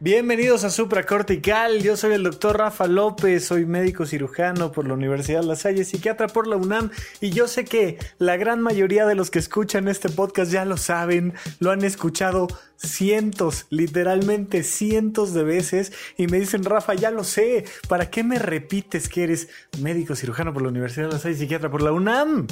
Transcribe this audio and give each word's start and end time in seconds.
Bienvenidos 0.00 0.62
a 0.62 0.70
Supracortical, 0.70 1.82
yo 1.82 1.96
soy 1.96 2.12
el 2.12 2.22
doctor 2.22 2.56
Rafa 2.56 2.86
López, 2.86 3.44
soy 3.44 3.66
médico 3.66 4.06
cirujano 4.06 4.70
por 4.70 4.86
la 4.86 4.94
Universidad 4.94 5.42
La 5.42 5.56
Salle, 5.56 5.84
psiquiatra 5.84 6.28
por 6.28 6.46
la 6.46 6.54
UNAM 6.54 6.92
y 7.20 7.30
yo 7.30 7.48
sé 7.48 7.64
que 7.64 7.98
la 8.18 8.36
gran 8.36 8.60
mayoría 8.60 9.06
de 9.06 9.16
los 9.16 9.32
que 9.32 9.40
escuchan 9.40 9.88
este 9.88 10.08
podcast 10.08 10.52
ya 10.52 10.64
lo 10.64 10.76
saben, 10.76 11.34
lo 11.58 11.72
han 11.72 11.82
escuchado 11.82 12.46
cientos, 12.76 13.66
literalmente 13.70 14.62
cientos 14.62 15.34
de 15.34 15.42
veces 15.42 15.92
y 16.16 16.28
me 16.28 16.38
dicen 16.38 16.62
Rafa, 16.62 16.94
ya 16.94 17.10
lo 17.10 17.24
sé, 17.24 17.64
¿para 17.88 18.08
qué 18.08 18.22
me 18.22 18.38
repites 18.38 19.08
que 19.08 19.24
eres 19.24 19.48
médico 19.80 20.14
cirujano 20.14 20.52
por 20.52 20.62
la 20.62 20.68
Universidad 20.68 21.10
La 21.10 21.18
Salle, 21.18 21.34
psiquiatra 21.34 21.72
por 21.72 21.82
la 21.82 21.90
UNAM? 21.90 22.46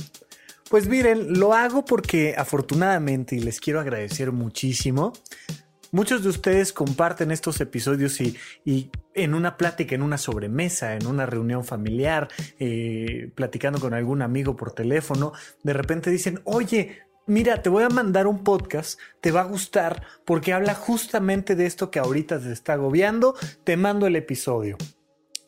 Pues 0.68 0.88
miren, 0.88 1.38
lo 1.38 1.54
hago 1.54 1.84
porque 1.84 2.34
afortunadamente 2.36 3.36
y 3.36 3.38
les 3.38 3.60
quiero 3.60 3.78
agradecer 3.78 4.32
muchísimo 4.32 5.12
Muchos 5.96 6.22
de 6.22 6.28
ustedes 6.28 6.74
comparten 6.74 7.30
estos 7.30 7.58
episodios 7.58 8.20
y, 8.20 8.90
en 9.14 9.32
una 9.32 9.56
plática, 9.56 9.94
en 9.94 10.02
una 10.02 10.18
sobremesa, 10.18 10.94
en 10.94 11.06
una 11.06 11.24
reunión 11.24 11.64
familiar, 11.64 12.28
eh, 12.58 13.30
platicando 13.34 13.80
con 13.80 13.94
algún 13.94 14.20
amigo 14.20 14.56
por 14.56 14.72
teléfono, 14.72 15.32
de 15.62 15.72
repente 15.72 16.10
dicen, 16.10 16.42
oye, 16.44 16.98
mira, 17.24 17.62
te 17.62 17.70
voy 17.70 17.82
a 17.82 17.88
mandar 17.88 18.26
un 18.26 18.44
podcast, 18.44 19.00
te 19.22 19.32
va 19.32 19.40
a 19.40 19.44
gustar 19.44 20.02
porque 20.26 20.52
habla 20.52 20.74
justamente 20.74 21.56
de 21.56 21.64
esto 21.64 21.90
que 21.90 21.98
ahorita 21.98 22.40
te 22.40 22.52
está 22.52 22.74
agobiando, 22.74 23.34
te 23.64 23.78
mando 23.78 24.06
el 24.06 24.16
episodio. 24.16 24.76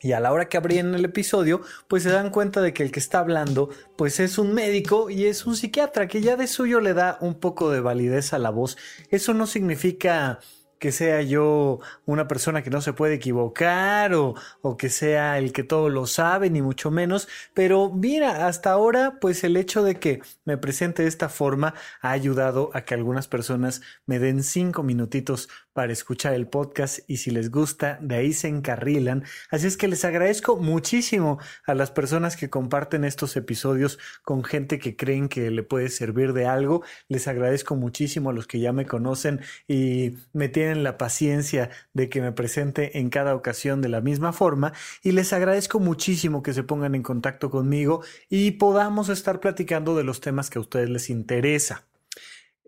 Y 0.01 0.13
a 0.13 0.19
la 0.19 0.31
hora 0.31 0.47
que 0.47 0.57
abrían 0.57 0.95
el 0.95 1.05
episodio, 1.05 1.61
pues 1.87 2.03
se 2.03 2.09
dan 2.09 2.29
cuenta 2.29 2.61
de 2.61 2.73
que 2.73 2.83
el 2.83 2.91
que 2.91 2.99
está 2.99 3.19
hablando, 3.19 3.69
pues 3.97 4.19
es 4.19 4.37
un 4.37 4.53
médico 4.53 5.09
y 5.09 5.25
es 5.25 5.45
un 5.45 5.55
psiquiatra, 5.55 6.07
que 6.07 6.21
ya 6.21 6.37
de 6.37 6.47
suyo 6.47 6.79
le 6.79 6.93
da 6.93 7.17
un 7.21 7.35
poco 7.35 7.69
de 7.69 7.81
validez 7.81 8.33
a 8.33 8.39
la 8.39 8.49
voz. 8.49 8.77
Eso 9.09 9.33
no 9.33 9.45
significa 9.45 10.39
que 10.79 10.91
sea 10.91 11.21
yo 11.21 11.79
una 12.05 12.27
persona 12.27 12.63
que 12.63 12.69
no 12.69 12.81
se 12.81 12.93
puede 12.93 13.15
equivocar 13.15 14.13
o, 14.13 14.35
o, 14.61 14.77
que 14.77 14.89
sea 14.89 15.37
el 15.37 15.51
que 15.51 15.63
todo 15.63 15.89
lo 15.89 16.07
sabe, 16.07 16.49
ni 16.49 16.61
mucho 16.61 16.89
menos. 16.89 17.27
Pero 17.53 17.91
mira, 17.91 18.47
hasta 18.47 18.71
ahora, 18.71 19.19
pues 19.19 19.43
el 19.43 19.57
hecho 19.57 19.83
de 19.83 19.99
que 19.99 20.21
me 20.45 20.57
presente 20.57 21.03
de 21.03 21.09
esta 21.09 21.29
forma 21.29 21.75
ha 22.01 22.11
ayudado 22.11 22.71
a 22.73 22.81
que 22.85 22.93
algunas 22.93 23.27
personas 23.27 23.81
me 24.05 24.19
den 24.19 24.41
cinco 24.41 24.81
minutitos 24.81 25.49
para 25.73 25.93
escuchar 25.93 26.33
el 26.33 26.47
podcast 26.47 26.99
y 27.07 27.17
si 27.17 27.31
les 27.31 27.51
gusta, 27.51 27.99
de 28.01 28.15
ahí 28.15 28.33
se 28.33 28.47
encarrilan. 28.47 29.23
Así 29.49 29.67
es 29.67 29.77
que 29.77 29.87
les 29.87 30.05
agradezco 30.05 30.57
muchísimo 30.57 31.39
a 31.65 31.75
las 31.75 31.91
personas 31.91 32.35
que 32.35 32.49
comparten 32.49 33.03
estos 33.03 33.35
episodios 33.35 33.99
con 34.23 34.43
gente 34.43 34.79
que 34.79 34.95
creen 34.95 35.29
que 35.29 35.51
le 35.51 35.63
puede 35.63 35.89
servir 35.89 36.33
de 36.33 36.45
algo. 36.45 36.83
Les 37.07 37.27
agradezco 37.27 37.75
muchísimo 37.75 38.29
a 38.29 38.33
los 38.33 38.47
que 38.47 38.59
ya 38.59 38.73
me 38.73 38.85
conocen 38.85 39.41
y 39.67 40.17
me 40.33 40.49
tienen 40.49 40.83
la 40.83 40.97
paciencia 40.97 41.69
de 41.93 42.09
que 42.09 42.21
me 42.21 42.31
presente 42.31 42.99
en 42.99 43.09
cada 43.09 43.35
ocasión 43.35 43.81
de 43.81 43.89
la 43.89 44.01
misma 44.01 44.33
forma. 44.33 44.73
Y 45.03 45.11
les 45.11 45.33
agradezco 45.33 45.79
muchísimo 45.79 46.43
que 46.43 46.53
se 46.53 46.63
pongan 46.63 46.95
en 46.95 47.03
contacto 47.03 47.49
conmigo 47.49 48.03
y 48.29 48.51
podamos 48.51 49.09
estar 49.09 49.39
platicando 49.39 49.95
de 49.95 50.03
los 50.03 50.21
temas 50.21 50.49
que 50.49 50.59
a 50.59 50.61
ustedes 50.61 50.89
les 50.89 51.09
interesa. 51.09 51.88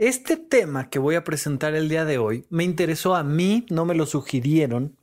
Este 0.02 0.36
tema 0.36 0.90
que 0.90 0.98
voy 0.98 1.14
a 1.14 1.24
presentar 1.24 1.76
el 1.76 1.88
día 1.88 2.06
de 2.06 2.18
hoy 2.18 2.48
me 2.50 2.64
interesó 2.64 3.14
a 3.14 3.24
mí, 3.24 3.68
no 3.70 3.86
me 3.86 3.94
lo 3.94 4.08
sugirieron, 4.08 4.98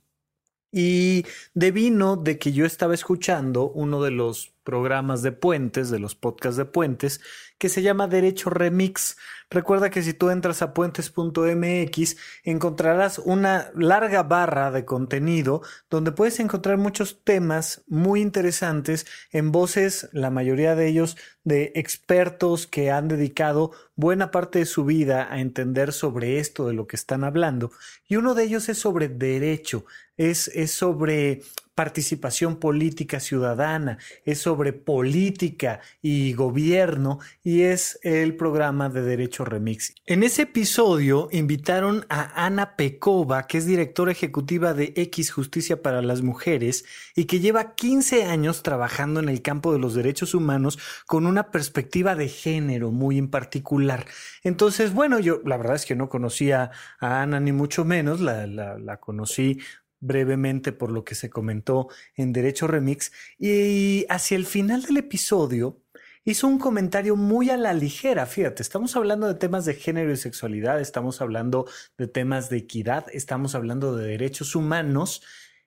y 0.73 1.23
devino 1.53 2.17
de 2.17 2.37
que 2.37 2.51
yo 2.51 2.65
estaba 2.65 2.95
escuchando 2.95 3.69
uno 3.69 4.03
de 4.03 4.11
los 4.11 4.51
programas 4.69 5.23
de 5.23 5.31
puentes, 5.31 5.89
de 5.89 5.97
los 5.97 6.13
podcasts 6.13 6.55
de 6.55 6.65
puentes, 6.65 7.21
que 7.57 7.69
se 7.69 7.81
llama 7.81 8.07
Derecho 8.07 8.51
Remix. 8.51 9.17
Recuerda 9.49 9.89
que 9.89 10.03
si 10.03 10.13
tú 10.13 10.29
entras 10.29 10.61
a 10.61 10.75
puentes.mx 10.75 12.17
encontrarás 12.43 13.17
una 13.17 13.71
larga 13.73 14.21
barra 14.21 14.69
de 14.69 14.85
contenido 14.85 15.63
donde 15.89 16.11
puedes 16.11 16.39
encontrar 16.39 16.77
muchos 16.77 17.23
temas 17.23 17.81
muy 17.87 18.21
interesantes 18.21 19.07
en 19.31 19.51
voces, 19.51 20.07
la 20.13 20.29
mayoría 20.29 20.75
de 20.75 20.87
ellos 20.87 21.17
de 21.43 21.71
expertos 21.73 22.67
que 22.67 22.91
han 22.91 23.07
dedicado 23.07 23.71
buena 23.95 24.29
parte 24.29 24.59
de 24.59 24.65
su 24.67 24.85
vida 24.85 25.27
a 25.31 25.39
entender 25.39 25.93
sobre 25.93 26.37
esto 26.37 26.67
de 26.67 26.75
lo 26.75 26.85
que 26.85 26.95
están 26.95 27.23
hablando. 27.23 27.71
Y 28.07 28.17
uno 28.17 28.35
de 28.35 28.43
ellos 28.43 28.69
es 28.69 28.77
sobre 28.77 29.09
derecho, 29.09 29.83
es, 30.15 30.47
es 30.49 30.69
sobre 30.69 31.41
participación 31.79 32.57
política 32.57 33.21
ciudadana, 33.21 33.99
es 34.25 34.39
sobre 34.39 34.73
política 34.73 35.79
y 36.01 36.33
gobierno 36.33 37.19
y 37.41 37.61
es 37.61 38.01
el 38.03 38.35
programa 38.35 38.89
de 38.89 39.01
Derecho 39.01 39.45
Remix. 39.45 39.95
En 40.05 40.23
ese 40.23 40.41
episodio 40.41 41.29
invitaron 41.31 42.05
a 42.09 42.45
Ana 42.45 42.75
Pekova, 42.75 43.47
que 43.47 43.59
es 43.59 43.65
directora 43.65 44.11
ejecutiva 44.11 44.73
de 44.73 44.91
X 44.93 45.31
Justicia 45.31 45.81
para 45.81 46.01
las 46.01 46.21
Mujeres 46.21 46.83
y 47.15 47.23
que 47.27 47.39
lleva 47.39 47.75
15 47.75 48.25
años 48.25 48.61
trabajando 48.61 49.21
en 49.21 49.29
el 49.29 49.41
campo 49.41 49.71
de 49.71 49.79
los 49.79 49.93
derechos 49.93 50.33
humanos 50.33 50.79
con 51.07 51.25
una 51.25 51.49
perspectiva 51.49 52.13
de 52.13 52.27
género 52.27 52.91
muy 52.91 53.17
en 53.17 53.29
particular. 53.29 54.05
Entonces, 54.43 54.93
bueno, 54.93 55.17
yo 55.19 55.39
la 55.45 55.55
verdad 55.55 55.77
es 55.77 55.85
que 55.85 55.95
no 55.95 56.09
conocía 56.09 56.71
a 56.99 57.21
Ana 57.21 57.39
ni 57.39 57.53
mucho 57.53 57.85
menos, 57.85 58.19
la, 58.19 58.47
la, 58.47 58.77
la 58.77 58.97
conocí 58.97 59.59
brevemente 59.99 60.71
por 60.71 60.91
lo 60.91 61.03
que 61.03 61.15
se 61.15 61.29
comentó 61.29 61.89
en 62.15 62.33
Derecho 62.33 62.67
Remix 62.67 63.11
y 63.37 64.05
hacia 64.09 64.37
el 64.37 64.45
final 64.45 64.83
del 64.83 64.97
episodio 64.97 65.81
hizo 66.25 66.47
un 66.47 66.59
comentario 66.59 67.15
muy 67.15 67.49
a 67.49 67.57
la 67.57 67.73
ligera, 67.73 68.25
fíjate, 68.25 68.61
estamos 68.61 68.95
hablando 68.95 69.27
de 69.27 69.35
temas 69.35 69.65
de 69.65 69.73
género 69.73 70.11
y 70.11 70.17
sexualidad, 70.17 70.79
estamos 70.79 71.21
hablando 71.21 71.67
de 71.97 72.07
temas 72.07 72.49
de 72.49 72.57
equidad, 72.57 73.05
estamos 73.11 73.55
hablando 73.55 73.95
de 73.95 74.07
derechos 74.07 74.55
humanos 74.55 75.23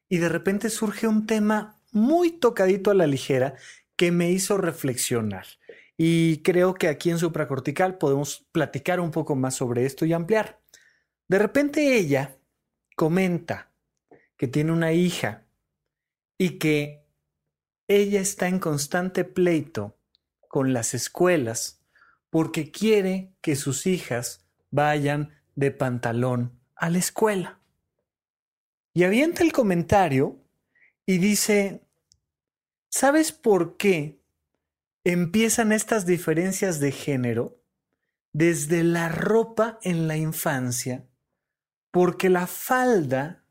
y 0.09 0.19
de 0.19 0.28
repente 0.28 0.70
surge 0.70 1.06
un 1.06 1.26
tema 1.26 1.81
muy 1.91 2.31
tocadito 2.31 2.91
a 2.91 2.94
la 2.94 3.06
ligera 3.06 3.54
que 3.97 4.12
me 4.12 4.31
hizo 4.31 4.56
reflexionar. 4.56 5.47
Y 5.97 6.38
creo 6.43 6.75
que 6.75 6.88
aquí 6.88 7.10
en 7.10 7.19
Supracortical 7.19 7.99
podemos 7.99 8.47
platicar 8.53 9.00
un 9.00 9.10
poco 9.10 9.37
más 9.37 9.54
sobre 9.54 9.84
esto 9.84 10.04
y 10.04 10.12
ampliar. 10.12 10.60
De 11.28 11.38
repente 11.38 11.97
ella 11.97 12.37
comenta, 12.97 13.71
que 14.42 14.48
tiene 14.48 14.72
una 14.72 14.92
hija 14.92 15.47
y 16.36 16.58
que 16.58 17.06
ella 17.86 18.20
está 18.20 18.48
en 18.48 18.58
constante 18.58 19.25
pleito 19.25 20.00
con 20.48 20.72
las 20.72 20.94
escuelas 20.94 21.84
porque 22.28 22.72
quiere 22.72 23.36
que 23.41 23.54
sus 23.54 23.86
hijas 23.86 24.44
vayan 24.72 25.32
de 25.54 25.70
pantalón 25.70 26.58
a 26.75 26.91
la 26.91 26.98
escuela. 26.98 27.60
Y 28.94 29.04
avienta 29.04 29.44
el 29.44 29.52
comentario 29.52 30.44
y 31.06 31.19
dice, 31.19 31.86
¿sabes 32.88 33.31
por 33.31 33.76
qué 33.76 34.25
empiezan 35.04 35.70
estas 35.70 36.04
diferencias 36.04 36.81
de 36.81 36.91
género? 36.91 37.62
Desde 38.32 38.82
la 38.82 39.08
ropa 39.08 39.78
en 39.82 40.08
la 40.08 40.16
infancia, 40.16 41.06
porque 41.92 42.28
la 42.28 42.48
falda 42.48 43.41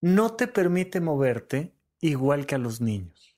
no 0.00 0.34
te 0.34 0.46
permite 0.46 1.00
moverte 1.00 1.74
igual 2.00 2.46
que 2.46 2.54
a 2.54 2.58
los 2.58 2.80
niños. 2.80 3.36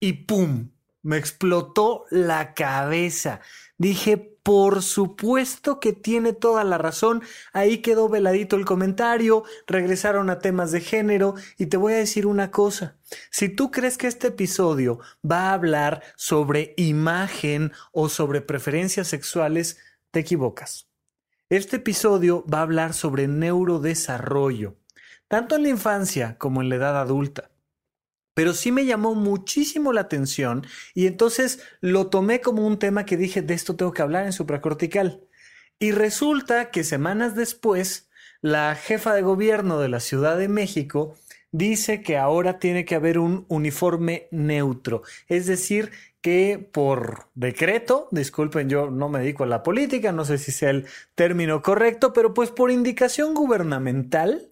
Y 0.00 0.12
¡pum! 0.24 0.70
Me 1.02 1.16
explotó 1.16 2.04
la 2.10 2.54
cabeza. 2.54 3.40
Dije, 3.76 4.16
por 4.16 4.82
supuesto 4.82 5.80
que 5.80 5.92
tiene 5.92 6.32
toda 6.32 6.62
la 6.62 6.78
razón. 6.78 7.22
Ahí 7.52 7.78
quedó 7.78 8.08
veladito 8.08 8.56
el 8.56 8.64
comentario, 8.64 9.42
regresaron 9.66 10.30
a 10.30 10.38
temas 10.38 10.70
de 10.70 10.80
género 10.80 11.34
y 11.58 11.66
te 11.66 11.76
voy 11.76 11.94
a 11.94 11.96
decir 11.96 12.26
una 12.26 12.50
cosa. 12.52 12.96
Si 13.30 13.48
tú 13.48 13.70
crees 13.70 13.98
que 13.98 14.06
este 14.06 14.28
episodio 14.28 15.00
va 15.28 15.50
a 15.50 15.54
hablar 15.54 16.02
sobre 16.16 16.74
imagen 16.76 17.72
o 17.90 18.08
sobre 18.08 18.40
preferencias 18.40 19.08
sexuales, 19.08 19.78
te 20.12 20.20
equivocas. 20.20 20.88
Este 21.48 21.76
episodio 21.76 22.44
va 22.46 22.58
a 22.58 22.62
hablar 22.62 22.94
sobre 22.94 23.28
neurodesarrollo 23.28 24.76
tanto 25.32 25.56
en 25.56 25.62
la 25.62 25.70
infancia 25.70 26.36
como 26.36 26.60
en 26.60 26.68
la 26.68 26.74
edad 26.74 27.00
adulta. 27.00 27.50
Pero 28.34 28.52
sí 28.52 28.70
me 28.70 28.84
llamó 28.84 29.14
muchísimo 29.14 29.94
la 29.94 30.02
atención 30.02 30.66
y 30.92 31.06
entonces 31.06 31.62
lo 31.80 32.08
tomé 32.08 32.42
como 32.42 32.66
un 32.66 32.78
tema 32.78 33.06
que 33.06 33.16
dije, 33.16 33.40
de 33.40 33.54
esto 33.54 33.74
tengo 33.74 33.94
que 33.94 34.02
hablar 34.02 34.26
en 34.26 34.34
supracortical. 34.34 35.22
Y 35.78 35.92
resulta 35.92 36.70
que 36.70 36.84
semanas 36.84 37.34
después, 37.34 38.10
la 38.42 38.74
jefa 38.74 39.14
de 39.14 39.22
gobierno 39.22 39.80
de 39.80 39.88
la 39.88 40.00
Ciudad 40.00 40.36
de 40.36 40.48
México 40.48 41.16
dice 41.50 42.02
que 42.02 42.18
ahora 42.18 42.58
tiene 42.58 42.84
que 42.84 42.94
haber 42.94 43.18
un 43.18 43.46
uniforme 43.48 44.28
neutro, 44.32 45.02
es 45.28 45.46
decir, 45.46 45.92
que 46.20 46.68
por 46.72 47.28
decreto, 47.34 48.06
disculpen, 48.10 48.68
yo 48.68 48.90
no 48.90 49.08
me 49.08 49.20
dedico 49.20 49.44
a 49.44 49.46
la 49.46 49.62
política, 49.62 50.12
no 50.12 50.26
sé 50.26 50.36
si 50.36 50.52
sea 50.52 50.68
el 50.68 50.84
término 51.14 51.62
correcto, 51.62 52.12
pero 52.12 52.34
pues 52.34 52.50
por 52.50 52.70
indicación 52.70 53.32
gubernamental, 53.32 54.51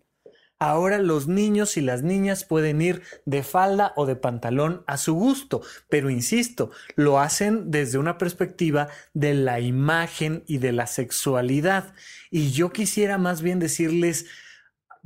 Ahora 0.62 0.99
los 0.99 1.27
niños 1.27 1.79
y 1.79 1.81
las 1.81 2.03
niñas 2.03 2.45
pueden 2.45 2.83
ir 2.83 3.03
de 3.25 3.43
falda 3.43 3.95
o 3.97 4.05
de 4.05 4.15
pantalón 4.15 4.85
a 4.87 4.99
su 4.99 5.15
gusto, 5.15 5.62
pero 5.89 6.11
insisto, 6.11 6.71
lo 6.97 7.19
hacen 7.19 7.71
desde 7.71 7.97
una 7.97 8.19
perspectiva 8.19 8.89
de 9.15 9.33
la 9.33 9.61
imagen 9.61 10.45
y 10.47 10.59
de 10.59 10.73
la 10.73 10.87
sexualidad. 10.87 11.95
Y 12.31 12.51
yo 12.51 12.73
quisiera 12.73 13.17
más 13.17 13.41
bien 13.41 13.59
decirles, 13.59 14.27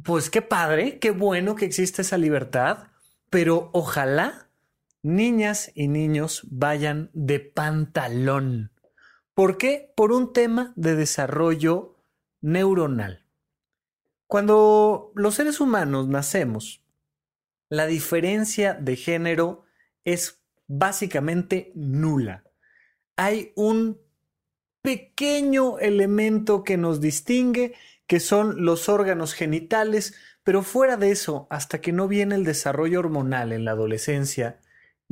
pues 0.02 0.28
qué 0.28 0.42
padre, 0.42 0.98
qué 0.98 1.12
bueno 1.12 1.54
que 1.54 1.66
existe 1.66 2.02
esa 2.02 2.18
libertad, 2.18 2.88
pero 3.30 3.70
ojalá 3.72 4.48
niñas 5.02 5.70
y 5.76 5.86
niños 5.86 6.48
vayan 6.50 7.10
de 7.12 7.38
pantalón. 7.38 8.72
¿Por 9.34 9.56
qué? 9.56 9.92
Por 9.94 10.10
un 10.10 10.32
tema 10.32 10.72
de 10.74 10.96
desarrollo 10.96 11.96
neuronal. 12.40 13.23
Cuando 14.26 15.12
los 15.14 15.34
seres 15.34 15.60
humanos 15.60 16.08
nacemos, 16.08 16.82
la 17.68 17.86
diferencia 17.86 18.74
de 18.74 18.96
género 18.96 19.64
es 20.04 20.40
básicamente 20.66 21.72
nula. 21.74 22.44
Hay 23.16 23.52
un 23.54 24.00
pequeño 24.82 25.78
elemento 25.78 26.62
que 26.62 26.76
nos 26.76 27.00
distingue, 27.00 27.74
que 28.06 28.20
son 28.20 28.64
los 28.64 28.88
órganos 28.88 29.32
genitales, 29.32 30.14
pero 30.42 30.62
fuera 30.62 30.96
de 30.96 31.10
eso, 31.10 31.46
hasta 31.50 31.80
que 31.80 31.92
no 31.92 32.06
viene 32.06 32.34
el 32.34 32.44
desarrollo 32.44 32.98
hormonal 32.98 33.52
en 33.52 33.64
la 33.64 33.70
adolescencia, 33.70 34.60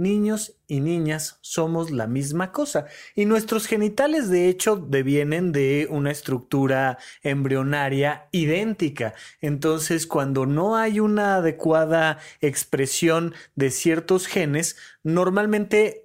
niños 0.03 0.57
y 0.67 0.81
niñas 0.81 1.39
somos 1.41 1.91
la 1.91 2.07
misma 2.07 2.51
cosa. 2.51 2.87
Y 3.15 3.25
nuestros 3.27 3.67
genitales, 3.67 4.29
de 4.29 4.49
hecho, 4.49 4.77
devienen 4.77 5.53
de 5.53 5.87
una 5.91 6.11
estructura 6.11 6.99
embrionaria 7.23 8.29
idéntica. 8.33 9.15
Entonces, 9.41 10.07
cuando 10.07 10.47
no 10.47 10.77
hay 10.77 11.01
una 11.01 11.37
adecuada 11.37 12.19
expresión 12.41 13.35
de 13.55 13.71
ciertos 13.71 14.27
genes, 14.27 14.77
normalmente 15.03 16.02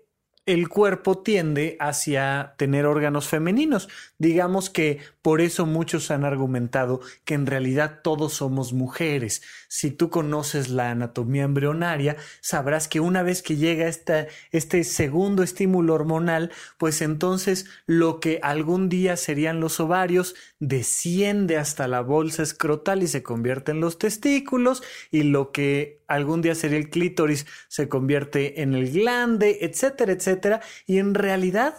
el 0.48 0.70
cuerpo 0.70 1.20
tiende 1.20 1.76
hacia 1.80 2.56
tener 2.58 2.86
órganos 2.86 3.28
femeninos. 3.28 3.90
Digamos 4.18 4.70
que 4.70 5.00
por 5.22 5.42
eso 5.42 5.66
muchos 5.66 6.10
han 6.10 6.24
argumentado 6.24 7.02
que 7.26 7.34
en 7.34 7.46
realidad 7.46 8.00
todos 8.02 8.34
somos 8.34 8.72
mujeres. 8.72 9.42
Si 9.68 9.92
tú 9.92 10.10
conoces 10.10 10.70
la 10.70 10.90
anatomía 10.90 11.44
embrionaria, 11.44 12.16
sabrás 12.40 12.88
que 12.88 13.02
una 13.02 13.24
vez 13.24 13.44
que 13.44 13.58
llega 13.58 13.88
este 13.88 14.84
segundo 14.86 15.44
estímulo 15.44 15.94
hormonal, 15.94 16.52
pues 16.78 17.02
entonces 17.02 17.66
lo 17.86 18.22
que 18.22 18.40
algún 18.42 18.88
día 18.88 19.18
serían 19.18 19.60
los 19.60 19.82
ovarios 19.82 20.34
desciende 20.60 21.58
hasta 21.58 21.90
la 21.90 22.00
bolsa 22.00 22.42
escrotal 22.42 23.04
y 23.04 23.08
se 23.08 23.22
convierte 23.22 23.74
en 23.74 23.82
los 23.82 24.00
testículos 24.00 24.82
y 25.12 25.24
lo 25.24 25.52
que 25.52 26.00
algún 26.08 26.42
día 26.42 26.56
sería 26.56 26.78
el 26.78 26.90
clítoris 26.90 27.46
se 27.68 27.90
convierte 27.90 28.62
en 28.62 28.74
el 28.74 28.90
glande, 28.92 29.58
etcétera, 29.62 30.14
etcétera. 30.14 30.37
Y 30.86 31.00
en 31.00 31.14
realidad 31.14 31.76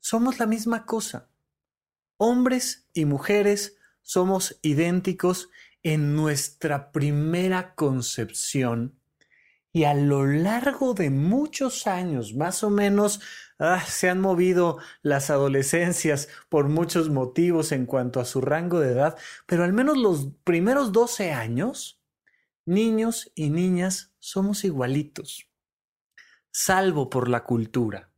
somos 0.00 0.38
la 0.38 0.46
misma 0.46 0.86
cosa. 0.86 1.28
Hombres 2.16 2.88
y 2.94 3.04
mujeres 3.04 3.76
somos 4.02 4.58
idénticos 4.62 5.50
en 5.82 6.14
nuestra 6.14 6.92
primera 6.92 7.74
concepción 7.74 9.02
y 9.72 9.84
a 9.84 9.94
lo 9.94 10.26
largo 10.26 10.92
de 10.92 11.08
muchos 11.08 11.86
años, 11.86 12.34
más 12.34 12.62
o 12.62 12.68
menos, 12.68 13.20
ah, 13.58 13.82
se 13.86 14.10
han 14.10 14.20
movido 14.20 14.78
las 15.00 15.30
adolescencias 15.30 16.28
por 16.50 16.68
muchos 16.68 17.08
motivos 17.08 17.72
en 17.72 17.86
cuanto 17.86 18.20
a 18.20 18.26
su 18.26 18.42
rango 18.42 18.80
de 18.80 18.92
edad, 18.92 19.16
pero 19.46 19.64
al 19.64 19.72
menos 19.72 19.96
los 19.96 20.28
primeros 20.44 20.92
12 20.92 21.32
años, 21.32 22.02
niños 22.66 23.32
y 23.34 23.48
niñas 23.48 24.14
somos 24.18 24.64
igualitos, 24.64 25.48
salvo 26.52 27.10
por 27.10 27.28
la 27.28 27.44
cultura 27.44 28.12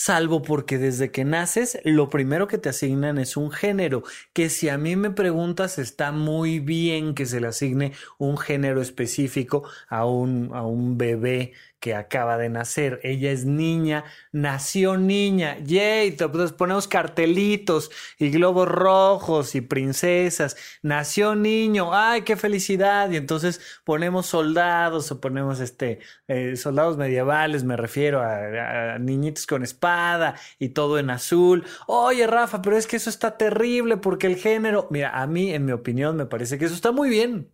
salvo 0.00 0.40
porque 0.40 0.78
desde 0.78 1.10
que 1.10 1.26
naces 1.26 1.78
lo 1.84 2.08
primero 2.08 2.48
que 2.48 2.56
te 2.56 2.70
asignan 2.70 3.18
es 3.18 3.36
un 3.36 3.50
género, 3.50 4.02
que 4.32 4.48
si 4.48 4.70
a 4.70 4.78
mí 4.78 4.96
me 4.96 5.10
preguntas 5.10 5.78
está 5.78 6.10
muy 6.10 6.58
bien 6.58 7.14
que 7.14 7.26
se 7.26 7.38
le 7.38 7.48
asigne 7.48 7.92
un 8.16 8.38
género 8.38 8.80
específico 8.80 9.68
a 9.90 10.06
un, 10.06 10.52
a 10.54 10.62
un 10.62 10.96
bebé 10.96 11.52
que 11.80 11.94
acaba 11.94 12.36
de 12.36 12.50
nacer. 12.50 13.00
Ella 13.02 13.32
es 13.32 13.46
niña, 13.46 14.04
nació 14.32 14.98
niña. 14.98 15.58
Yay, 15.64 16.12
pues 16.12 16.52
ponemos 16.52 16.86
cartelitos 16.86 17.90
y 18.18 18.30
globos 18.30 18.68
rojos 18.68 19.54
y 19.54 19.62
princesas. 19.62 20.56
Nació 20.82 21.34
niño, 21.34 21.94
ay, 21.94 22.22
qué 22.22 22.36
felicidad. 22.36 23.10
Y 23.10 23.16
entonces 23.16 23.60
ponemos 23.84 24.26
soldados 24.26 25.10
o 25.10 25.20
ponemos 25.20 25.60
este 25.60 26.00
eh, 26.28 26.56
soldados 26.56 26.96
medievales, 26.98 27.64
me 27.64 27.76
refiero 27.76 28.20
a, 28.20 28.94
a, 28.94 28.98
niñitos 28.98 29.46
con 29.46 29.62
espada 29.62 30.36
y 30.58 30.70
todo 30.70 30.98
en 30.98 31.10
azul. 31.10 31.64
Oye, 31.86 32.26
Rafa, 32.26 32.60
pero 32.62 32.76
es 32.76 32.86
que 32.86 32.96
eso 32.96 33.10
está 33.10 33.36
terrible 33.38 33.96
porque 33.96 34.26
el 34.26 34.36
género, 34.36 34.86
mira, 34.90 35.20
a 35.20 35.26
mí, 35.26 35.52
en 35.52 35.64
mi 35.64 35.72
opinión, 35.72 36.16
me 36.16 36.26
parece 36.26 36.58
que 36.58 36.66
eso 36.66 36.74
está 36.74 36.92
muy 36.92 37.08
bien. 37.08 37.48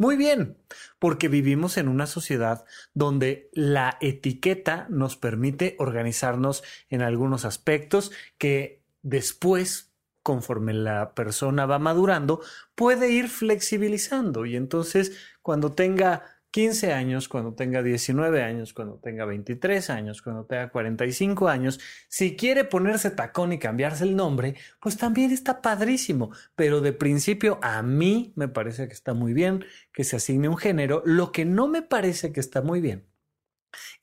Muy 0.00 0.16
bien, 0.16 0.56
porque 0.98 1.28
vivimos 1.28 1.76
en 1.76 1.86
una 1.86 2.06
sociedad 2.06 2.64
donde 2.94 3.50
la 3.52 3.98
etiqueta 4.00 4.86
nos 4.88 5.18
permite 5.18 5.76
organizarnos 5.78 6.62
en 6.88 7.02
algunos 7.02 7.44
aspectos 7.44 8.10
que 8.38 8.82
después, 9.02 9.92
conforme 10.22 10.72
la 10.72 11.12
persona 11.14 11.66
va 11.66 11.78
madurando, 11.78 12.40
puede 12.74 13.10
ir 13.12 13.28
flexibilizando. 13.28 14.46
Y 14.46 14.56
entonces, 14.56 15.12
cuando 15.42 15.72
tenga 15.74 16.39
15 16.50 16.92
años, 16.92 17.28
cuando 17.28 17.54
tenga 17.54 17.82
19 17.82 18.42
años, 18.42 18.72
cuando 18.72 18.96
tenga 18.96 19.24
23 19.24 19.90
años, 19.90 20.20
cuando 20.20 20.44
tenga 20.44 20.70
45 20.70 21.48
años, 21.48 21.78
si 22.08 22.36
quiere 22.36 22.64
ponerse 22.64 23.10
tacón 23.10 23.52
y 23.52 23.58
cambiarse 23.58 24.04
el 24.04 24.16
nombre, 24.16 24.56
pues 24.80 24.96
también 24.96 25.30
está 25.30 25.62
padrísimo. 25.62 26.32
Pero 26.56 26.80
de 26.80 26.92
principio 26.92 27.58
a 27.62 27.82
mí 27.82 28.32
me 28.34 28.48
parece 28.48 28.88
que 28.88 28.94
está 28.94 29.14
muy 29.14 29.32
bien 29.32 29.64
que 29.92 30.04
se 30.04 30.16
asigne 30.16 30.48
un 30.48 30.56
género. 30.56 31.02
Lo 31.04 31.30
que 31.30 31.44
no 31.44 31.68
me 31.68 31.82
parece 31.82 32.32
que 32.32 32.40
está 32.40 32.62
muy 32.62 32.80
bien 32.80 33.06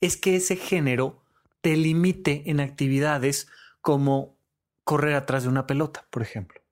es 0.00 0.16
que 0.16 0.36
ese 0.36 0.56
género 0.56 1.22
te 1.60 1.76
limite 1.76 2.44
en 2.46 2.60
actividades 2.60 3.48
como 3.80 4.38
correr 4.84 5.14
atrás 5.14 5.42
de 5.42 5.50
una 5.50 5.66
pelota, 5.66 6.06
por 6.10 6.22
ejemplo. 6.22 6.62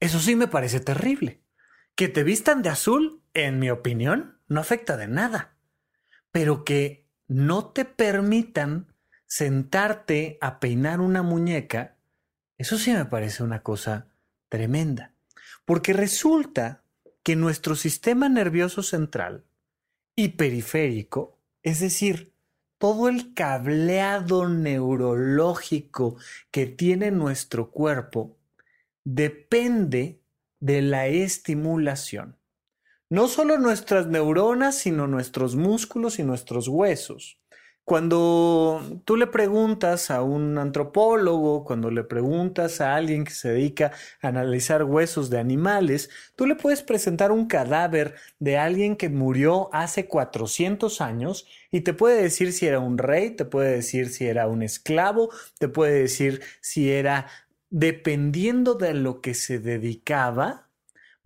Eso 0.00 0.18
sí 0.18 0.36
me 0.36 0.48
parece 0.48 0.80
terrible. 0.80 1.40
Que 1.94 2.08
te 2.08 2.24
vistan 2.24 2.62
de 2.62 2.70
azul, 2.70 3.22
en 3.34 3.58
mi 3.58 3.70
opinión, 3.70 4.38
no 4.52 4.60
afecta 4.60 4.96
de 4.96 5.08
nada, 5.08 5.56
pero 6.30 6.64
que 6.64 7.08
no 7.26 7.70
te 7.70 7.84
permitan 7.84 8.94
sentarte 9.26 10.38
a 10.40 10.60
peinar 10.60 11.00
una 11.00 11.22
muñeca, 11.22 11.96
eso 12.58 12.76
sí 12.78 12.92
me 12.92 13.06
parece 13.06 13.42
una 13.42 13.62
cosa 13.62 14.08
tremenda, 14.48 15.14
porque 15.64 15.92
resulta 15.92 16.84
que 17.22 17.36
nuestro 17.36 17.76
sistema 17.76 18.28
nervioso 18.28 18.82
central 18.82 19.44
y 20.14 20.30
periférico, 20.30 21.38
es 21.62 21.80
decir, 21.80 22.34
todo 22.78 23.08
el 23.08 23.32
cableado 23.32 24.48
neurológico 24.48 26.16
que 26.50 26.66
tiene 26.66 27.10
nuestro 27.10 27.70
cuerpo, 27.70 28.36
depende 29.04 30.20
de 30.60 30.82
la 30.82 31.06
estimulación 31.06 32.41
no 33.12 33.28
solo 33.28 33.58
nuestras 33.58 34.06
neuronas, 34.06 34.78
sino 34.78 35.06
nuestros 35.06 35.54
músculos 35.54 36.18
y 36.18 36.22
nuestros 36.22 36.66
huesos. 36.66 37.38
Cuando 37.84 39.02
tú 39.04 39.18
le 39.18 39.26
preguntas 39.26 40.10
a 40.10 40.22
un 40.22 40.56
antropólogo, 40.56 41.62
cuando 41.62 41.90
le 41.90 42.04
preguntas 42.04 42.80
a 42.80 42.96
alguien 42.96 43.24
que 43.24 43.32
se 43.32 43.50
dedica 43.50 43.92
a 44.22 44.28
analizar 44.28 44.84
huesos 44.84 45.28
de 45.28 45.38
animales, 45.38 46.08
tú 46.36 46.46
le 46.46 46.54
puedes 46.54 46.82
presentar 46.82 47.32
un 47.32 47.48
cadáver 47.48 48.14
de 48.38 48.56
alguien 48.56 48.96
que 48.96 49.10
murió 49.10 49.68
hace 49.74 50.06
400 50.06 51.02
años 51.02 51.46
y 51.70 51.82
te 51.82 51.92
puede 51.92 52.22
decir 52.22 52.54
si 52.54 52.66
era 52.66 52.78
un 52.78 52.96
rey, 52.96 53.36
te 53.36 53.44
puede 53.44 53.72
decir 53.72 54.08
si 54.08 54.26
era 54.26 54.48
un 54.48 54.62
esclavo, 54.62 55.28
te 55.58 55.68
puede 55.68 56.00
decir 56.00 56.40
si 56.62 56.90
era, 56.90 57.26
dependiendo 57.68 58.72
de 58.72 58.94
lo 58.94 59.20
que 59.20 59.34
se 59.34 59.58
dedicaba, 59.58 60.71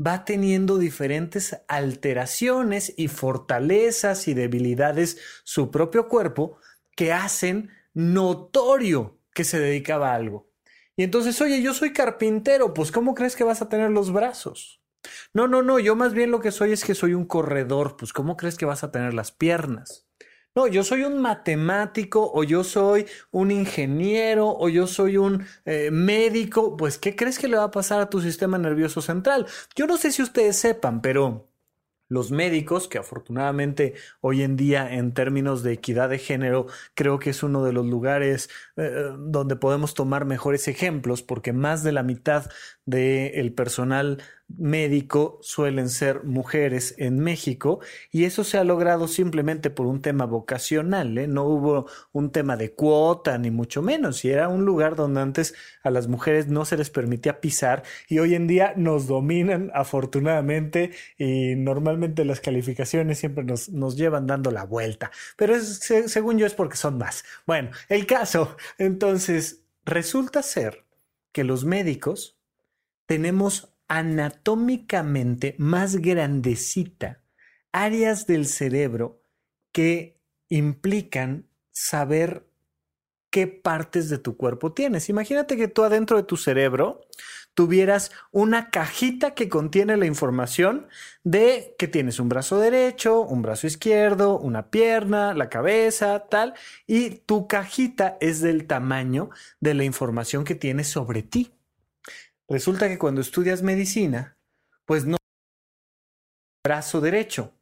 va 0.04 0.24
teniendo 0.24 0.78
diferentes 0.78 1.56
alteraciones 1.68 2.92
y 2.96 3.08
fortalezas 3.08 4.28
y 4.28 4.34
debilidades 4.34 5.18
su 5.44 5.70
propio 5.70 6.08
cuerpo 6.08 6.58
que 6.94 7.12
hacen 7.12 7.70
notorio 7.94 9.18
que 9.32 9.44
se 9.44 9.58
dedicaba 9.58 10.12
a 10.12 10.14
algo. 10.14 10.50
Y 10.96 11.02
entonces, 11.02 11.40
oye, 11.40 11.62
yo 11.62 11.74
soy 11.74 11.92
carpintero, 11.92 12.72
pues 12.72 12.90
¿cómo 12.90 13.14
crees 13.14 13.36
que 13.36 13.44
vas 13.44 13.60
a 13.62 13.68
tener 13.68 13.90
los 13.90 14.12
brazos? 14.12 14.80
No, 15.32 15.46
no, 15.46 15.62
no, 15.62 15.78
yo 15.78 15.94
más 15.94 16.14
bien 16.14 16.30
lo 16.30 16.40
que 16.40 16.50
soy 16.50 16.72
es 16.72 16.84
que 16.84 16.94
soy 16.94 17.14
un 17.14 17.26
corredor, 17.26 17.96
pues 17.96 18.12
¿cómo 18.12 18.36
crees 18.36 18.56
que 18.56 18.64
vas 18.64 18.82
a 18.82 18.90
tener 18.90 19.14
las 19.14 19.30
piernas? 19.30 20.05
No, 20.56 20.66
yo 20.68 20.82
soy 20.84 21.02
un 21.04 21.20
matemático 21.20 22.30
o 22.32 22.42
yo 22.42 22.64
soy 22.64 23.06
un 23.30 23.50
ingeniero 23.50 24.48
o 24.48 24.70
yo 24.70 24.86
soy 24.86 25.18
un 25.18 25.44
eh, 25.66 25.90
médico. 25.90 26.78
Pues, 26.78 26.96
¿qué 26.98 27.14
crees 27.14 27.38
que 27.38 27.46
le 27.46 27.58
va 27.58 27.64
a 27.64 27.70
pasar 27.70 28.00
a 28.00 28.08
tu 28.08 28.22
sistema 28.22 28.56
nervioso 28.56 29.02
central? 29.02 29.46
Yo 29.74 29.86
no 29.86 29.98
sé 29.98 30.12
si 30.12 30.22
ustedes 30.22 30.56
sepan, 30.56 31.02
pero 31.02 31.50
Los 32.08 32.30
médicos, 32.32 32.88
que 32.88 32.98
afortunadamente 32.98 33.94
hoy 34.20 34.42
en 34.42 34.56
día 34.56 34.94
en 34.94 35.14
términos 35.14 35.62
de 35.64 35.74
equidad 35.74 36.10
de 36.10 36.18
género 36.18 36.66
creo 36.94 37.18
que 37.18 37.30
es 37.30 37.42
uno 37.42 37.64
de 37.64 37.72
los 37.72 37.86
lugares 37.86 38.50
eh, 38.76 39.10
donde 39.18 39.56
podemos 39.56 39.94
tomar 39.94 40.24
mejores 40.26 40.68
ejemplos 40.68 41.22
porque 41.22 41.52
más 41.52 41.82
de 41.84 41.92
la 41.92 42.04
mitad 42.04 42.50
del 42.84 43.52
personal 43.54 44.22
médico 44.48 45.38
suelen 45.42 45.88
ser 45.88 46.24
mujeres 46.24 46.94
en 46.98 47.18
México 47.18 47.80
y 48.12 48.24
eso 48.24 48.44
se 48.44 48.58
ha 48.58 48.64
logrado 48.64 49.08
simplemente 49.08 49.70
por 49.70 49.86
un 49.86 50.00
tema 50.00 50.24
vocacional, 50.24 51.18
¿eh? 51.18 51.26
no 51.26 51.44
hubo 51.44 51.86
un 52.12 52.30
tema 52.30 52.56
de 52.56 52.72
cuota 52.72 53.38
ni 53.38 53.50
mucho 53.50 53.82
menos 53.82 54.24
y 54.24 54.30
era 54.30 54.48
un 54.48 54.64
lugar 54.64 54.94
donde 54.94 55.20
antes 55.20 55.54
a 55.82 55.90
las 55.90 56.08
mujeres 56.08 56.46
no 56.46 56.64
se 56.64 56.76
les 56.76 56.90
permitía 56.90 57.40
pisar 57.40 57.82
y 58.08 58.18
hoy 58.20 58.34
en 58.34 58.46
día 58.46 58.72
nos 58.76 59.06
dominan 59.06 59.70
afortunadamente 59.74 60.92
y 61.18 61.54
normalmente 61.56 62.24
las 62.24 62.40
calificaciones 62.40 63.18
siempre 63.18 63.44
nos, 63.44 63.68
nos 63.70 63.96
llevan 63.96 64.26
dando 64.26 64.50
la 64.50 64.64
vuelta, 64.64 65.10
pero 65.36 65.58
según 65.60 66.38
yo 66.38 66.46
es 66.46 66.54
porque 66.54 66.76
son 66.76 66.98
más. 66.98 67.24
Bueno, 67.46 67.70
el 67.88 68.06
caso, 68.06 68.56
entonces, 68.78 69.62
resulta 69.84 70.42
ser 70.42 70.84
que 71.32 71.44
los 71.44 71.64
médicos 71.64 72.36
tenemos 73.06 73.75
anatómicamente 73.88 75.54
más 75.58 75.96
grandecita 75.96 77.22
áreas 77.72 78.26
del 78.26 78.46
cerebro 78.46 79.22
que 79.72 80.18
implican 80.48 81.48
saber 81.70 82.46
qué 83.30 83.46
partes 83.46 84.08
de 84.08 84.16
tu 84.16 84.36
cuerpo 84.38 84.72
tienes. 84.72 85.10
Imagínate 85.10 85.58
que 85.58 85.68
tú 85.68 85.84
adentro 85.84 86.16
de 86.16 86.22
tu 86.22 86.38
cerebro 86.38 87.02
tuvieras 87.52 88.12
una 88.32 88.70
cajita 88.70 89.34
que 89.34 89.48
contiene 89.48 89.96
la 89.96 90.06
información 90.06 90.86
de 91.22 91.74
que 91.78 91.88
tienes 91.88 92.18
un 92.18 92.30
brazo 92.30 92.58
derecho, 92.58 93.20
un 93.20 93.42
brazo 93.42 93.66
izquierdo, 93.66 94.38
una 94.38 94.70
pierna, 94.70 95.34
la 95.34 95.50
cabeza, 95.50 96.26
tal, 96.30 96.54
y 96.86 97.10
tu 97.10 97.46
cajita 97.46 98.16
es 98.20 98.40
del 98.40 98.66
tamaño 98.66 99.28
de 99.60 99.74
la 99.74 99.84
información 99.84 100.44
que 100.44 100.54
tienes 100.54 100.88
sobre 100.88 101.22
ti. 101.22 101.55
Resulta 102.48 102.88
que 102.88 102.98
cuando 102.98 103.20
estudias 103.20 103.62
medicina, 103.62 104.38
pues 104.84 105.04
no 105.04 105.16
brazo 106.64 107.00
derecho, 107.00 107.52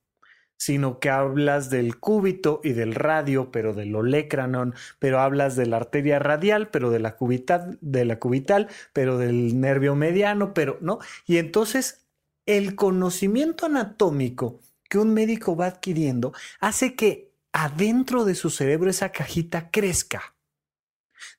sino 0.56 0.98
que 0.98 1.10
hablas 1.10 1.70
del 1.70 1.98
cúbito 1.98 2.60
y 2.62 2.72
del 2.72 2.94
radio, 2.94 3.50
pero 3.50 3.74
del 3.74 3.94
olecranon, 3.94 4.74
pero 4.98 5.20
hablas 5.20 5.56
de 5.56 5.66
la 5.66 5.76
arteria 5.76 6.18
radial, 6.18 6.68
pero 6.70 6.90
de 6.90 7.00
la 7.00 7.16
cubital, 7.16 7.78
de 7.80 8.04
la 8.04 8.18
cubital, 8.18 8.68
pero 8.92 9.18
del 9.18 9.60
nervio 9.60 9.94
mediano, 9.94 10.54
pero 10.54 10.78
no. 10.80 10.98
Y 11.26 11.38
entonces 11.38 12.06
el 12.46 12.76
conocimiento 12.76 13.66
anatómico 13.66 14.60
que 14.88 14.98
un 14.98 15.14
médico 15.14 15.56
va 15.56 15.66
adquiriendo 15.66 16.32
hace 16.60 16.94
que 16.94 17.32
adentro 17.52 18.24
de 18.24 18.34
su 18.34 18.50
cerebro 18.50 18.90
esa 18.90 19.12
cajita 19.12 19.70
crezca. 19.70 20.33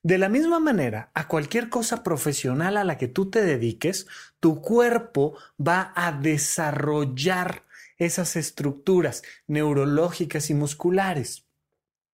De 0.02 0.18
la 0.18 0.28
misma 0.28 0.60
manera, 0.60 1.10
a 1.14 1.28
cualquier 1.28 1.68
cosa 1.68 2.02
profesional 2.02 2.76
a 2.76 2.84
la 2.84 2.98
que 2.98 3.08
tú 3.08 3.30
te 3.30 3.42
dediques, 3.42 4.06
tu 4.40 4.60
cuerpo 4.60 5.36
va 5.60 5.92
a 5.94 6.12
desarrollar 6.12 7.64
esas 7.98 8.36
estructuras 8.36 9.22
neurológicas 9.46 10.50
y 10.50 10.54
musculares. 10.54 11.46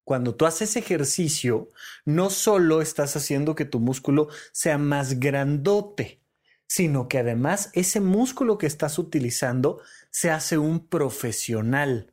Cuando 0.05 0.35
tú 0.35 0.47
haces 0.47 0.77
ejercicio, 0.77 1.69
no 2.05 2.31
solo 2.31 2.83
estás 2.83 3.17
haciendo 3.17 3.55
que 3.55 3.65
tu 3.65 3.79
músculo 3.79 4.29
sea 4.53 4.79
más 4.79 5.21
grandote, 5.21 6.21
sino 6.67 7.09
que 7.09 7.19
además 7.19 7.71
ese 7.75 8.01
músculo 8.01 8.59
que 8.59 8.67
estás 8.67 8.99
utilizando 8.99 9.81
se 10.11 10.31
hace 10.31 10.59
un 10.59 10.87
profesional 10.87 12.12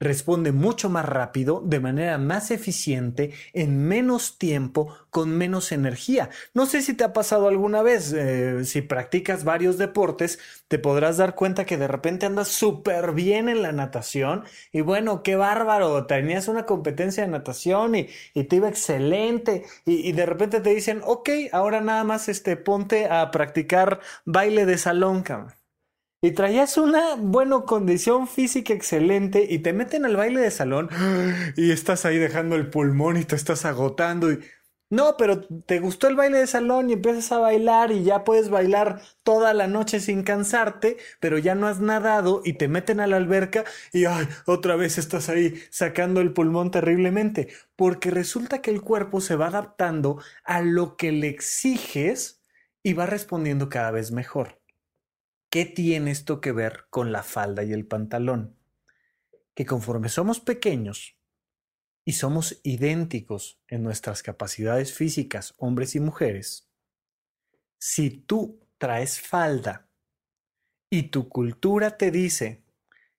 responde 0.00 0.50
mucho 0.50 0.88
más 0.88 1.04
rápido, 1.04 1.62
de 1.64 1.78
manera 1.78 2.18
más 2.18 2.50
eficiente, 2.50 3.32
en 3.52 3.86
menos 3.86 4.38
tiempo, 4.38 4.96
con 5.10 5.36
menos 5.36 5.72
energía. 5.72 6.30
No 6.54 6.66
sé 6.66 6.82
si 6.82 6.94
te 6.94 7.04
ha 7.04 7.12
pasado 7.12 7.48
alguna 7.48 7.82
vez, 7.82 8.12
eh, 8.12 8.64
si 8.64 8.80
practicas 8.80 9.44
varios 9.44 9.76
deportes, 9.76 10.38
te 10.68 10.78
podrás 10.78 11.18
dar 11.18 11.34
cuenta 11.34 11.66
que 11.66 11.76
de 11.76 11.88
repente 11.88 12.26
andas 12.26 12.48
súper 12.48 13.12
bien 13.12 13.48
en 13.48 13.62
la 13.62 13.72
natación 13.72 14.44
y 14.72 14.80
bueno, 14.80 15.22
qué 15.22 15.36
bárbaro, 15.36 16.06
tenías 16.06 16.48
una 16.48 16.64
competencia 16.64 17.24
de 17.24 17.30
natación 17.30 17.94
y, 17.94 18.08
te 18.50 18.56
iba 18.56 18.68
excelente 18.68 19.64
y, 19.84 20.12
de 20.12 20.26
repente 20.26 20.60
te 20.60 20.70
dicen, 20.74 21.02
ok, 21.04 21.28
ahora 21.52 21.80
nada 21.80 22.04
más 22.04 22.28
este, 22.28 22.56
ponte 22.56 23.06
a 23.06 23.30
practicar 23.30 24.00
baile 24.24 24.66
de 24.66 24.78
salón, 24.78 25.22
cabrón 25.22 25.59
y 26.22 26.32
traías 26.32 26.76
una 26.76 27.16
buena 27.16 27.62
condición 27.62 28.28
física 28.28 28.74
excelente 28.74 29.46
y 29.48 29.60
te 29.60 29.72
meten 29.72 30.04
al 30.04 30.16
baile 30.16 30.40
de 30.40 30.50
salón 30.50 30.90
y 31.56 31.70
estás 31.70 32.04
ahí 32.04 32.18
dejando 32.18 32.56
el 32.56 32.68
pulmón 32.68 33.16
y 33.16 33.24
te 33.24 33.36
estás 33.36 33.64
agotando 33.64 34.30
y 34.32 34.40
no, 34.92 35.16
pero 35.16 35.42
te 35.66 35.78
gustó 35.78 36.08
el 36.08 36.16
baile 36.16 36.38
de 36.38 36.48
salón 36.48 36.90
y 36.90 36.94
empiezas 36.94 37.30
a 37.30 37.38
bailar 37.38 37.92
y 37.92 38.02
ya 38.02 38.24
puedes 38.24 38.50
bailar 38.50 39.00
toda 39.22 39.54
la 39.54 39.68
noche 39.68 40.00
sin 40.00 40.24
cansarte, 40.24 40.96
pero 41.20 41.38
ya 41.38 41.54
no 41.54 41.68
has 41.68 41.78
nadado 41.78 42.42
y 42.44 42.54
te 42.54 42.66
meten 42.66 42.98
a 42.98 43.06
la 43.06 43.16
alberca 43.16 43.64
y 43.92 44.06
ay, 44.06 44.26
otra 44.46 44.74
vez 44.74 44.98
estás 44.98 45.28
ahí 45.28 45.54
sacando 45.70 46.20
el 46.20 46.32
pulmón 46.32 46.72
terriblemente, 46.72 47.48
porque 47.76 48.10
resulta 48.10 48.62
que 48.62 48.72
el 48.72 48.82
cuerpo 48.82 49.20
se 49.20 49.36
va 49.36 49.46
adaptando 49.46 50.20
a 50.42 50.60
lo 50.60 50.96
que 50.96 51.12
le 51.12 51.28
exiges 51.28 52.42
y 52.82 52.94
va 52.94 53.06
respondiendo 53.06 53.68
cada 53.68 53.92
vez 53.92 54.10
mejor. 54.10 54.59
¿Qué 55.50 55.64
tiene 55.64 56.12
esto 56.12 56.40
que 56.40 56.52
ver 56.52 56.84
con 56.90 57.10
la 57.10 57.24
falda 57.24 57.64
y 57.64 57.72
el 57.72 57.84
pantalón? 57.84 58.56
Que 59.54 59.66
conforme 59.66 60.08
somos 60.08 60.38
pequeños 60.38 61.16
y 62.04 62.12
somos 62.12 62.60
idénticos 62.62 63.60
en 63.66 63.82
nuestras 63.82 64.22
capacidades 64.22 64.94
físicas, 64.94 65.54
hombres 65.58 65.96
y 65.96 66.00
mujeres, 66.00 66.68
si 67.78 68.10
tú 68.10 68.60
traes 68.78 69.20
falda 69.20 69.88
y 70.88 71.04
tu 71.04 71.28
cultura 71.28 71.96
te 71.96 72.12
dice 72.12 72.62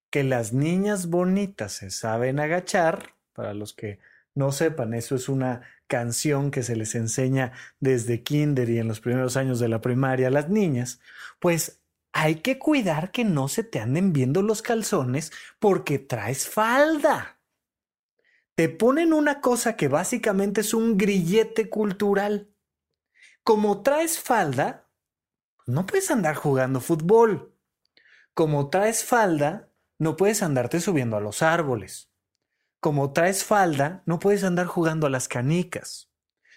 que 0.10 0.24
las 0.24 0.54
niñas 0.54 1.08
bonitas 1.08 1.74
se 1.74 1.92
saben 1.92 2.40
agachar, 2.40 3.14
para 3.34 3.54
los 3.54 3.74
que 3.74 4.00
no 4.36 4.54
sepan, 4.54 4.94
eso 4.94 5.16
es 5.16 5.28
una 5.28 5.64
canción 5.88 6.52
que 6.52 6.64
se 6.64 6.78
les 6.78 6.96
enseña 6.96 7.52
desde 7.82 8.24
kinder 8.24 8.70
y 8.70 8.80
en 8.80 8.88
los 8.88 9.02
primeros 9.02 9.36
años 9.36 9.60
de 9.60 9.68
la 9.68 9.82
primaria 9.82 10.28
a 10.28 10.32
las 10.32 10.50
niñas, 10.50 11.02
pues 11.40 11.81
hay 12.14 12.36
que 12.36 12.60
cuidar 12.60 13.12
que 13.12 13.24
no 13.24 13.48
se 13.48 13.64
te 13.64 13.80
anden 13.80 14.14
viendo 14.14 14.42
los 14.42 14.62
calzones 14.62 15.32
porque 15.60 16.00
traes 16.00 16.48
falda. 16.48 17.40
Te 18.56 18.70
ponen 18.70 19.14
una 19.14 19.42
cosa 19.42 19.76
que 19.76 19.88
básicamente 19.88 20.62
es 20.62 20.74
un 20.74 20.98
grillete 20.98 21.70
cultural. 21.70 22.54
Como 23.44 23.82
traes 23.82 24.20
falda, 24.20 24.90
no 25.66 25.86
puedes 25.86 26.12
andar 26.12 26.36
jugando 26.36 26.82
fútbol. 26.82 27.56
Como 28.34 28.70
traes 28.70 29.04
falda, 29.04 29.72
no 29.98 30.18
puedes 30.18 30.44
andarte 30.44 30.80
subiendo 30.80 31.18
a 31.18 31.22
los 31.22 31.42
árboles. 31.42 32.12
Como 32.80 33.14
traes 33.14 33.44
falda, 33.44 34.04
no 34.06 34.20
puedes 34.20 34.44
andar 34.44 34.68
jugando 34.68 35.08
a 35.08 35.10
las 35.10 35.28
canicas. 35.28 36.12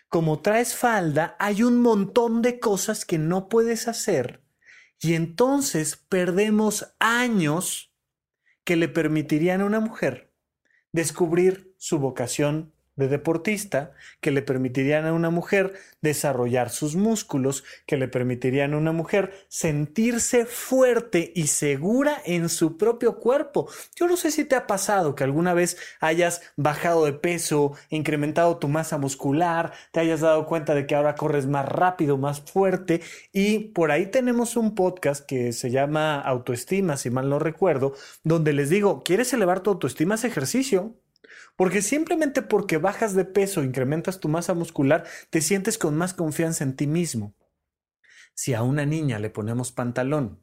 Como 0.08 0.42
traes 0.42 0.74
falda, 0.74 1.36
hay 1.38 1.62
un 1.62 1.80
montón 1.80 2.42
de 2.42 2.60
cosas 2.60 3.04
que 3.04 3.18
no 3.18 3.48
puedes 3.48 3.88
hacer 3.88 4.43
y 5.00 5.14
entonces 5.14 5.96
perdemos 6.08 6.94
años 6.98 7.92
que 8.64 8.76
le 8.76 8.88
permitirían 8.88 9.60
a 9.60 9.66
una 9.66 9.80
mujer 9.80 10.32
descubrir 10.92 11.74
su 11.78 11.98
vocación 11.98 12.73
de 12.96 13.08
deportista 13.08 13.92
que 14.20 14.30
le 14.30 14.42
permitirían 14.42 15.06
a 15.06 15.12
una 15.12 15.30
mujer 15.30 15.74
desarrollar 16.00 16.70
sus 16.70 16.96
músculos, 16.96 17.64
que 17.86 17.96
le 17.96 18.08
permitirían 18.08 18.74
a 18.74 18.76
una 18.76 18.92
mujer 18.92 19.32
sentirse 19.48 20.46
fuerte 20.46 21.32
y 21.34 21.48
segura 21.48 22.20
en 22.24 22.48
su 22.48 22.76
propio 22.76 23.18
cuerpo. 23.18 23.68
Yo 23.96 24.06
no 24.06 24.16
sé 24.16 24.30
si 24.30 24.44
te 24.44 24.56
ha 24.56 24.66
pasado 24.66 25.14
que 25.14 25.24
alguna 25.24 25.54
vez 25.54 25.76
hayas 26.00 26.42
bajado 26.56 27.04
de 27.04 27.12
peso, 27.12 27.72
incrementado 27.90 28.58
tu 28.58 28.68
masa 28.68 28.98
muscular, 28.98 29.72
te 29.92 30.00
hayas 30.00 30.20
dado 30.20 30.46
cuenta 30.46 30.74
de 30.74 30.86
que 30.86 30.94
ahora 30.94 31.14
corres 31.14 31.46
más 31.46 31.66
rápido, 31.66 32.18
más 32.18 32.40
fuerte 32.40 33.00
y 33.32 33.58
por 33.58 33.90
ahí 33.90 34.06
tenemos 34.06 34.56
un 34.56 34.74
podcast 34.74 35.24
que 35.26 35.52
se 35.52 35.70
llama 35.70 36.20
Autoestima, 36.20 36.96
si 36.96 37.10
mal 37.10 37.28
no 37.28 37.38
recuerdo, 37.38 37.94
donde 38.22 38.52
les 38.52 38.70
digo, 38.70 39.02
¿quieres 39.02 39.32
elevar 39.32 39.60
tu 39.60 39.70
autoestima? 39.70 40.14
Haz 40.14 40.24
ejercicio. 40.24 40.94
Porque 41.56 41.82
simplemente 41.82 42.42
porque 42.42 42.78
bajas 42.78 43.14
de 43.14 43.24
peso, 43.24 43.62
incrementas 43.62 44.20
tu 44.20 44.28
masa 44.28 44.54
muscular, 44.54 45.04
te 45.30 45.40
sientes 45.40 45.78
con 45.78 45.96
más 45.96 46.14
confianza 46.14 46.64
en 46.64 46.74
ti 46.74 46.86
mismo. 46.86 47.34
Si 48.34 48.54
a 48.54 48.62
una 48.62 48.84
niña 48.84 49.20
le 49.20 49.30
ponemos 49.30 49.70
pantalón 49.70 50.42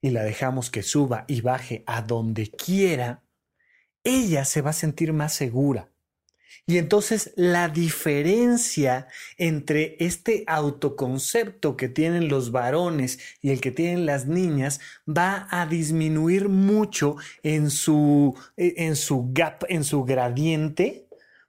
y 0.00 0.10
la 0.10 0.22
dejamos 0.22 0.70
que 0.70 0.82
suba 0.82 1.24
y 1.28 1.42
baje 1.42 1.84
a 1.86 2.00
donde 2.00 2.50
quiera, 2.50 3.24
ella 4.04 4.44
se 4.44 4.62
va 4.62 4.70
a 4.70 4.74
sentir 4.74 5.12
más 5.12 5.34
segura. 5.34 5.92
Y 6.66 6.78
entonces 6.78 7.32
la 7.36 7.68
diferencia 7.68 9.06
entre 9.38 9.96
este 10.00 10.44
autoconcepto 10.46 11.76
que 11.76 11.88
tienen 11.88 12.28
los 12.28 12.50
varones 12.50 13.18
y 13.40 13.50
el 13.50 13.60
que 13.60 13.70
tienen 13.70 14.06
las 14.06 14.26
niñas 14.26 14.80
va 15.08 15.46
a 15.50 15.66
disminuir 15.66 16.48
mucho 16.48 17.16
en 17.42 17.70
su, 17.70 18.34
e, 18.56 18.74
en 18.78 18.96
su 18.96 19.30
gap, 19.32 19.64
en 19.68 19.84
su 19.84 20.04
gradiente 20.04 21.06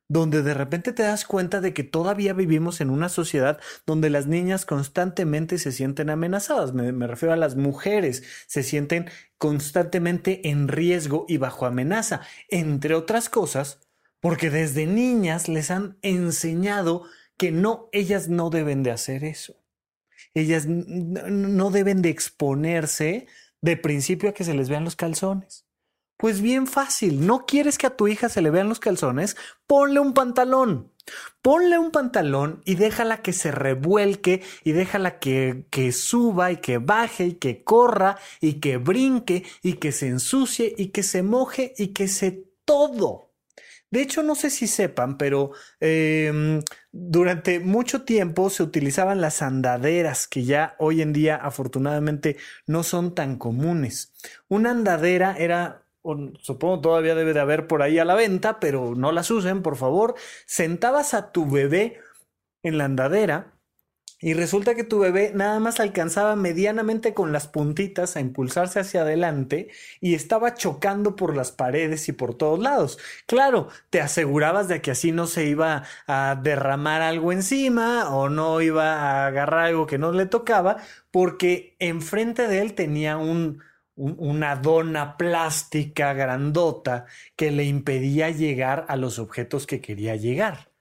donde 0.09 0.41
de 0.41 0.53
repente 0.53 0.93
te 0.93 1.03
das 1.03 1.25
cuenta 1.25 1.59
de 1.59 1.73
que 1.73 1.83
todavía 1.83 2.33
vivimos 2.33 2.79
en 2.79 2.89
una 2.89 3.09
sociedad 3.09 3.59
donde 3.85 4.09
las 4.09 4.25
niñas 4.25 4.65
constantemente 4.65 5.57
se 5.57 5.71
sienten 5.71 6.09
amenazadas. 6.09 6.73
Me, 6.73 6.91
me, 6.93 7.07
refiero 7.07 7.33
a 7.33 7.37
las 7.37 7.55
mujeres, 7.55 8.23
se 8.47 8.63
sienten 8.63 9.09
constantemente 9.37 10.49
en 10.49 10.67
riesgo 10.67 11.25
y 11.27 11.37
bajo 11.37 11.65
amenaza, 11.65 12.21
entre 12.49 12.95
otras 12.95 13.29
cosas, 13.29 13.79
porque 14.19 14.49
desde 14.49 14.85
niñas 14.85 15.47
les 15.47 15.71
han 15.71 15.97
enseñado 16.01 17.03
que 17.37 17.51
no, 17.51 17.89
ellas 17.91 18.29
no 18.29 18.49
deben 18.49 18.83
de 18.83 18.91
hacer 18.91 19.23
eso. 19.23 19.55
Ellas 20.33 20.65
no 20.67 21.71
deben 21.71 22.01
de 22.01 22.09
exponerse 22.09 23.27
de 23.61 23.77
principio 23.77 24.29
a 24.29 24.33
que 24.33 24.43
se 24.43 24.53
les 24.53 24.69
vean 24.69 24.83
los 24.83 24.95
calzones. 24.95 25.65
Pues 26.17 26.41
bien 26.41 26.65
fácil, 26.65 27.27
no 27.27 27.45
quieres 27.45 27.77
que 27.77 27.85
a 27.85 27.95
tu 27.95 28.07
hija 28.07 28.27
se 28.27 28.41
le 28.41 28.49
vean 28.49 28.69
los 28.69 28.79
calzones, 28.79 29.37
ponle 29.67 29.99
un 29.99 30.13
pantalón. 30.13 30.91
Ponle 31.41 31.77
un 31.77 31.91
pantalón 31.91 32.61
y 32.65 32.75
déjala 32.75 33.21
que 33.21 33.31
se 33.31 33.51
revuelque 33.51 34.43
y 34.63 34.73
déjala 34.73 35.19
que, 35.19 35.65
que 35.69 35.91
suba 35.93 36.51
y 36.51 36.57
que 36.57 36.79
baje 36.79 37.27
y 37.27 37.33
que 37.35 37.63
corra 37.63 38.17
y 38.41 38.55
que 38.55 38.77
brinque 38.77 39.45
y 39.61 39.73
que 39.73 39.91
se 39.91 40.07
ensucie 40.07 40.73
y 40.77 40.87
que 40.87 41.03
se 41.03 41.23
moje 41.23 41.73
y 41.77 41.89
que 41.89 42.07
se 42.07 42.43
todo. 42.65 43.26
De 43.89 44.01
hecho, 44.01 44.23
no 44.23 44.35
sé 44.35 44.49
si 44.49 44.67
sepan, 44.67 45.17
pero 45.17 45.51
em, 45.79 46.61
durante 46.91 47.59
mucho 47.59 48.03
tiempo 48.03 48.49
se 48.49 48.63
utilizaban 48.63 49.21
las 49.21 49.41
andaderas, 49.41 50.27
que 50.27 50.43
ya 50.43 50.75
hoy 50.79 51.01
en 51.01 51.13
día 51.13 51.35
afortunadamente 51.37 52.37
no 52.65 52.83
son 52.83 53.15
tan 53.15 53.37
comunes. 53.37 54.13
Una 54.49 54.71
andadera 54.71 55.35
era 55.37 55.83
supongo 56.39 56.79
todavía 56.79 57.15
debe 57.15 57.33
de 57.33 57.39
haber 57.41 57.67
por 57.67 57.81
ahí 57.81 57.99
a 57.99 58.05
la 58.05 58.15
venta, 58.15 58.59
pero 58.59 58.95
no 58.95 59.11
las 59.11 59.29
usen, 59.31 59.61
por 59.61 59.75
favor. 59.75 60.15
Sentabas 60.45 61.13
a 61.13 61.31
tu 61.31 61.49
bebé 61.49 61.99
en 62.63 62.77
la 62.77 62.85
andadera 62.85 63.56
y 64.19 64.33
resulta 64.33 64.73
que 64.75 64.83
tu 64.83 64.99
bebé 64.99 65.31
nada 65.35 65.59
más 65.59 65.79
alcanzaba 65.79 66.35
medianamente 66.35 67.13
con 67.13 67.31
las 67.31 67.47
puntitas 67.47 68.15
a 68.15 68.19
impulsarse 68.19 68.79
hacia 68.79 69.01
adelante 69.01 69.69
y 70.01 70.15
estaba 70.15 70.55
chocando 70.55 71.15
por 71.15 71.35
las 71.35 71.51
paredes 71.51 72.09
y 72.09 72.13
por 72.13 72.35
todos 72.35 72.59
lados. 72.59 72.97
Claro, 73.27 73.67
te 73.89 74.01
asegurabas 74.01 74.67
de 74.67 74.81
que 74.81 74.91
así 74.91 75.11
no 75.11 75.27
se 75.27 75.45
iba 75.45 75.83
a 76.07 76.39
derramar 76.41 77.01
algo 77.01 77.31
encima 77.31 78.09
o 78.15 78.29
no 78.29 78.61
iba 78.61 78.95
a 78.95 79.27
agarrar 79.27 79.67
algo 79.67 79.85
que 79.85 79.97
no 79.99 80.11
le 80.11 80.25
tocaba 80.25 80.77
porque 81.11 81.75
enfrente 81.79 82.47
de 82.47 82.61
él 82.61 82.73
tenía 82.73 83.17
un, 83.17 83.61
una 83.95 84.55
dona 84.55 85.17
plástica 85.17 86.13
grandota 86.13 87.05
que 87.35 87.51
le 87.51 87.65
impedía 87.65 88.29
llegar 88.31 88.85
a 88.87 88.95
los 88.95 89.19
objetos 89.19 89.67
que 89.67 89.81
quería 89.81 90.15
llegar. 90.15 90.71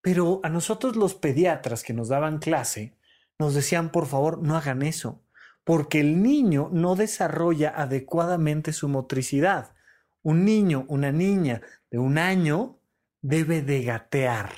Pero 0.00 0.40
a 0.42 0.48
nosotros 0.48 0.96
los 0.96 1.14
pediatras 1.14 1.82
que 1.82 1.92
nos 1.92 2.08
daban 2.08 2.38
clase 2.38 2.96
nos 3.38 3.54
decían, 3.54 3.90
por 3.90 4.06
favor, 4.06 4.42
no 4.42 4.56
hagan 4.56 4.82
eso, 4.82 5.22
porque 5.64 6.00
el 6.00 6.22
niño 6.22 6.70
no 6.72 6.96
desarrolla 6.96 7.70
adecuadamente 7.70 8.72
su 8.72 8.88
motricidad. 8.88 9.74
Un 10.22 10.44
niño, 10.44 10.84
una 10.88 11.12
niña 11.12 11.62
de 11.90 11.98
un 11.98 12.18
año 12.18 12.78
debe 13.22 13.62
de 13.62 13.82
gatear, 13.82 14.50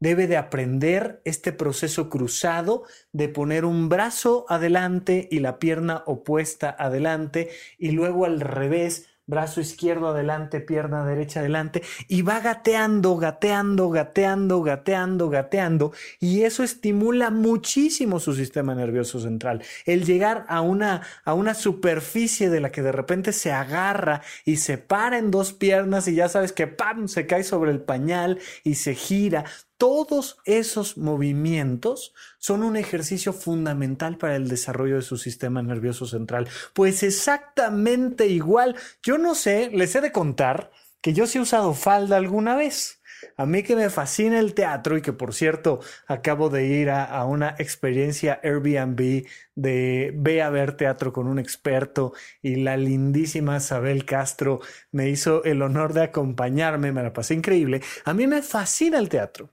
debe 0.00 0.26
de 0.26 0.36
aprender 0.36 1.20
este 1.24 1.52
proceso 1.52 2.08
cruzado 2.08 2.84
de 3.12 3.28
poner 3.28 3.64
un 3.64 3.88
brazo 3.88 4.46
adelante 4.48 5.28
y 5.30 5.40
la 5.40 5.58
pierna 5.58 6.02
opuesta 6.06 6.74
adelante 6.78 7.50
y 7.78 7.92
luego 7.92 8.24
al 8.24 8.40
revés 8.40 9.08
brazo 9.26 9.60
izquierdo 9.60 10.08
adelante, 10.08 10.60
pierna 10.60 11.04
derecha 11.04 11.40
adelante, 11.40 11.82
y 12.08 12.22
va 12.22 12.40
gateando, 12.40 13.16
gateando, 13.16 13.90
gateando, 13.90 14.62
gateando, 14.62 15.30
gateando, 15.30 15.92
y 16.20 16.42
eso 16.42 16.62
estimula 16.62 17.30
muchísimo 17.30 18.20
su 18.20 18.34
sistema 18.34 18.74
nervioso 18.74 19.20
central. 19.20 19.62
El 19.86 20.04
llegar 20.04 20.44
a 20.48 20.60
una, 20.60 21.02
a 21.24 21.34
una 21.34 21.54
superficie 21.54 22.50
de 22.50 22.60
la 22.60 22.70
que 22.70 22.82
de 22.82 22.92
repente 22.92 23.32
se 23.32 23.52
agarra 23.52 24.22
y 24.44 24.56
se 24.56 24.78
para 24.78 25.18
en 25.18 25.30
dos 25.30 25.52
piernas 25.52 26.08
y 26.08 26.14
ya 26.14 26.28
sabes 26.28 26.52
que 26.52 26.66
¡pam! 26.66 27.08
se 27.08 27.26
cae 27.26 27.44
sobre 27.44 27.70
el 27.70 27.80
pañal 27.80 28.38
y 28.62 28.76
se 28.76 28.94
gira. 28.94 29.44
Todos 29.76 30.38
esos 30.44 30.96
movimientos 30.96 32.14
son 32.38 32.62
un 32.62 32.76
ejercicio 32.76 33.32
fundamental 33.32 34.16
para 34.18 34.36
el 34.36 34.48
desarrollo 34.48 34.96
de 34.96 35.02
su 35.02 35.16
sistema 35.16 35.62
nervioso 35.62 36.06
central. 36.06 36.48
Pues 36.72 37.02
exactamente 37.02 38.26
igual. 38.28 38.76
Yo 39.02 39.18
no 39.18 39.34
sé, 39.34 39.70
les 39.72 39.94
he 39.94 40.00
de 40.00 40.12
contar 40.12 40.70
que 41.00 41.12
yo 41.12 41.26
sí 41.26 41.38
he 41.38 41.42
usado 41.42 41.74
falda 41.74 42.16
alguna 42.16 42.56
vez. 42.56 43.02
A 43.36 43.46
mí 43.46 43.62
que 43.62 43.76
me 43.76 43.90
fascina 43.90 44.38
el 44.38 44.54
teatro 44.54 44.96
y 44.96 45.02
que 45.02 45.12
por 45.12 45.34
cierto 45.34 45.80
acabo 46.06 46.50
de 46.50 46.66
ir 46.66 46.90
a, 46.90 47.24
una 47.24 47.54
experiencia 47.58 48.40
Airbnb 48.42 49.26
de 49.54 50.12
ve 50.14 50.42
a 50.42 50.50
ver 50.50 50.76
teatro 50.76 51.12
con 51.12 51.26
un 51.26 51.38
experto 51.38 52.12
y 52.42 52.56
la 52.56 52.76
lindísima 52.76 53.56
Isabel 53.56 54.04
Castro 54.04 54.60
me 54.92 55.08
hizo 55.08 55.44
el 55.44 55.62
honor 55.62 55.92
de 55.94 56.02
acompañarme, 56.02 56.92
me 56.92 57.02
la 57.02 57.12
pasé 57.12 57.34
increíble. 57.34 57.82
A 58.04 58.14
mí 58.14 58.26
me 58.26 58.42
fascina 58.42 58.98
el 58.98 59.08
teatro. 59.08 59.50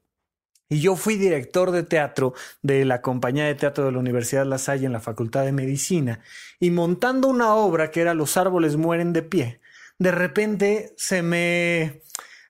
Y 0.71 0.79
yo 0.79 0.95
fui 0.95 1.17
director 1.17 1.71
de 1.71 1.83
teatro 1.83 2.33
de 2.61 2.85
la 2.85 3.01
compañía 3.01 3.43
de 3.43 3.55
teatro 3.55 3.83
de 3.83 3.91
la 3.91 3.99
Universidad 3.99 4.45
La 4.45 4.57
Salle 4.57 4.85
en 4.85 4.93
la 4.93 5.01
Facultad 5.01 5.43
de 5.43 5.51
Medicina 5.51 6.21
y 6.61 6.71
montando 6.71 7.27
una 7.27 7.55
obra 7.55 7.91
que 7.91 7.99
era 7.99 8.13
Los 8.13 8.37
árboles 8.37 8.77
mueren 8.77 9.11
de 9.11 9.21
pie. 9.21 9.59
De 9.99 10.11
repente 10.11 10.93
se 10.95 11.23
me 11.23 12.03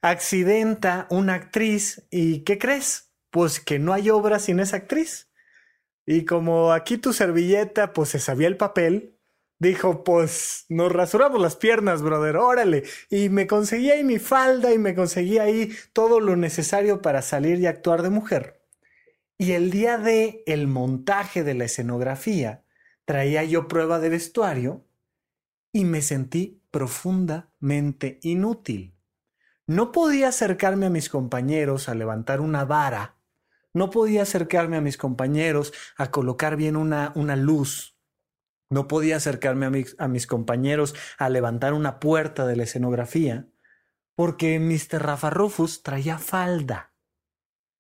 accidenta 0.04 1.08
una 1.10 1.34
actriz 1.34 2.06
y 2.12 2.42
¿qué 2.44 2.60
crees? 2.60 3.12
Pues 3.32 3.60
que 3.60 3.80
no 3.80 3.92
hay 3.92 4.12
obra 4.12 4.38
sin 4.38 4.60
esa 4.60 4.78
actriz. 4.78 5.32
Y 6.06 6.24
como 6.26 6.74
aquí 6.74 7.00
tu 7.00 7.14
servilleta 7.14 7.92
pues 7.92 8.10
se 8.10 8.20
sabía 8.20 8.50
el 8.50 8.56
papel, 8.56 9.18
dijo, 9.62 10.04
pues 10.04 10.66
nos 10.70 10.92
rasuramos 10.92 11.40
las 11.40 11.56
piernas, 11.56 12.02
brother, 12.02 12.36
órale. 12.36 12.84
Y 13.12 13.30
me 13.30 13.46
conseguí 13.46 13.92
ahí 13.92 14.04
mi 14.04 14.18
falda 14.18 14.74
y 14.74 14.80
me 14.80 14.96
conseguí 14.96 15.38
ahí 15.38 15.72
todo 15.94 16.20
lo 16.20 16.36
necesario 16.36 17.04
para 17.04 17.22
salir 17.22 17.60
y 17.60 17.68
actuar 17.68 18.02
de 18.02 18.10
mujer. 18.10 18.66
Y 19.38 19.52
el 19.52 19.70
día 19.70 20.00
de 20.00 20.44
el 20.48 20.66
montaje 20.68 21.44
de 21.44 21.54
la 21.54 21.66
escenografía, 21.66 22.64
traía 23.06 23.44
yo 23.44 23.68
prueba 23.68 24.00
de 24.00 24.10
vestuario 24.10 24.88
y 25.72 25.86
me 25.86 26.02
sentí 26.02 26.64
profundamente 26.72 28.20
inútil. 28.24 28.98
No 29.68 29.92
podía 29.92 30.30
acercarme 30.30 30.88
a 30.88 30.90
mis 30.90 31.08
compañeros 31.08 31.88
a 31.88 31.94
levantar 31.94 32.42
una 32.42 32.66
vara, 32.66 33.18
no 33.74 33.92
podía 33.92 34.24
acercarme 34.24 34.78
a 34.78 34.82
mis 34.82 34.98
compañeros 34.98 35.72
a 35.98 36.10
colocar 36.10 36.56
bien 36.56 36.76
una, 36.76 37.12
una 37.16 37.36
luz, 37.36 37.96
no 38.72 38.88
podía 38.88 39.18
acercarme 39.18 39.84
a 39.98 40.08
mis, 40.08 40.28
compañeros 40.28 40.96
a 41.18 41.30
levantar 41.30 41.74
una 41.74 42.00
puerta 42.00 42.48
de 42.48 42.56
la 42.56 42.64
escenografía 42.64 43.48
porque 44.16 44.60
Mr. 44.60 45.04
Rafa 45.04 45.30
Rufus 45.30 45.84
traía 45.84 46.18
falda. 46.18 46.94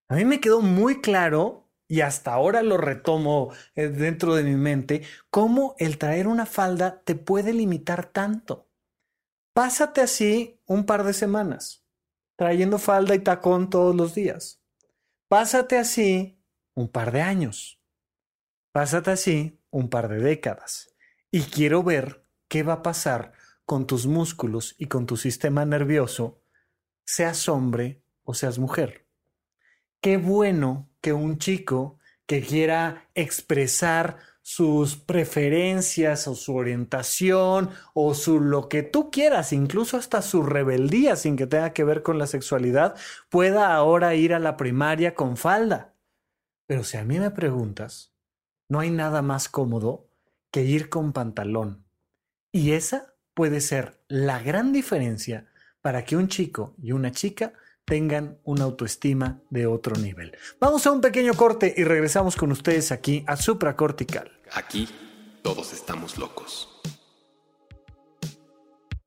A 0.10 0.16
mí 0.16 0.26
me 0.26 0.40
quedó 0.40 0.62
muy 0.62 1.00
claro, 1.02 1.70
y 1.88 2.02
hasta 2.02 2.34
ahora 2.34 2.62
lo 2.62 2.78
retomo 2.78 3.54
eh, 3.76 3.88
dentro 3.88 4.36
de 4.36 4.44
mi 4.44 4.56
mente, 4.56 5.04
cómo 5.30 5.76
el 5.78 5.98
traer 5.98 6.28
una 6.28 6.46
falda 6.46 7.02
te 7.04 7.16
puede 7.16 7.54
limitar 7.54 8.08
tanto. 8.08 8.70
Pásate 9.54 10.02
así 10.02 10.62
un 10.66 10.86
par 10.86 11.04
de 11.04 11.14
semanas, 11.14 11.86
trayendo 12.38 12.80
falda 12.80 13.16
y 13.16 13.20
tacón 13.20 13.70
todos 13.70 13.96
los 13.96 14.16
días. 14.16 14.62
Pásate 15.30 15.78
así 15.78 16.42
un 16.74 16.90
par 16.90 17.12
de 17.12 17.22
años. 17.22 17.82
Pásate 18.74 19.12
así 19.12 19.61
un 19.72 19.90
par 19.90 20.08
de 20.10 20.20
décadas 20.20 20.96
y 21.32 21.42
quiero 21.44 21.82
ver 21.82 22.26
qué 22.48 22.64
va 22.64 22.74
a 22.74 22.84
pasar 22.84 23.34
con 23.66 23.88
tus 23.88 24.06
músculos 24.06 24.76
y 24.78 24.88
con 24.88 25.06
tu 25.06 25.18
sistema 25.18 25.66
nervioso, 25.66 26.42
seas 27.06 27.48
hombre 27.48 28.04
o 28.24 28.34
seas 28.34 28.60
mujer. 28.60 29.08
Qué 30.02 30.18
bueno 30.18 30.90
que 31.00 31.14
un 31.14 31.38
chico 31.38 31.98
que 32.26 32.42
quiera 32.42 33.10
expresar 33.16 34.18
sus 34.42 34.96
preferencias 34.96 36.28
o 36.28 36.36
su 36.36 36.56
orientación 36.56 37.70
o 37.94 38.14
su 38.14 38.40
lo 38.40 38.68
que 38.68 38.84
tú 38.84 39.12
quieras, 39.12 39.54
incluso 39.54 39.98
hasta 39.98 40.22
su 40.22 40.44
rebeldía 40.44 41.16
sin 41.16 41.36
que 41.36 41.48
tenga 41.48 41.74
que 41.74 41.84
ver 41.84 42.02
con 42.02 42.18
la 42.18 42.28
sexualidad, 42.28 42.96
pueda 43.30 43.74
ahora 43.76 44.16
ir 44.16 44.34
a 44.34 44.40
la 44.40 44.58
primaria 44.58 45.14
con 45.14 45.38
falda. 45.38 45.94
Pero 46.66 46.84
si 46.84 46.98
a 46.98 47.04
mí 47.04 47.20
me 47.20 47.32
preguntas, 47.32 48.11
no 48.72 48.80
hay 48.80 48.90
nada 48.90 49.22
más 49.22 49.50
cómodo 49.50 50.08
que 50.50 50.64
ir 50.64 50.88
con 50.88 51.12
pantalón. 51.12 51.84
Y 52.54 52.72
esa 52.72 53.16
puede 53.34 53.60
ser 53.60 54.00
la 54.08 54.42
gran 54.42 54.72
diferencia 54.72 55.52
para 55.82 56.06
que 56.06 56.16
un 56.16 56.30
chico 56.30 56.74
y 56.82 56.94
una 56.94 57.12
chica 57.12 57.52
tengan 57.84 58.40
una 58.46 58.64
autoestima 58.64 59.42
de 59.50 59.68
otro 59.68 59.98
nivel. 59.98 60.38
Vamos 60.62 60.88
a 60.88 60.92
un 60.94 61.02
pequeño 61.02 61.34
corte 61.34 61.74
y 61.76 61.84
regresamos 61.84 62.38
con 62.38 62.54
ustedes 62.54 62.94
aquí 62.94 63.26
a 63.28 63.36
Supracortical. 63.36 64.32
Aquí 64.54 64.88
todos 65.44 65.74
estamos 65.74 66.18
locos. 66.18 66.71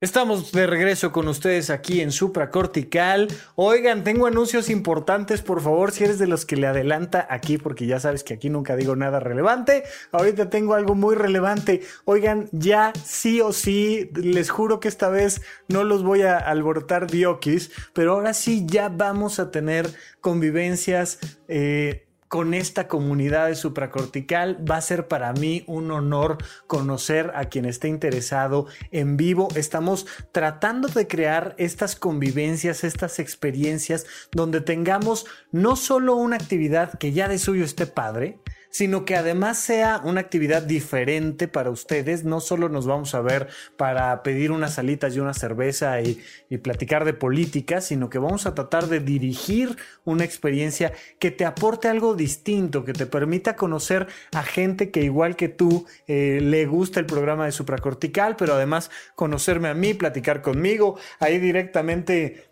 Estamos 0.04 0.52
de 0.52 0.66
regreso 0.66 1.12
con 1.12 1.28
ustedes 1.28 1.70
aquí 1.70 2.02
en 2.02 2.12
Supracortical. 2.12 3.26
Oigan, 3.54 4.04
tengo 4.04 4.26
anuncios 4.26 4.68
importantes, 4.68 5.40
por 5.40 5.62
favor, 5.62 5.92
si 5.92 6.04
eres 6.04 6.18
de 6.18 6.26
los 6.26 6.44
que 6.44 6.58
le 6.58 6.66
adelanta 6.66 7.26
aquí, 7.30 7.56
porque 7.56 7.86
ya 7.86 7.98
sabes 7.98 8.22
que 8.22 8.34
aquí 8.34 8.50
nunca 8.50 8.76
digo 8.76 8.96
nada 8.96 9.18
relevante. 9.18 9.84
Ahorita 10.12 10.50
tengo 10.50 10.74
algo 10.74 10.94
muy 10.94 11.14
relevante. 11.14 11.80
Oigan, 12.04 12.50
ya 12.52 12.92
sí 13.02 13.40
o 13.40 13.54
sí, 13.54 14.10
les 14.14 14.50
juro 14.50 14.78
que 14.78 14.88
esta 14.88 15.08
vez 15.08 15.40
no 15.68 15.84
los 15.84 16.02
voy 16.02 16.20
a 16.20 16.36
alborotar 16.36 17.10
diokis, 17.10 17.72
pero 17.94 18.12
ahora 18.12 18.34
sí 18.34 18.66
ya 18.66 18.90
vamos 18.90 19.38
a 19.38 19.50
tener 19.50 19.88
convivencias. 20.20 21.18
Eh, 21.48 22.04
con 22.28 22.54
esta 22.54 22.88
comunidad 22.88 23.48
de 23.48 23.54
supracortical. 23.54 24.64
Va 24.68 24.76
a 24.76 24.80
ser 24.80 25.08
para 25.08 25.32
mí 25.32 25.64
un 25.66 25.90
honor 25.90 26.38
conocer 26.66 27.32
a 27.34 27.46
quien 27.46 27.64
esté 27.64 27.88
interesado 27.88 28.66
en 28.90 29.16
vivo. 29.16 29.48
Estamos 29.54 30.06
tratando 30.32 30.88
de 30.88 31.06
crear 31.06 31.54
estas 31.58 31.96
convivencias, 31.96 32.84
estas 32.84 33.18
experiencias 33.18 34.06
donde 34.32 34.60
tengamos 34.60 35.26
no 35.52 35.76
solo 35.76 36.16
una 36.16 36.36
actividad 36.36 36.98
que 36.98 37.12
ya 37.12 37.28
de 37.28 37.38
suyo 37.38 37.64
esté 37.64 37.86
padre, 37.86 38.38
sino 38.74 39.04
que 39.04 39.14
además 39.14 39.60
sea 39.60 40.00
una 40.02 40.20
actividad 40.20 40.60
diferente 40.60 41.46
para 41.46 41.70
ustedes. 41.70 42.24
No 42.24 42.40
solo 42.40 42.68
nos 42.68 42.88
vamos 42.88 43.14
a 43.14 43.20
ver 43.20 43.46
para 43.76 44.20
pedir 44.24 44.50
unas 44.50 44.74
salitas 44.74 45.14
y 45.14 45.20
una 45.20 45.32
cerveza 45.32 46.00
y, 46.02 46.20
platicar 46.58 47.04
de 47.04 47.14
política, 47.14 47.80
sino 47.80 48.10
que 48.10 48.18
vamos 48.18 48.46
a 48.46 48.54
tratar 48.54 48.88
de 48.88 48.98
dirigir 48.98 49.76
una 50.04 50.24
experiencia 50.24 50.92
que 51.20 51.30
te 51.30 51.44
aporte 51.44 51.86
algo 51.86 52.14
distinto, 52.14 52.84
que 52.84 52.92
te 52.92 53.06
permita 53.06 53.54
conocer 53.54 54.08
a 54.32 54.42
gente 54.42 54.90
que 54.90 55.04
igual 55.04 55.36
que 55.36 55.48
tú 55.48 55.86
eh, 56.08 56.40
le 56.42 56.66
gusta 56.66 56.98
el 56.98 57.06
programa 57.06 57.44
de 57.44 57.52
supracortical, 57.52 58.34
pero 58.34 58.54
además 58.54 58.90
conocerme 59.14 59.68
a 59.68 59.74
mí, 59.74 59.94
platicar 59.94 60.42
conmigo, 60.42 60.98
ahí 61.20 61.38
directamente 61.38 62.42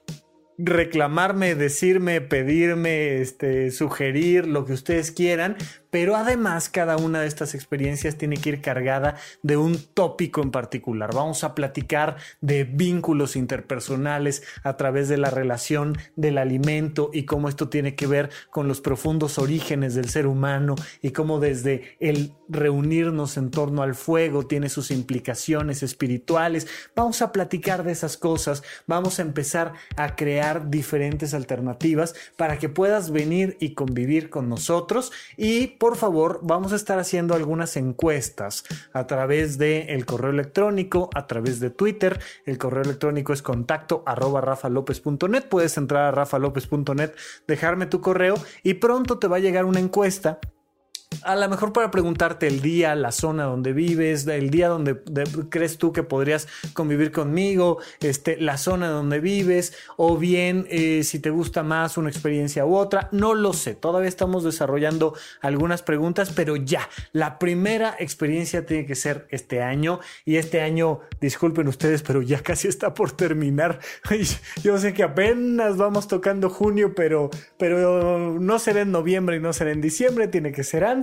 reclamarme, 0.58 1.54
decirme, 1.54 2.20
pedirme, 2.20 3.20
este, 3.20 3.70
sugerir 3.70 4.46
lo 4.46 4.64
que 4.64 4.74
ustedes 4.74 5.11
quieran, 5.11 5.56
pero 5.92 6.16
además 6.16 6.70
cada 6.70 6.96
una 6.96 7.20
de 7.20 7.26
estas 7.26 7.55
experiencias 7.55 8.16
tiene 8.16 8.38
que 8.38 8.48
ir 8.48 8.62
cargada 8.62 9.16
de 9.42 9.59
un 9.59 9.78
tópico 9.78 10.40
en 10.40 10.50
particular. 10.50 11.14
Vamos 11.14 11.44
a 11.44 11.55
platicar 11.55 12.16
de 12.40 12.64
vínculos 12.64 13.37
interpersonales 13.37 14.42
a 14.64 14.78
través 14.78 15.11
de 15.11 15.18
la 15.18 15.28
relación 15.28 15.98
del 16.16 16.38
alimento 16.38 17.11
y 17.12 17.24
cómo 17.24 17.46
esto 17.46 17.68
tiene 17.68 17.94
que 17.94 18.07
ver 18.07 18.31
con 18.48 18.68
los 18.68 18.81
profundos 18.81 19.38
orígenes 19.38 19.94
del 19.94 20.09
ser 20.09 20.26
humano 20.26 20.76
y 21.02 21.11
cómo 21.11 21.40
desde 21.40 21.98
el 22.00 22.33
reunirnos 22.48 23.37
en 23.37 23.50
torno 23.50 23.83
al 23.83 23.94
fuego 23.94 24.46
tiene 24.46 24.70
sus 24.70 24.90
implicaciones 24.90 25.83
espirituales. 25.83 26.68
Vamos 26.96 27.20
a 27.20 27.33
platicar 27.33 27.85
de 27.85 27.92
esas 27.92 28.16
cosas, 28.16 28.62
vamos 28.87 29.18
a 29.18 29.22
empezar 29.22 29.74
a 29.96 30.16
crear 30.16 30.70
diferentes 30.70 31.35
alternativas 31.35 32.14
para 32.38 32.59
que 32.59 32.70
puedas 32.70 33.11
venir 33.11 33.59
y 33.61 33.74
convivir 33.74 34.31
con 34.31 34.48
nosotros 34.48 35.12
y 35.37 35.78
por 35.82 35.96
favor, 35.96 36.38
vamos 36.44 36.72
a 36.72 36.76
estar 36.76 37.00
haciendo 37.00 37.34
algunas 37.34 37.76
encuestas 37.76 38.62
a 38.92 39.08
través 39.08 39.58
del 39.58 39.90
el 39.90 40.06
correo 40.06 40.30
electrónico, 40.30 41.10
a 41.12 41.26
través 41.26 41.58
de 41.58 41.70
Twitter. 41.70 42.20
El 42.46 42.56
correo 42.56 42.84
electrónico 42.84 43.32
es 43.32 43.42
contacto 43.42 44.04
arroba. 44.06 44.56
Puedes 45.50 45.76
entrar 45.76 46.04
a 46.04 46.12
rafalopez.net, 46.12 47.10
dejarme 47.48 47.86
tu 47.86 48.00
correo 48.00 48.36
y 48.62 48.74
pronto 48.74 49.18
te 49.18 49.26
va 49.26 49.38
a 49.38 49.40
llegar 49.40 49.64
una 49.64 49.80
encuesta 49.80 50.38
a 51.22 51.37
lo 51.37 51.48
mejor 51.48 51.72
para 51.72 51.90
preguntarte 51.90 52.46
el 52.46 52.62
día, 52.62 52.94
la 52.94 53.12
zona 53.12 53.44
donde 53.44 53.72
vives, 53.72 54.27
el 54.27 54.51
día 54.51 54.68
donde 54.68 55.01
crees 55.48 55.79
tú 55.79 55.92
que 55.92 56.03
podrías 56.03 56.48
convivir 56.72 57.12
conmigo, 57.12 57.79
este, 58.01 58.37
la 58.38 58.57
zona 58.57 58.88
donde 58.88 59.20
vives, 59.20 59.75
o 59.96 60.16
bien 60.16 60.66
eh, 60.70 61.05
si 61.05 61.18
te 61.18 61.31
gusta 61.31 61.62
más 61.62 61.96
una 61.96 62.09
experiencia 62.09 62.64
u 62.64 62.77
otra, 62.77 63.09
no 63.12 63.35
lo 63.35 63.53
sé. 63.53 63.75
Todavía 63.75 64.09
estamos 64.09 64.44
desarrollando 64.44 65.14
algunas 65.40 65.83
preguntas, 65.83 66.33
pero 66.35 66.57
ya, 66.57 66.88
la 67.12 67.38
primera 67.38 67.94
experiencia 67.98 68.66
tiene 68.66 68.87
que 68.87 68.94
ser 68.94 69.27
este 69.31 69.62
año 69.62 70.01
y 70.25 70.37
este 70.37 70.61
año, 70.62 71.01
disculpen 71.20 71.68
ustedes, 71.68 72.03
pero 72.03 72.22
ya 72.22 72.42
casi 72.42 72.68
está 72.68 72.94
por 72.94 73.12
terminar. 73.12 73.81
Yo 74.62 74.79
sé 74.79 74.94
que 74.94 75.03
apenas 75.03 75.77
vamos 75.77 76.09
tocando 76.09 76.48
junio, 76.48 76.94
pero, 76.94 77.31
pero 77.59 78.38
no 78.40 78.59
será 78.59 78.81
en 78.81 78.92
noviembre 78.92 79.37
y 79.37 79.40
no 79.40 79.53
será 79.53 79.72
en 79.72 79.81
diciembre, 79.81 80.29
tiene 80.29 80.53
que 80.53 80.64
ser 80.64 80.85
antes 80.85 81.01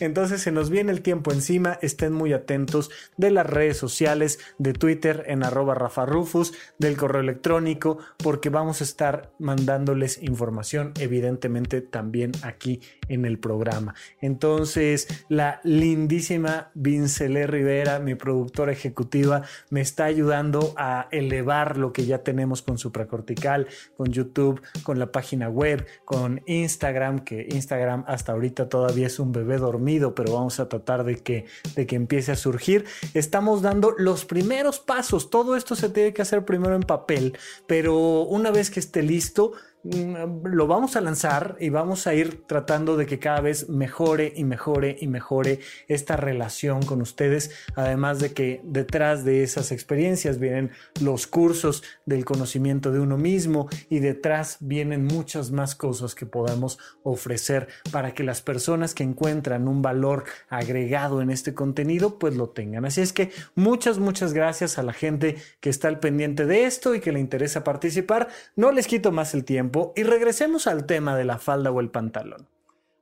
entonces 0.00 0.42
se 0.42 0.52
nos 0.52 0.70
viene 0.70 0.92
el 0.92 1.02
tiempo 1.02 1.32
encima, 1.32 1.78
estén 1.82 2.12
muy 2.12 2.32
atentos 2.32 2.90
de 3.16 3.30
las 3.30 3.46
redes 3.46 3.76
sociales, 3.76 4.38
de 4.58 4.72
Twitter 4.72 5.24
en 5.26 5.42
arroba 5.42 5.74
Rafa 5.74 6.06
Rufus, 6.06 6.52
del 6.78 6.96
correo 6.96 7.20
electrónico, 7.20 7.98
porque 8.22 8.50
vamos 8.50 8.80
a 8.80 8.84
estar 8.84 9.32
mandándoles 9.38 10.22
información 10.22 10.92
evidentemente 10.98 11.80
también 11.80 12.32
aquí 12.42 12.80
en 13.08 13.24
el 13.24 13.38
programa. 13.38 13.94
Entonces 14.20 15.08
la 15.28 15.60
lindísima 15.64 16.70
Vincelé 16.74 17.46
Rivera, 17.46 17.98
mi 17.98 18.14
productora 18.14 18.72
ejecutiva, 18.72 19.42
me 19.70 19.80
está 19.80 20.04
ayudando 20.04 20.74
a 20.76 21.08
elevar 21.10 21.76
lo 21.76 21.92
que 21.92 22.06
ya 22.06 22.18
tenemos 22.18 22.62
con 22.62 22.78
Supracortical, 22.78 23.66
con 23.96 24.12
YouTube, 24.12 24.60
con 24.82 24.98
la 24.98 25.12
página 25.12 25.48
web, 25.48 25.86
con 26.04 26.42
Instagram, 26.46 27.20
que 27.20 27.48
Instagram 27.50 28.04
hasta 28.06 28.32
ahorita 28.32 28.68
todavía 28.68 29.06
es 29.06 29.18
un 29.18 29.32
bebé 29.38 29.58
dormido, 29.58 30.14
pero 30.14 30.34
vamos 30.34 30.60
a 30.60 30.68
tratar 30.68 31.04
de 31.04 31.16
que, 31.16 31.46
de 31.74 31.86
que 31.86 31.96
empiece 31.96 32.32
a 32.32 32.36
surgir. 32.36 32.84
Estamos 33.14 33.62
dando 33.62 33.94
los 33.96 34.24
primeros 34.24 34.80
pasos. 34.80 35.30
Todo 35.30 35.56
esto 35.56 35.74
se 35.74 35.88
tiene 35.88 36.12
que 36.12 36.22
hacer 36.22 36.44
primero 36.44 36.74
en 36.74 36.82
papel, 36.82 37.36
pero 37.66 38.22
una 38.22 38.50
vez 38.50 38.70
que 38.70 38.80
esté 38.80 39.02
listo, 39.02 39.52
lo 39.90 40.66
vamos 40.66 40.96
a 40.96 41.00
lanzar 41.00 41.56
y 41.60 41.70
vamos 41.70 42.06
a 42.06 42.14
ir 42.14 42.46
tratando 42.46 42.96
de 42.96 43.06
que 43.06 43.18
cada 43.18 43.40
vez 43.40 43.68
mejore 43.68 44.32
y 44.36 44.44
mejore 44.44 44.96
y 45.00 45.06
mejore 45.06 45.60
esta 45.86 46.16
relación 46.16 46.84
con 46.84 47.00
ustedes. 47.00 47.50
Además 47.74 48.18
de 48.20 48.32
que 48.32 48.60
detrás 48.64 49.24
de 49.24 49.42
esas 49.42 49.72
experiencias 49.72 50.38
vienen 50.38 50.72
los 51.00 51.26
cursos 51.26 51.82
del 52.06 52.24
conocimiento 52.24 52.92
de 52.92 53.00
uno 53.00 53.16
mismo 53.16 53.68
y 53.88 54.00
detrás 54.00 54.58
vienen 54.60 55.04
muchas 55.04 55.50
más 55.50 55.74
cosas 55.74 56.14
que 56.14 56.26
podamos 56.26 56.78
ofrecer 57.02 57.68
para 57.90 58.12
que 58.12 58.24
las 58.24 58.42
personas 58.42 58.94
que 58.94 59.04
encuentran 59.04 59.68
un 59.68 59.80
valor 59.80 60.24
agregado 60.48 61.22
en 61.22 61.30
este 61.30 61.54
contenido 61.54 62.18
pues 62.18 62.36
lo 62.36 62.50
tengan. 62.50 62.84
Así 62.84 63.00
es 63.00 63.12
que 63.12 63.30
muchas, 63.54 63.98
muchas 63.98 64.32
gracias 64.32 64.78
a 64.78 64.82
la 64.82 64.92
gente 64.92 65.36
que 65.60 65.70
está 65.70 65.88
al 65.88 66.00
pendiente 66.00 66.46
de 66.46 66.64
esto 66.64 66.94
y 66.94 67.00
que 67.00 67.12
le 67.12 67.20
interesa 67.20 67.64
participar. 67.64 68.28
No 68.56 68.72
les 68.72 68.86
quito 68.86 69.12
más 69.12 69.34
el 69.34 69.44
tiempo 69.44 69.77
y 69.96 70.02
regresemos 70.02 70.66
al 70.66 70.86
tema 70.86 71.16
de 71.16 71.24
la 71.24 71.38
falda 71.38 71.70
o 71.70 71.80
el 71.80 71.90
pantalón. 71.90 72.48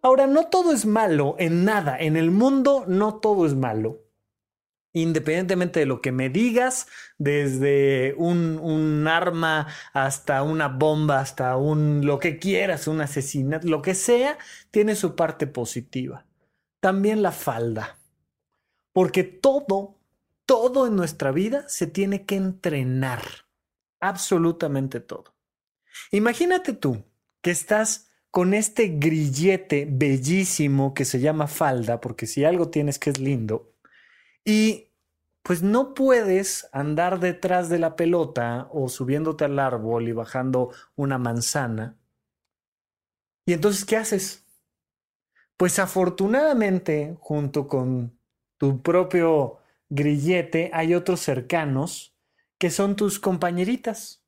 Ahora, 0.03 0.27
no 0.27 0.47
todo 0.47 0.73
es 0.73 0.87
malo 0.87 1.35
en 1.39 1.65
nada, 1.65 1.99
en 1.99 2.17
el 2.17 2.31
mundo 2.31 2.85
no 2.87 3.17
todo 3.17 3.47
es 3.47 3.55
malo. 3.55 4.03
Independientemente 4.93 5.81
de 5.81 5.87
lo 5.87 6.01
que 6.01 6.11
me 6.11 6.31
digas, 6.31 6.87
desde 7.19 8.15
un, 8.17 8.59
un 8.59 9.07
arma 9.09 9.67
hasta 9.93 10.43
una 10.43 10.69
bomba, 10.69 11.21
hasta 11.21 11.57
un 11.57 12.07
lo 12.07 12.19
que 12.19 12.39
quieras, 12.39 12.89
un 12.89 13.03
asesinato, 13.03 13.69
lo 13.69 13.83
que 13.83 13.95
sea, 13.95 14.39
tiene 14.71 14.95
su 14.95 15.15
parte 15.15 15.47
positiva. 15.47 16.25
También 16.81 17.21
la 17.21 17.33
falda. 17.33 17.99
Porque 18.93 19.23
todo, 19.23 19.99
todo 20.47 20.87
en 20.87 20.97
nuestra 20.97 21.31
vida 21.31 21.69
se 21.69 21.87
tiene 21.87 22.25
que 22.25 22.37
entrenar. 22.37 23.21
Absolutamente 24.01 25.01
todo. 25.01 25.36
Imagínate 26.11 26.73
tú 26.73 27.05
que 27.43 27.51
estás 27.51 28.09
con 28.31 28.55
este 28.55 28.89
grillete 28.89 29.89
bellísimo 29.91 30.95
que 30.95 31.05
se 31.05 31.21
llama 31.21 31.47
falda, 31.47 32.01
porque 32.01 32.27
si 32.27 32.45
algo 32.45 32.69
tienes 32.69 32.99
que 32.99 33.11
es 33.11 33.19
lindo, 33.19 33.73
y 34.45 34.93
pues 35.43 35.63
no 35.63 35.95
puedes 35.95 36.69
andar 36.73 37.21
detrás 37.21 37.69
de 37.69 37.79
la 37.79 37.95
pelota 37.95 38.69
o 38.73 38.89
subiéndote 38.89 39.45
al 39.45 39.59
árbol 39.59 40.09
y 40.09 40.13
bajando 40.13 40.73
una 40.97 41.19
manzana. 41.19 41.97
¿Y 43.47 43.53
entonces 43.53 43.85
qué 43.85 43.97
haces? 43.97 44.45
Pues 45.57 45.79
afortunadamente, 45.79 47.17
junto 47.21 47.69
con 47.69 48.19
tu 48.59 48.83
propio 48.83 49.61
grillete, 49.89 50.71
hay 50.75 50.95
otros 50.95 51.21
cercanos 51.21 52.17
que 52.59 52.71
son 52.71 52.97
tus 52.97 53.21
compañeritas. 53.21 54.26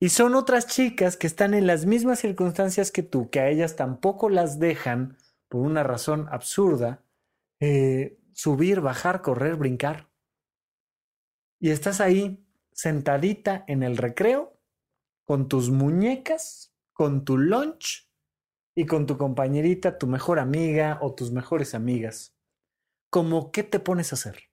Y 0.00 0.10
son 0.10 0.36
otras 0.36 0.68
chicas 0.68 1.16
que 1.16 1.26
están 1.26 1.54
en 1.54 1.66
las 1.66 1.84
mismas 1.84 2.20
circunstancias 2.20 2.92
que 2.92 3.02
tú, 3.02 3.30
que 3.30 3.40
a 3.40 3.48
ellas 3.48 3.74
tampoco 3.74 4.28
las 4.28 4.60
dejan, 4.60 5.16
por 5.48 5.62
una 5.62 5.82
razón 5.82 6.28
absurda, 6.30 7.02
eh, 7.58 8.18
subir, 8.32 8.80
bajar, 8.80 9.22
correr, 9.22 9.56
brincar. 9.56 10.08
Y 11.58 11.70
estás 11.70 12.00
ahí 12.00 12.46
sentadita 12.72 13.64
en 13.66 13.82
el 13.82 13.96
recreo 13.96 14.56
con 15.24 15.48
tus 15.48 15.70
muñecas, 15.70 16.72
con 16.92 17.24
tu 17.24 17.36
lunch 17.36 18.08
y 18.76 18.86
con 18.86 19.06
tu 19.06 19.18
compañerita, 19.18 19.98
tu 19.98 20.06
mejor 20.06 20.38
amiga 20.38 20.98
o 21.02 21.14
tus 21.14 21.32
mejores 21.32 21.74
amigas. 21.74 22.36
¿Cómo 23.10 23.50
qué 23.50 23.64
te 23.64 23.80
pones 23.80 24.12
a 24.12 24.16
hacer? 24.16 24.47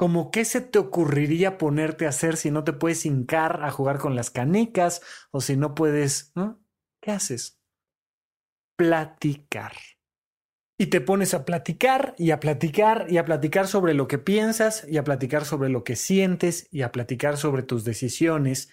¿Cómo 0.00 0.30
qué 0.30 0.46
se 0.46 0.62
te 0.62 0.78
ocurriría 0.78 1.58
ponerte 1.58 2.06
a 2.06 2.08
hacer 2.08 2.38
si 2.38 2.50
no 2.50 2.64
te 2.64 2.72
puedes 2.72 3.04
hincar 3.04 3.62
a 3.62 3.70
jugar 3.70 3.98
con 3.98 4.16
las 4.16 4.30
canicas 4.30 5.02
o 5.30 5.42
si 5.42 5.58
no 5.58 5.74
puedes. 5.74 6.32
¿Qué 7.02 7.10
haces? 7.10 7.60
Platicar. 8.76 9.74
Y 10.78 10.86
te 10.86 11.02
pones 11.02 11.34
a 11.34 11.44
platicar 11.44 12.14
y 12.16 12.30
a 12.30 12.40
platicar 12.40 13.08
y 13.10 13.18
a 13.18 13.26
platicar 13.26 13.68
sobre 13.68 13.92
lo 13.92 14.08
que 14.08 14.16
piensas 14.16 14.86
y 14.88 14.96
a 14.96 15.04
platicar 15.04 15.44
sobre 15.44 15.68
lo 15.68 15.84
que 15.84 15.96
sientes 15.96 16.66
y 16.70 16.80
a 16.80 16.92
platicar 16.92 17.36
sobre 17.36 17.62
tus 17.62 17.84
decisiones. 17.84 18.70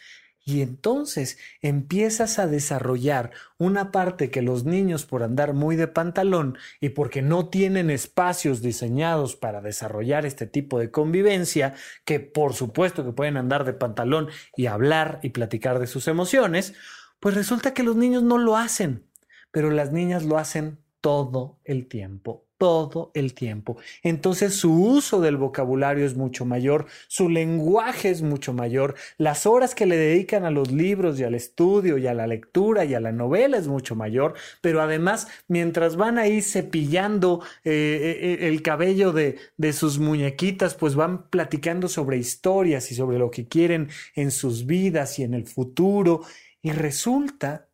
Y 0.50 0.62
entonces 0.62 1.38
empiezas 1.62 2.40
a 2.40 2.48
desarrollar 2.48 3.32
una 3.58 3.92
parte 3.92 4.32
que 4.32 4.42
los 4.42 4.64
niños 4.64 5.06
por 5.06 5.22
andar 5.22 5.54
muy 5.54 5.76
de 5.76 5.90
pantalón 5.90 6.58
y 6.80 6.88
porque 6.88 7.22
no 7.22 7.50
tienen 7.50 7.90
espacios 7.90 8.62
diseñados 8.62 9.36
para 9.36 9.60
desarrollar 9.60 10.26
este 10.26 10.48
tipo 10.48 10.80
de 10.80 10.90
convivencia, 10.90 11.74
que 12.06 12.22
por 12.22 12.54
supuesto 12.54 13.04
que 13.04 13.12
pueden 13.12 13.36
andar 13.36 13.66
de 13.66 13.74
pantalón 13.74 14.30
y 14.56 14.68
hablar 14.68 15.20
y 15.22 15.32
platicar 15.32 15.80
de 15.80 15.88
sus 15.88 16.08
emociones, 16.08 16.76
pues 17.20 17.36
resulta 17.36 17.74
que 17.74 17.84
los 17.84 17.98
niños 17.98 18.24
no 18.24 18.38
lo 18.38 18.56
hacen, 18.56 19.04
pero 19.52 19.70
las 19.70 19.92
niñas 19.92 20.24
lo 20.24 20.38
hacen 20.38 20.80
todo 21.02 21.60
el 21.66 21.90
tiempo, 21.90 22.47
todo 22.58 23.12
el 23.14 23.34
tiempo. 23.34 23.78
Entonces 24.04 24.56
su 24.56 24.74
uso 24.74 25.22
del 25.22 25.38
vocabulario 25.38 26.06
es 26.06 26.16
mucho 26.16 26.46
mayor, 26.46 26.88
su 27.08 27.30
lenguaje 27.30 28.10
es 28.10 28.22
mucho 28.22 28.54
mayor, 28.54 28.96
las 29.18 29.46
horas 29.46 29.76
que 29.76 29.86
le 29.86 29.98
dedican 29.98 30.44
a 30.44 30.52
los 30.52 30.72
libros 30.72 31.20
y 31.20 31.24
al 31.24 31.36
estudio 31.36 31.98
y 31.98 32.08
a 32.08 32.14
la 32.14 32.28
lectura 32.28 32.86
y 32.86 32.94
a 32.94 33.00
la 33.00 33.12
novela 33.12 33.58
es 33.58 33.68
mucho 33.68 33.96
mayor, 33.96 34.34
pero 34.62 34.82
además 34.82 35.28
mientras 35.48 35.96
van 35.96 36.18
ahí 36.18 36.42
cepillando 36.42 37.42
eh, 37.64 37.72
eh, 37.72 38.20
eh, 38.22 38.48
el 38.48 38.62
cabello 38.62 39.12
de, 39.12 39.38
de 39.58 39.74
sus 39.74 40.00
muñequitas, 40.00 40.76
pues 40.76 40.96
van 40.96 41.30
platicando 41.30 41.88
sobre 41.88 42.18
historias 42.18 42.92
y 42.92 42.96
sobre 42.96 43.20
lo 43.20 43.32
que 43.32 43.48
quieren 43.48 43.90
en 44.16 44.32
sus 44.32 44.66
vidas 44.66 45.20
y 45.20 45.24
en 45.24 45.34
el 45.34 45.46
futuro. 45.46 46.22
Y 46.62 46.72
resulta 46.72 47.70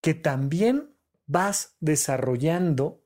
que 0.00 0.14
también 0.14 0.90
vas 1.26 1.76
desarrollando 1.80 3.02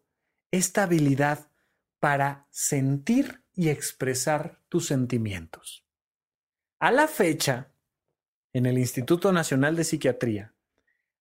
esta 0.50 0.84
habilidad 0.84 1.50
para 1.98 2.46
sentir 2.50 3.42
y 3.54 3.68
expresar 3.68 4.58
tus 4.68 4.86
sentimientos. 4.86 5.84
A 6.78 6.90
la 6.90 7.08
fecha, 7.08 7.72
en 8.52 8.66
el 8.66 8.78
Instituto 8.78 9.32
Nacional 9.32 9.76
de 9.76 9.84
Psiquiatría, 9.84 10.54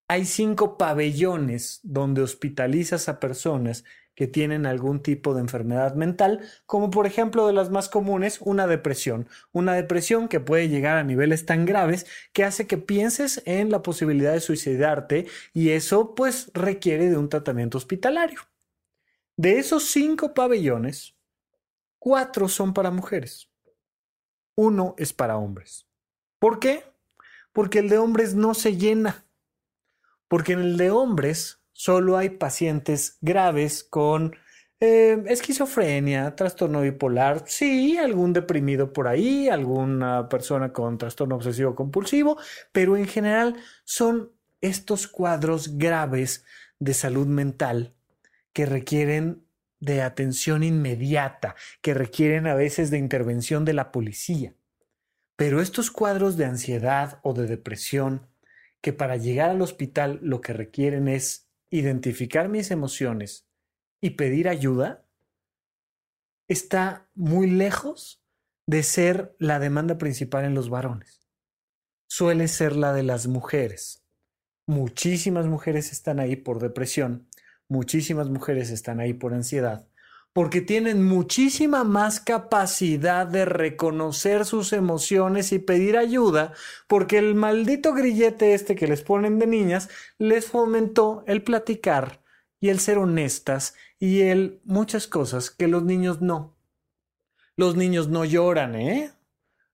hay 0.08 0.26
cinco 0.26 0.78
pabellones 0.78 1.82
donde 1.84 2.22
hospitalizas 2.22 3.10
a 3.10 3.20
personas 3.20 3.84
que 4.16 4.28
tienen 4.28 4.66
algún 4.66 5.02
tipo 5.02 5.34
de 5.34 5.40
enfermedad 5.40 5.96
mental, 5.96 6.42
como 6.66 6.90
por 6.90 7.06
ejemplo 7.06 7.48
de 7.48 7.54
las 7.54 7.70
más 7.70 7.88
comunes, 7.88 8.40
una 8.42 8.68
depresión. 8.68 9.30
Una 9.54 9.76
depresión 9.76 10.28
que 10.28 10.42
puede 10.42 10.68
llegar 10.68 10.98
a 10.98 11.06
niveles 11.06 11.46
tan 11.46 11.66
graves 11.66 12.06
que 12.34 12.44
hace 12.44 12.68
que 12.68 12.78
pienses 12.78 13.42
en 13.46 13.70
la 13.70 13.82
posibilidad 13.82 14.34
de 14.34 14.42
suicidarte 14.42 15.28
y 15.54 15.70
eso 15.70 16.16
pues 16.16 16.52
requiere 16.54 17.10
de 17.10 17.18
un 17.18 17.30
tratamiento 17.30 17.78
hospitalario. 17.78 18.49
De 19.40 19.58
esos 19.58 19.86
cinco 19.86 20.34
pabellones, 20.34 21.16
cuatro 21.98 22.50
son 22.50 22.74
para 22.74 22.92
mujeres. 22.92 23.50
Uno 24.54 24.96
es 24.98 25.14
para 25.14 25.38
hombres. 25.38 25.88
¿Por 26.40 26.60
qué? 26.60 26.84
Porque 27.54 27.80
el 27.80 27.88
de 27.88 28.00
hombres 28.00 28.36
no 28.36 28.54
se 28.54 28.76
llena. 28.76 29.26
Porque 30.28 30.52
en 30.52 30.60
el 30.60 30.76
de 30.76 30.92
hombres 30.92 31.64
solo 31.72 32.18
hay 32.18 32.32
pacientes 32.32 33.18
graves 33.22 33.82
con 33.86 34.36
eh, 34.82 35.24
esquizofrenia, 35.28 36.36
trastorno 36.36 36.82
bipolar, 36.82 37.46
sí, 37.48 37.98
algún 37.98 38.34
deprimido 38.34 38.92
por 38.92 39.08
ahí, 39.08 39.48
alguna 39.48 40.28
persona 40.28 40.74
con 40.74 40.98
trastorno 40.98 41.38
obsesivo 41.38 41.76
compulsivo, 41.76 42.38
pero 42.74 42.98
en 42.98 43.08
general 43.08 43.56
son 43.86 44.34
estos 44.60 45.08
cuadros 45.08 45.78
graves 45.78 46.44
de 46.78 46.94
salud 46.94 47.28
mental 47.28 47.96
que 48.60 48.66
requieren 48.66 49.48
de 49.80 50.02
atención 50.02 50.64
inmediata, 50.64 51.56
que 51.82 51.94
requieren 51.94 52.46
a 52.46 52.56
veces 52.56 52.92
de 52.92 52.98
intervención 52.98 53.64
de 53.64 53.72
la 53.72 53.90
policía. 53.94 54.54
Pero 55.38 55.62
estos 55.62 55.92
cuadros 55.92 56.36
de 56.36 56.44
ansiedad 56.44 57.22
o 57.24 57.34
de 57.34 57.48
depresión, 57.48 58.28
que 58.82 58.92
para 58.92 59.16
llegar 59.16 59.50
al 59.50 59.62
hospital 59.62 60.20
lo 60.22 60.42
que 60.42 60.52
requieren 60.52 61.08
es 61.08 61.50
identificar 61.70 62.50
mis 62.50 62.70
emociones 62.70 63.48
y 64.02 64.10
pedir 64.10 64.50
ayuda 64.50 65.08
está 66.50 67.10
muy 67.16 67.50
lejos 67.50 68.22
de 68.68 68.84
ser 68.84 69.38
la 69.40 69.60
demanda 69.60 69.98
principal 69.98 70.44
en 70.44 70.54
los 70.54 70.70
varones. 70.70 71.30
Suele 72.10 72.50
ser 72.50 72.76
la 72.76 72.92
de 72.92 73.04
las 73.04 73.26
mujeres. 73.28 74.04
Muchísimas 74.68 75.46
mujeres 75.46 75.94
están 75.94 76.20
ahí 76.20 76.36
por 76.36 76.60
depresión, 76.60 77.29
muchísimas 77.70 78.30
mujeres 78.30 78.72
están 78.72 79.00
ahí 79.00 79.14
por 79.14 79.34
ansiedad, 79.34 79.88
porque 80.34 80.62
tienen 80.62 81.04
muchísima 81.04 81.84
más 81.84 82.20
capacidad 82.20 83.26
de 83.26 83.46
reconocer 83.46 84.46
sus 84.46 84.74
emociones 84.74 85.52
y 85.54 85.60
pedir 85.60 85.98
ayuda, 85.98 86.54
porque 86.88 87.18
el 87.18 87.36
maldito 87.36 87.94
grillete 87.94 88.54
este 88.54 88.76
que 88.76 88.88
les 88.88 89.02
ponen 89.02 89.40
de 89.40 89.48
niñas 89.48 89.90
les 90.18 90.46
fomentó 90.48 91.24
el 91.28 91.44
platicar 91.44 92.22
y 92.60 92.70
el 92.70 92.80
ser 92.80 92.98
honestas 92.98 93.76
y 94.00 94.22
el 94.22 94.60
muchas 94.66 95.08
cosas 95.08 95.50
que 95.50 95.68
los 95.68 95.84
niños 95.84 96.22
no. 96.22 96.56
Los 97.56 97.76
niños 97.76 98.08
no 98.08 98.26
lloran, 98.26 98.76
¿eh? 98.76 99.12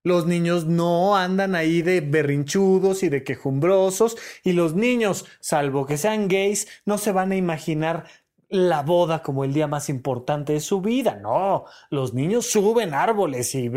Los 0.05 0.27
niños 0.27 0.67
no 0.67 1.17
andan 1.17 1.55
ahí 1.55 1.81
de 1.81 1.99
berrinchudos 1.99 3.01
y 3.01 3.09
de 3.09 3.23
quejumbrosos 3.23 4.15
y 4.43 4.53
los 4.53 4.75
niños, 4.75 5.25
salvo 5.39 5.87
que 5.87 5.97
sean 5.97 6.27
gays, 6.27 6.67
no 6.85 6.99
se 6.99 7.11
van 7.11 7.31
a 7.31 7.35
imaginar 7.35 8.05
la 8.49 8.83
boda 8.83 9.23
como 9.23 9.43
el 9.43 9.51
día 9.51 9.65
más 9.65 9.89
importante 9.89 10.53
de 10.53 10.59
su 10.59 10.79
vida. 10.79 11.15
No, 11.15 11.65
los 11.89 12.13
niños 12.13 12.45
suben 12.45 12.93
árboles 12.93 13.55
y, 13.55 13.67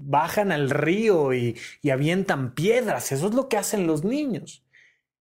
bajan 0.00 0.52
al 0.52 0.70
río 0.70 1.34
y, 1.34 1.54
y 1.82 1.90
avientan 1.90 2.54
piedras. 2.54 3.12
Eso 3.12 3.28
es 3.28 3.34
lo 3.34 3.50
que 3.50 3.58
hacen 3.58 3.86
los 3.86 4.04
niños. 4.04 4.64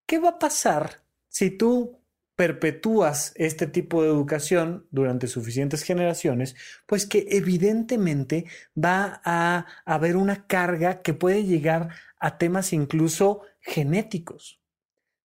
¿Qué 0.06 0.19
va 0.19 0.30
a 0.30 0.39
pasar 0.39 1.01
si 1.28 1.51
tú 1.51 1.99
perpetúas 2.36 3.32
este 3.36 3.67
tipo 3.67 4.04
de 4.04 4.10
educación 4.10 4.88
durante 4.91 5.28
suficientes 5.28 5.84
generaciones, 5.84 6.56
pues 6.86 7.06
que 7.06 7.28
evidentemente 7.30 8.45
va 8.78 9.21
a 9.24 9.65
haber 9.86 10.17
una 10.17 10.45
carga 10.48 11.02
que 11.02 11.13
puede 11.13 11.45
llegar 11.45 11.89
a 12.19 12.38
temas 12.38 12.74
incluso 12.74 13.41
genéticos. 13.62 14.60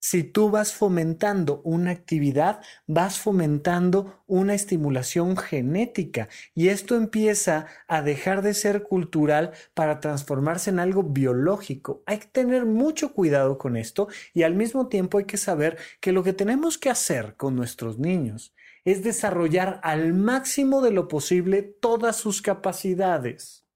Si 0.03 0.25
tú 0.25 0.51
vas 0.51 0.73
fomentando 0.73 1.61
una 1.63 1.91
actividad, 1.91 2.63
vas 2.87 3.19
fomentando 3.19 4.25
una 4.27 4.55
estimulación 4.55 5.37
genética 5.37 6.31
y 6.55 6.69
esto 6.69 6.97
empieza 6.97 7.67
a 7.87 8.01
dejar 8.01 8.41
de 8.41 8.55
ser 8.55 8.83
cultural 8.83 9.53
para 9.75 10.01
transformarse 10.01 10.71
en 10.71 10.79
algo 10.79 11.03
biológico. 11.03 12.03
Hay 12.07 12.17
que 12.17 12.29
tener 12.29 12.65
mucho 12.65 13.13
cuidado 13.13 13.59
con 13.59 13.77
esto 13.77 14.09
y 14.33 14.43
al 14.43 14.55
mismo 14.55 14.89
tiempo 14.89 15.19
hay 15.19 15.27
que 15.27 15.37
saber 15.37 15.77
que 16.01 16.13
lo 16.13 16.23
que 16.23 16.33
tenemos 16.33 16.79
que 16.79 16.89
hacer 16.89 17.37
con 17.37 17.55
nuestros 17.55 17.99
niños 17.99 18.55
es 18.87 19.05
desarrollar 19.05 19.81
al 19.83 20.15
máximo 20.15 20.81
de 20.81 20.93
lo 20.93 21.09
posible 21.09 21.63
todas 21.63 22.17
sus 22.17 22.41
capacidades. 22.41 23.67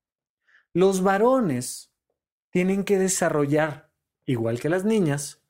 Los 0.72 1.02
varones 1.02 1.92
tienen 2.48 2.84
que 2.84 2.98
desarrollar, 2.98 3.90
igual 4.24 4.58
que 4.58 4.70
las 4.70 4.86
niñas, 4.86 5.43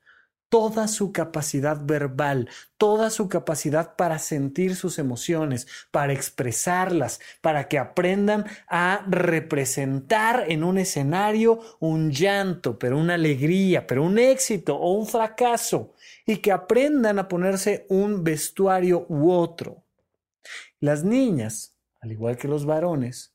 toda 0.54 0.86
su 0.86 1.10
capacidad 1.10 1.84
verbal, 1.84 2.48
toda 2.78 3.10
su 3.10 3.28
capacidad 3.28 3.96
para 3.96 4.20
sentir 4.20 4.76
sus 4.76 5.00
emociones, 5.00 5.66
para 5.90 6.12
expresarlas, 6.12 7.18
para 7.40 7.66
que 7.66 7.76
aprendan 7.76 8.44
a 8.68 9.04
representar 9.08 10.44
en 10.46 10.62
un 10.62 10.78
escenario 10.78 11.58
un 11.80 12.12
llanto, 12.12 12.78
pero 12.78 12.96
una 12.96 13.14
alegría, 13.14 13.88
pero 13.88 14.04
un 14.04 14.16
éxito 14.16 14.76
o 14.76 14.92
un 14.92 15.08
fracaso, 15.08 15.92
y 16.24 16.36
que 16.36 16.52
aprendan 16.52 17.18
a 17.18 17.26
ponerse 17.26 17.84
un 17.88 18.22
vestuario 18.22 19.06
u 19.08 19.32
otro. 19.32 19.82
Las 20.78 21.02
niñas, 21.02 21.76
al 22.00 22.12
igual 22.12 22.36
que 22.36 22.46
los 22.46 22.64
varones, 22.64 23.34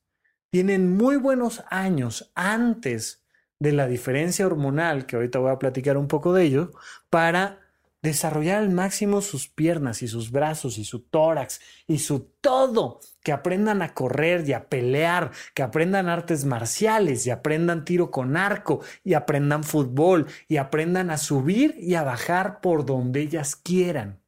tienen 0.52 0.96
muy 0.96 1.18
buenos 1.18 1.66
años 1.70 2.32
antes 2.34 3.26
de 3.60 3.74
la 3.74 3.88
diferencia 3.88 4.46
hormonal, 4.46 5.06
que 5.06 5.16
ahorita 5.16 5.40
voy 5.40 5.52
a 5.52 5.60
platicar 5.60 5.98
un 5.98 6.08
poco 6.08 6.34
de 6.34 6.44
ello, 6.44 6.72
para 7.10 7.60
desarrollar 8.02 8.60
al 8.60 8.70
máximo 8.70 9.22
sus 9.22 9.50
piernas 9.50 10.02
y 10.02 10.08
sus 10.08 10.32
brazos 10.32 10.78
y 10.78 10.86
su 10.86 11.02
tórax 11.02 11.60
y 11.86 12.00
su 12.00 12.32
todo, 12.42 13.02
que 13.24 13.34
aprendan 13.34 13.82
a 13.82 13.94
correr 13.94 14.48
y 14.48 14.54
a 14.54 14.70
pelear, 14.70 15.32
que 15.54 15.64
aprendan 15.64 16.08
artes 16.08 16.46
marciales 16.46 17.28
y 17.28 17.32
aprendan 17.32 17.84
tiro 17.84 18.12
con 18.12 18.38
arco 18.38 18.82
y 19.04 19.14
aprendan 19.14 19.64
fútbol 19.64 20.28
y 20.48 20.58
aprendan 20.58 21.10
a 21.10 21.18
subir 21.18 21.76
y 21.78 21.96
a 21.96 22.04
bajar 22.04 22.62
por 22.62 22.86
donde 22.86 23.22
ellas 23.22 23.56
quieran. 23.56 24.22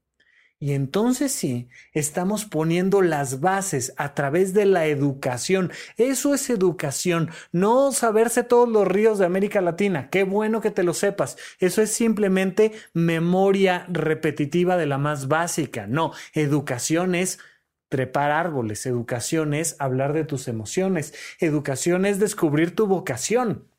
Y 0.64 0.74
entonces 0.74 1.32
sí, 1.32 1.70
estamos 1.92 2.46
poniendo 2.46 3.02
las 3.02 3.40
bases 3.40 3.96
a 3.98 4.14
través 4.14 4.54
de 4.54 4.66
la 4.66 4.86
educación. 4.86 5.72
Eso 5.98 6.36
es 6.36 6.52
educación, 6.52 7.32
no 7.52 7.92
saberse 7.92 8.44
todos 8.44 8.70
los 8.70 8.88
ríos 8.88 9.18
de 9.18 9.26
América 9.26 9.60
Latina. 9.60 10.12
Qué 10.12 10.24
bueno 10.24 10.62
que 10.62 10.70
te 10.70 10.84
lo 10.84 10.94
sepas. 10.94 11.36
Eso 11.58 11.82
es 11.82 11.90
simplemente 11.92 12.74
memoria 12.94 13.88
repetitiva 13.90 14.78
de 14.78 14.86
la 14.86 15.00
más 15.00 15.28
básica. 15.28 15.88
No, 15.88 16.14
educación 16.36 17.16
es 17.16 17.40
trepar 17.90 18.30
árboles, 18.30 18.86
educación 18.86 19.56
es 19.56 19.76
hablar 19.80 20.14
de 20.14 20.26
tus 20.26 20.48
emociones, 20.48 21.16
educación 21.40 22.06
es 22.06 22.20
descubrir 22.20 22.76
tu 22.76 22.86
vocación. 22.86 23.71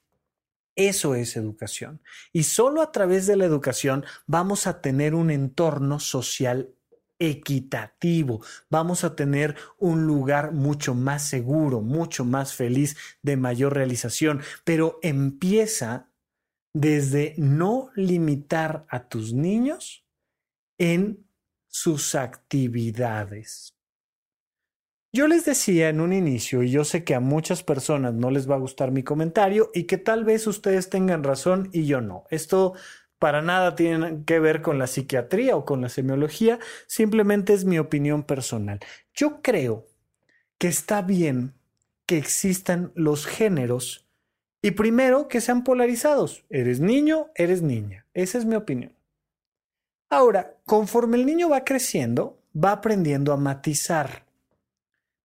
Eso 0.74 1.14
es 1.14 1.36
educación. 1.36 2.00
Y 2.32 2.44
solo 2.44 2.82
a 2.82 2.92
través 2.92 3.26
de 3.26 3.36
la 3.36 3.44
educación 3.44 4.04
vamos 4.26 4.66
a 4.66 4.80
tener 4.80 5.14
un 5.14 5.30
entorno 5.30 6.00
social 6.00 6.74
equitativo, 7.18 8.44
vamos 8.68 9.04
a 9.04 9.14
tener 9.14 9.54
un 9.78 10.06
lugar 10.06 10.50
mucho 10.52 10.94
más 10.94 11.22
seguro, 11.22 11.80
mucho 11.80 12.24
más 12.24 12.54
feliz, 12.54 12.96
de 13.22 13.36
mayor 13.36 13.74
realización, 13.74 14.42
pero 14.64 14.98
empieza 15.02 16.10
desde 16.72 17.34
no 17.36 17.90
limitar 17.94 18.86
a 18.88 19.08
tus 19.08 19.32
niños 19.32 20.04
en 20.78 21.24
sus 21.68 22.16
actividades. 22.16 23.76
Yo 25.14 25.28
les 25.28 25.44
decía 25.44 25.90
en 25.90 26.00
un 26.00 26.14
inicio, 26.14 26.62
y 26.62 26.70
yo 26.70 26.84
sé 26.84 27.04
que 27.04 27.14
a 27.14 27.20
muchas 27.20 27.62
personas 27.62 28.14
no 28.14 28.30
les 28.30 28.50
va 28.50 28.54
a 28.54 28.58
gustar 28.58 28.92
mi 28.92 29.02
comentario 29.02 29.70
y 29.74 29.84
que 29.84 29.98
tal 29.98 30.24
vez 30.24 30.46
ustedes 30.46 30.88
tengan 30.88 31.22
razón 31.22 31.68
y 31.70 31.84
yo 31.84 32.00
no. 32.00 32.24
Esto 32.30 32.72
para 33.18 33.42
nada 33.42 33.74
tiene 33.74 34.24
que 34.24 34.40
ver 34.40 34.62
con 34.62 34.78
la 34.78 34.86
psiquiatría 34.86 35.54
o 35.54 35.66
con 35.66 35.82
la 35.82 35.90
semiología, 35.90 36.58
simplemente 36.86 37.52
es 37.52 37.66
mi 37.66 37.78
opinión 37.78 38.22
personal. 38.22 38.80
Yo 39.12 39.42
creo 39.42 39.86
que 40.56 40.68
está 40.68 41.02
bien 41.02 41.52
que 42.06 42.16
existan 42.16 42.90
los 42.94 43.26
géneros 43.26 44.08
y 44.62 44.70
primero 44.70 45.28
que 45.28 45.42
sean 45.42 45.62
polarizados. 45.62 46.46
Eres 46.48 46.80
niño, 46.80 47.26
eres 47.34 47.60
niña. 47.60 48.06
Esa 48.14 48.38
es 48.38 48.46
mi 48.46 48.54
opinión. 48.54 48.96
Ahora, 50.08 50.56
conforme 50.64 51.18
el 51.18 51.26
niño 51.26 51.50
va 51.50 51.64
creciendo, 51.64 52.38
va 52.56 52.72
aprendiendo 52.72 53.34
a 53.34 53.36
matizar 53.36 54.31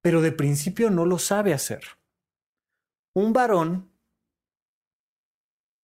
pero 0.08 0.22
de 0.22 0.32
principio 0.32 0.89
no 0.89 1.06
lo 1.06 1.20
sabe 1.20 1.54
hacer. 1.54 1.84
Un 3.13 3.34
varón 3.34 3.91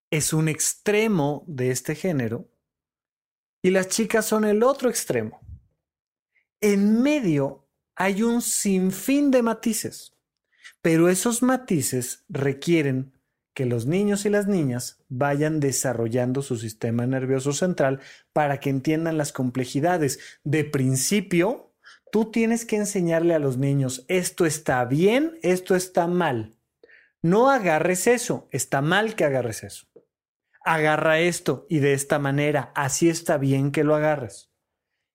es 0.10 0.32
un 0.32 0.48
extremo 0.48 1.44
de 1.46 1.72
este 1.72 1.94
género 1.94 2.50
y 3.62 3.72
las 3.72 3.90
chicas 3.90 4.26
son 4.26 4.46
el 4.46 4.64
otro 4.64 4.90
extremo. 4.90 5.42
En 6.62 7.02
medio 7.02 7.68
hay 7.96 8.24
un 8.24 8.42
sinfín 8.42 9.30
de 9.30 9.42
matices, 9.42 10.16
pero 10.82 11.10
esos 11.10 11.44
matices 11.44 12.24
requieren 12.30 13.12
que 13.54 13.66
los 13.66 13.88
niños 13.88 14.26
y 14.26 14.30
las 14.30 14.48
niñas 14.48 15.04
vayan 15.10 15.60
desarrollando 15.60 16.42
su 16.42 16.56
sistema 16.56 17.06
nervioso 17.06 17.52
central 17.52 18.00
para 18.32 18.62
que 18.62 18.70
entiendan 18.70 19.18
las 19.18 19.34
complejidades. 19.34 20.40
De 20.46 20.64
principio, 20.64 21.73
Tú 22.14 22.26
tienes 22.26 22.64
que 22.64 22.76
enseñarle 22.76 23.34
a 23.34 23.40
los 23.40 23.58
niños, 23.58 24.06
esto 24.08 24.46
está 24.46 24.86
bien, 24.86 25.40
esto 25.42 25.74
está 25.76 26.06
mal. 26.06 26.54
No 27.24 27.50
agarres 27.50 28.06
eso, 28.06 28.48
está 28.52 28.84
mal 28.84 29.16
que 29.16 29.26
agarres 29.26 29.64
eso. 29.64 29.88
Agarra 30.64 31.20
esto 31.20 31.66
y 31.70 31.80
de 31.80 31.94
esta 31.94 32.20
manera, 32.20 32.72
así 32.76 33.10
está 33.10 33.40
bien 33.40 33.72
que 33.72 33.84
lo 33.84 33.96
agarres. 33.96 34.52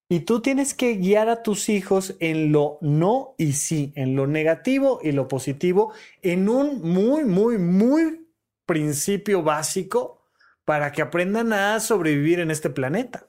Y 0.09 0.23
tú 0.23 0.43
tienes 0.43 0.75
que 0.75 0.97
guiar 0.97 1.29
a 1.29 1.45
tus 1.45 1.69
hijos 1.69 2.17
en 2.19 2.51
lo 2.51 2.79
no 2.81 3.37
y 3.39 3.53
sí, 3.53 3.93
en 3.95 4.17
lo 4.17 4.27
negativo 4.27 4.99
y 5.01 5.13
lo 5.13 5.29
positivo, 5.29 5.93
en 6.21 6.49
un 6.49 6.83
muy, 6.83 7.23
muy, 7.23 7.59
muy 7.59 8.29
principio 8.67 9.45
básico 9.45 10.25
para 10.65 10.91
que 10.91 11.03
aprendan 11.03 11.53
a 11.53 11.79
sobrevivir 11.79 12.41
en 12.41 12.51
este 12.51 12.71
planeta. 12.71 13.29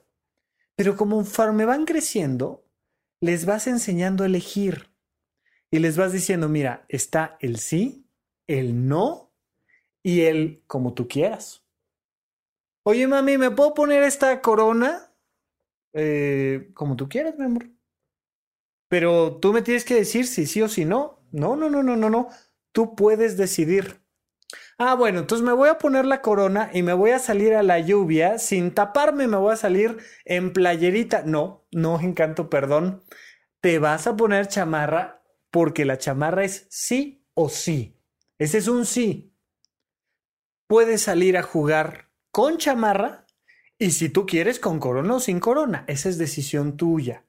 Pero 0.74 0.96
como 0.96 1.24
me 1.52 1.64
van 1.64 1.84
creciendo, 1.84 2.64
les 3.20 3.44
vas 3.46 3.66
enseñando 3.66 4.24
a 4.24 4.26
elegir 4.26 4.90
y 5.70 5.78
les 5.78 5.96
vas 5.96 6.12
diciendo, 6.12 6.48
mira, 6.48 6.84
está 6.88 7.36
el 7.40 7.58
sí, 7.58 8.06
el 8.46 8.88
no 8.88 9.32
y 10.02 10.22
el 10.22 10.62
como 10.66 10.94
tú 10.94 11.06
quieras. 11.08 11.64
Oye, 12.82 13.06
mami, 13.06 13.38
¿me 13.38 13.50
puedo 13.50 13.74
poner 13.74 14.02
esta 14.02 14.40
corona? 14.40 15.12
Eh, 15.92 16.70
como 16.74 16.96
tú 16.96 17.08
quieras, 17.08 17.36
mi 17.38 17.44
amor. 17.44 17.70
Pero 18.88 19.36
tú 19.36 19.52
me 19.52 19.62
tienes 19.62 19.84
que 19.84 19.94
decir 19.94 20.26
si 20.26 20.46
sí 20.46 20.62
o 20.62 20.68
si 20.68 20.84
no. 20.84 21.20
No, 21.30 21.56
no, 21.56 21.70
no, 21.70 21.82
no, 21.82 21.96
no, 21.96 22.10
no. 22.10 22.28
Tú 22.72 22.94
puedes 22.96 23.36
decidir. 23.36 23.99
Ah, 24.82 24.94
bueno, 24.94 25.18
entonces 25.18 25.46
me 25.46 25.52
voy 25.52 25.68
a 25.68 25.76
poner 25.76 26.06
la 26.06 26.22
corona 26.22 26.70
y 26.72 26.82
me 26.82 26.94
voy 26.94 27.10
a 27.10 27.18
salir 27.18 27.52
a 27.52 27.62
la 27.62 27.80
lluvia 27.80 28.38
sin 28.38 28.72
taparme, 28.72 29.26
me 29.26 29.36
voy 29.36 29.52
a 29.52 29.56
salir 29.56 29.98
en 30.24 30.54
playerita. 30.54 31.22
No, 31.22 31.66
no, 31.70 32.00
encanto, 32.00 32.48
perdón. 32.48 33.02
Te 33.60 33.78
vas 33.78 34.06
a 34.06 34.16
poner 34.16 34.48
chamarra 34.48 35.22
porque 35.50 35.84
la 35.84 35.98
chamarra 35.98 36.44
es 36.44 36.66
sí 36.70 37.26
o 37.34 37.50
sí. 37.50 38.00
Ese 38.38 38.56
es 38.56 38.68
un 38.68 38.86
sí. 38.86 39.36
Puedes 40.66 41.02
salir 41.02 41.36
a 41.36 41.42
jugar 41.42 42.08
con 42.30 42.56
chamarra 42.56 43.26
y 43.76 43.90
si 43.90 44.08
tú 44.08 44.24
quieres 44.24 44.58
con 44.58 44.80
corona 44.80 45.16
o 45.16 45.20
sin 45.20 45.40
corona. 45.40 45.84
Esa 45.88 46.08
es 46.08 46.16
decisión 46.16 46.78
tuya 46.78 47.26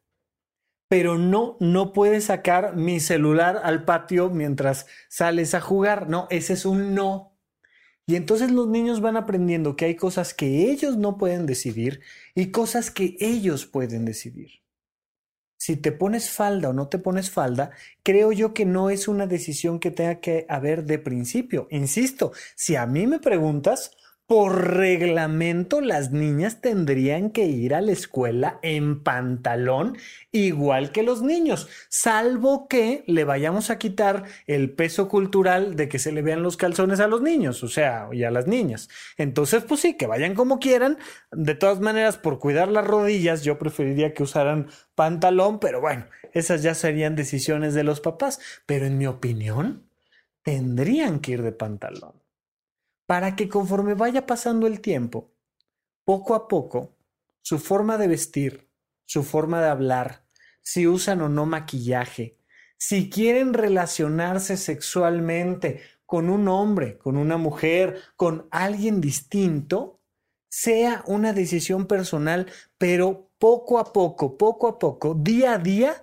pero 0.92 1.18
no, 1.18 1.56
no 1.62 1.94
puedes 1.94 2.26
sacar 2.26 2.76
mi 2.76 3.00
celular 3.00 3.62
al 3.64 3.86
patio 3.86 4.30
mientras 4.30 4.88
sales 5.08 5.54
a 5.54 5.62
jugar. 5.62 6.10
No, 6.10 6.28
ese 6.30 6.52
es 6.52 6.66
un 6.66 6.94
no. 6.94 7.31
Y 8.12 8.18
entonces 8.18 8.52
los 8.52 8.68
niños 8.68 9.00
van 9.00 9.16
aprendiendo 9.16 9.78
que 9.78 9.86
hay 9.86 9.96
cosas 9.96 10.34
que 10.34 10.70
ellos 10.70 10.98
no 10.98 11.18
pueden 11.18 11.46
decidir 11.46 12.02
y 12.36 12.52
cosas 12.52 12.92
que 12.92 13.16
ellos 13.22 13.66
pueden 13.66 14.04
decidir. 14.04 14.64
Si 15.58 15.78
te 15.78 15.94
pones 15.94 16.30
falda 16.30 16.68
o 16.68 16.74
no 16.74 16.90
te 16.90 17.00
pones 17.00 17.32
falda, 17.32 17.72
creo 18.04 18.34
yo 18.34 18.54
que 18.54 18.66
no 18.66 18.90
es 18.90 19.08
una 19.08 19.28
decisión 19.28 19.80
que 19.80 19.92
tenga 19.92 20.20
que 20.20 20.46
haber 20.50 20.84
de 20.84 21.00
principio. 21.00 21.70
Insisto, 21.72 22.34
si 22.58 22.76
a 22.76 22.86
mí 22.86 23.08
me 23.08 23.20
preguntas, 23.20 23.96
por 24.32 24.78
reglamento 24.78 25.82
las 25.82 26.14
niñas 26.14 26.62
tendrían 26.62 27.32
que 27.32 27.48
ir 27.48 27.76
a 27.76 27.82
la 27.82 27.92
escuela 27.92 28.60
en 28.62 29.04
pantalón 29.04 29.98
igual 30.32 30.94
que 30.94 31.04
los 31.04 31.22
niños, 31.22 31.68
salvo 31.90 32.70
que 32.70 33.04
le 33.08 33.26
vayamos 33.26 33.70
a 33.70 33.78
quitar 33.78 34.24
el 34.48 34.72
peso 34.72 35.10
cultural 35.10 35.76
de 35.76 35.90
que 35.90 36.00
se 36.00 36.14
le 36.14 36.22
vean 36.22 36.44
los 36.44 36.56
calzones 36.56 37.02
a 37.02 37.08
los 37.08 37.22
niños, 37.22 37.62
o 37.62 37.68
sea, 37.68 38.08
y 38.14 38.24
a 38.24 38.32
las 38.32 38.48
niñas. 38.48 38.88
Entonces, 39.18 39.66
pues 39.66 39.82
sí, 39.82 39.98
que 39.98 40.08
vayan 40.08 40.34
como 40.34 40.60
quieran. 40.60 40.98
De 41.34 41.54
todas 41.54 41.82
maneras, 41.82 42.16
por 42.16 42.40
cuidar 42.40 42.70
las 42.70 42.88
rodillas, 42.88 43.44
yo 43.44 43.60
preferiría 43.60 44.14
que 44.14 44.24
usaran 44.24 44.70
pantalón, 44.96 45.60
pero 45.60 45.82
bueno, 45.82 46.06
esas 46.32 46.64
ya 46.64 46.74
serían 46.74 47.18
decisiones 47.18 47.74
de 47.74 47.84
los 47.84 48.00
papás. 48.00 48.40
Pero 48.66 48.86
en 48.86 48.98
mi 48.98 49.08
opinión, 49.08 49.90
tendrían 50.42 51.20
que 51.20 51.34
ir 51.34 51.42
de 51.42 51.52
pantalón 51.52 52.21
para 53.12 53.36
que 53.36 53.50
conforme 53.50 53.94
vaya 53.94 54.26
pasando 54.26 54.68
el 54.68 54.80
tiempo, 54.80 55.34
poco 56.06 56.34
a 56.34 56.48
poco, 56.48 56.96
su 57.42 57.60
forma 57.60 57.98
de 57.98 58.08
vestir, 58.08 58.70
su 59.04 59.24
forma 59.24 59.62
de 59.62 59.68
hablar, 59.68 60.24
si 60.62 60.88
usan 60.88 61.20
o 61.20 61.28
no 61.28 61.46
maquillaje, 61.46 62.38
si 62.78 63.10
quieren 63.10 63.54
relacionarse 63.54 64.56
sexualmente 64.56 65.82
con 66.06 66.30
un 66.30 66.48
hombre, 66.48 66.98
con 66.98 67.18
una 67.18 67.36
mujer, 67.36 68.00
con 68.16 68.48
alguien 68.50 69.02
distinto, 69.02 70.00
sea 70.48 71.04
una 71.06 71.34
decisión 71.34 71.88
personal, 71.88 72.48
pero 72.78 73.30
poco 73.40 73.78
a 73.78 73.92
poco, 73.92 74.38
poco 74.38 74.70
a 74.70 74.80
poco, 74.80 75.16
día 75.16 75.56
a 75.56 75.58
día, 75.58 76.02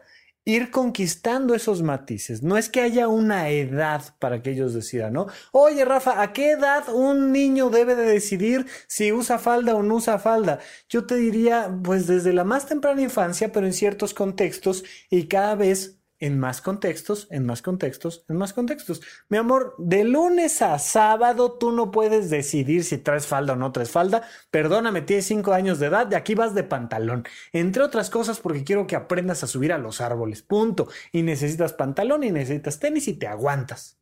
ir 0.49 0.71
conquistando 0.71 1.55
esos 1.55 1.83
matices. 1.83 2.43
No 2.43 2.57
es 2.57 2.71
que 2.71 2.81
haya 2.81 3.07
una 3.07 3.51
edad 3.51 4.15
para 4.19 4.43
que 4.43 4.53
ellos 4.53 4.73
decidan, 4.73 5.13
¿no? 5.13 5.27
Oye, 5.53 5.85
Rafa, 5.85 6.23
¿a 6.23 6.33
qué 6.33 6.53
edad 6.53 6.89
un 6.89 7.33
niño 7.33 7.69
debe 7.69 7.95
de 7.95 8.05
decidir 8.05 8.65
si 8.87 9.13
usa 9.13 9.39
falda 9.39 9.75
o 9.75 9.83
no 9.83 9.97
usa 9.97 10.19
falda? 10.19 10.59
Yo 10.89 11.05
te 11.05 11.17
diría, 11.17 11.71
pues 11.85 12.07
desde 12.07 12.33
la 12.33 12.45
más 12.45 12.65
temprana 12.65 13.03
infancia, 13.03 13.53
pero 13.53 13.67
en 13.67 13.75
ciertos 13.75 14.15
contextos 14.15 14.85
y 15.11 15.25
cada 15.27 15.55
vez 15.55 15.98
en 16.21 16.39
más 16.39 16.61
contextos, 16.61 17.29
en 17.31 17.47
más 17.47 17.63
contextos, 17.63 18.25
en 18.29 18.37
más 18.37 18.53
contextos. 18.53 19.01
Mi 19.29 19.39
amor, 19.39 19.75
de 19.79 20.05
lunes 20.05 20.63
a 20.63 20.79
sábado 20.79 21.53
tú 21.53 21.73
no 21.73 21.91
puedes 21.91 22.31
decidir 22.31 22.85
si 22.85 22.99
traes 22.99 23.27
falda 23.27 23.53
o 23.53 23.57
no 23.57 23.73
traes 23.73 23.91
falda. 23.91 24.23
Perdóname, 24.51 25.03
tienes 25.03 25.27
cinco 25.27 25.53
años 25.53 25.79
de 25.79 25.87
edad, 25.87 26.07
de 26.07 26.17
aquí 26.17 26.35
vas 26.35 26.55
de 26.55 26.65
pantalón. 26.65 27.25
Entre 27.53 27.83
otras 27.83 28.11
cosas 28.11 28.41
porque 28.41 28.65
quiero 28.65 28.87
que 28.87 28.97
aprendas 28.97 29.45
a 29.45 29.47
subir 29.47 29.73
a 29.73 29.79
los 29.79 30.01
árboles, 30.01 30.43
punto. 30.43 30.89
Y 31.13 31.23
necesitas 31.23 31.73
pantalón 31.73 32.25
y 32.25 32.31
necesitas 32.31 32.81
tenis 32.81 33.09
y 33.09 33.15
te 33.15 33.27
aguantas. 33.27 33.99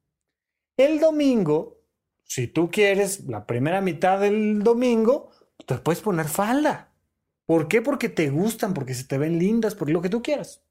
El 0.77 1.01
domingo, 1.01 1.81
si 2.25 2.49
tú 2.49 2.71
quieres 2.71 3.25
la 3.27 3.47
primera 3.47 3.81
mitad 3.81 4.21
del 4.21 4.63
domingo, 4.63 5.31
te 5.67 5.77
puedes 5.77 6.01
poner 6.01 6.27
falda. 6.27 6.93
¿Por 7.47 7.69
qué? 7.69 7.81
Porque 7.81 8.09
te 8.09 8.29
gustan, 8.31 8.75
porque 8.75 8.95
se 8.95 9.05
te 9.05 9.19
ven 9.19 9.39
lindas, 9.39 9.75
por 9.75 9.89
lo 9.89 10.03
que 10.03 10.09
tú 10.09 10.23
quieras. 10.23 10.66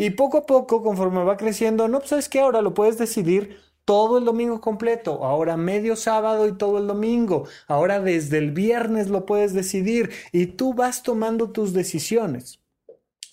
Y 0.00 0.10
poco 0.10 0.38
a 0.38 0.46
poco, 0.46 0.80
conforme 0.80 1.24
va 1.24 1.36
creciendo, 1.36 1.88
no, 1.88 1.98
pues 1.98 2.10
sabes 2.10 2.28
que 2.28 2.38
ahora 2.38 2.62
lo 2.62 2.72
puedes 2.72 2.98
decidir 2.98 3.58
todo 3.84 4.18
el 4.18 4.24
domingo 4.24 4.60
completo, 4.60 5.24
ahora 5.24 5.56
medio 5.56 5.96
sábado 5.96 6.46
y 6.46 6.56
todo 6.56 6.78
el 6.78 6.86
domingo, 6.86 7.48
ahora 7.66 7.98
desde 7.98 8.38
el 8.38 8.52
viernes 8.52 9.08
lo 9.08 9.26
puedes 9.26 9.54
decidir 9.54 10.10
y 10.30 10.46
tú 10.46 10.72
vas 10.72 11.02
tomando 11.02 11.50
tus 11.50 11.72
decisiones. 11.72 12.60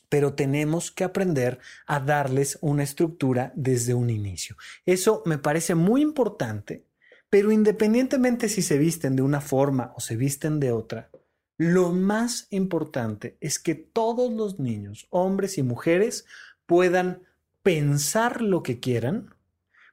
Pero 0.10 0.34
tenemos 0.34 0.90
que 0.90 1.04
aprender 1.04 1.60
a 1.86 2.00
darles 2.00 2.58
una 2.62 2.82
estructura 2.82 3.54
desde 3.56 3.94
un 3.94 4.10
inicio. 4.10 4.58
Eso 4.88 5.22
me 5.28 5.38
parece 5.38 5.76
muy 5.76 6.02
importante, 6.02 6.84
pero 7.30 7.52
independientemente 7.52 8.50
si 8.50 8.64
se 8.64 8.80
visten 8.80 9.16
de 9.16 9.22
una 9.22 9.40
forma 9.40 9.94
o 9.96 10.00
se 10.00 10.16
visten 10.16 10.60
de 10.60 10.72
otra, 10.72 11.12
lo 11.58 11.94
más 11.94 12.48
importante 12.50 13.38
es 13.40 13.60
que 13.60 13.76
todos 13.76 14.34
los 14.34 14.60
niños, 14.60 15.08
hombres 15.12 15.58
y 15.58 15.64
mujeres, 15.64 16.26
puedan 16.66 17.24
pensar 17.64 18.42
lo 18.42 18.64
que 18.64 18.80
quieran, 18.80 19.36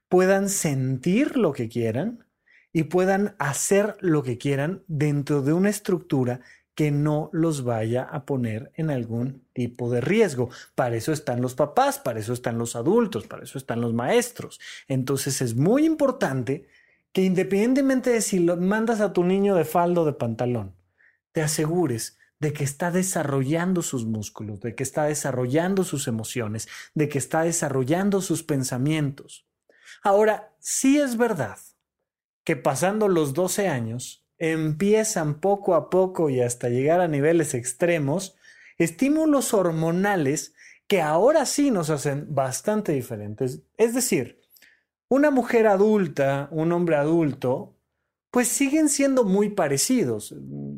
puedan 0.08 0.48
sentir 0.48 1.36
lo 1.36 1.52
que 1.52 1.68
quieran 1.68 2.26
y 2.72 2.84
puedan 2.84 3.34
hacer 3.38 3.96
lo 4.00 4.22
que 4.22 4.38
quieran 4.38 4.82
dentro 4.86 5.42
de 5.42 5.52
una 5.52 5.70
estructura 5.70 6.40
que 6.74 6.90
no 6.90 7.28
los 7.32 7.64
vaya 7.64 8.02
a 8.02 8.24
poner 8.24 8.72
en 8.76 8.90
algún 8.90 9.44
tipo 9.52 9.90
de 9.90 10.00
riesgo. 10.00 10.48
Para 10.74 10.96
eso 10.96 11.12
están 11.12 11.42
los 11.42 11.54
papás, 11.54 11.98
para 11.98 12.18
eso 12.18 12.32
están 12.32 12.58
los 12.58 12.76
adultos, 12.76 13.26
para 13.26 13.42
eso 13.42 13.58
están 13.58 13.80
los 13.80 13.92
maestros. 13.92 14.58
Entonces 14.88 15.42
es 15.42 15.54
muy 15.54 15.84
importante 15.84 16.66
que 17.12 17.22
independientemente 17.22 18.10
de 18.10 18.22
si 18.22 18.40
mandas 18.40 19.00
a 19.00 19.12
tu 19.12 19.22
niño 19.22 19.54
de 19.54 19.66
faldo 19.66 20.02
o 20.02 20.04
de 20.06 20.14
pantalón, 20.14 20.74
te 21.32 21.42
asegures 21.42 22.18
de 22.42 22.52
que 22.52 22.64
está 22.64 22.90
desarrollando 22.90 23.82
sus 23.82 24.04
músculos, 24.04 24.58
de 24.58 24.74
que 24.74 24.82
está 24.82 25.04
desarrollando 25.04 25.84
sus 25.84 26.08
emociones, 26.08 26.66
de 26.92 27.08
que 27.08 27.18
está 27.18 27.42
desarrollando 27.42 28.20
sus 28.20 28.42
pensamientos. 28.42 29.46
Ahora, 30.02 30.52
sí 30.58 30.98
es 30.98 31.16
verdad 31.16 31.58
que 32.42 32.56
pasando 32.56 33.06
los 33.06 33.32
12 33.32 33.68
años 33.68 34.26
empiezan 34.38 35.38
poco 35.38 35.76
a 35.76 35.88
poco 35.88 36.30
y 36.30 36.40
hasta 36.40 36.68
llegar 36.68 37.00
a 37.00 37.06
niveles 37.06 37.54
extremos 37.54 38.34
estímulos 38.76 39.54
hormonales 39.54 40.52
que 40.88 41.00
ahora 41.00 41.46
sí 41.46 41.70
nos 41.70 41.90
hacen 41.90 42.26
bastante 42.34 42.90
diferentes. 42.90 43.62
Es 43.76 43.94
decir, 43.94 44.40
una 45.08 45.30
mujer 45.30 45.68
adulta, 45.68 46.48
un 46.50 46.72
hombre 46.72 46.96
adulto, 46.96 47.76
pues 48.32 48.48
siguen 48.48 48.88
siendo 48.88 49.22
muy 49.22 49.50
parecidos. 49.50 50.34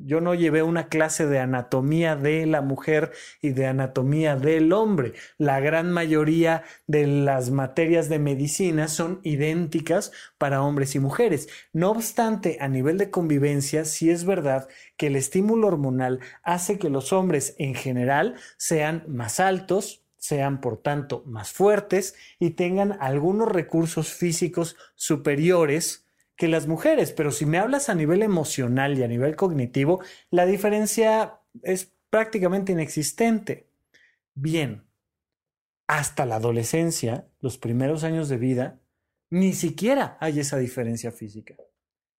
Yo 0.07 0.21
no 0.21 0.35
llevé 0.35 0.63
una 0.63 0.89
clase 0.89 1.27
de 1.27 1.39
anatomía 1.39 2.15
de 2.15 2.45
la 2.45 2.61
mujer 2.61 3.13
y 3.41 3.51
de 3.51 3.67
anatomía 3.67 4.37
del 4.37 4.75
hombre. 4.75 5.15
La 5.39 5.61
gran 5.61 5.91
mayoría 5.91 6.63
de 6.87 7.07
las 7.07 7.51
materias 7.51 8.11
de 8.11 8.19
medicina 8.19 8.89
son 8.89 9.21
idénticas 9.23 10.13
para 10.37 10.63
hombres 10.63 10.95
y 10.95 10.99
mujeres. 10.99 11.49
No 11.73 11.91
obstante, 11.91 12.59
a 12.61 12.69
nivel 12.69 12.99
de 12.99 13.11
convivencia, 13.11 13.87
sí 13.87 14.11
es 14.11 14.27
verdad 14.27 14.69
que 14.99 15.07
el 15.07 15.17
estímulo 15.17 15.69
hormonal 15.69 16.21
hace 16.43 16.79
que 16.79 16.91
los 16.91 17.15
hombres 17.15 17.55
en 17.59 17.75
general 17.75 18.35
sean 18.59 19.05
más 19.09 19.41
altos, 19.41 20.05
sean 20.19 20.61
por 20.61 20.83
tanto 20.83 21.23
más 21.27 21.53
fuertes 21.53 22.15
y 22.39 22.51
tengan 22.51 22.99
algunos 23.01 23.49
recursos 23.51 24.13
físicos 24.13 24.77
superiores 24.97 26.04
que 26.37 26.49
las 26.49 26.67
mujeres, 26.67 27.13
pero 27.13 27.31
si 27.31 27.47
me 27.47 27.59
hablas 27.59 27.89
a 27.89 27.95
nivel 27.95 28.23
emocional 28.23 28.99
y 28.99 29.03
a 29.03 29.09
nivel 29.09 29.37
cognitivo, 29.37 30.03
la 30.31 30.47
diferencia 30.47 31.41
es 31.63 31.93
prácticamente 32.11 32.73
inexistente. 32.73 33.69
Bien, 34.35 34.85
hasta 35.87 36.27
la 36.27 36.37
adolescencia, 36.37 37.29
los 37.41 37.59
primeros 37.59 38.05
años 38.05 38.29
de 38.29 38.39
vida, 38.39 38.81
ni 39.31 39.53
siquiera 39.53 40.17
hay 40.21 40.41
esa 40.41 40.59
diferencia 40.59 41.13
física. 41.13 41.55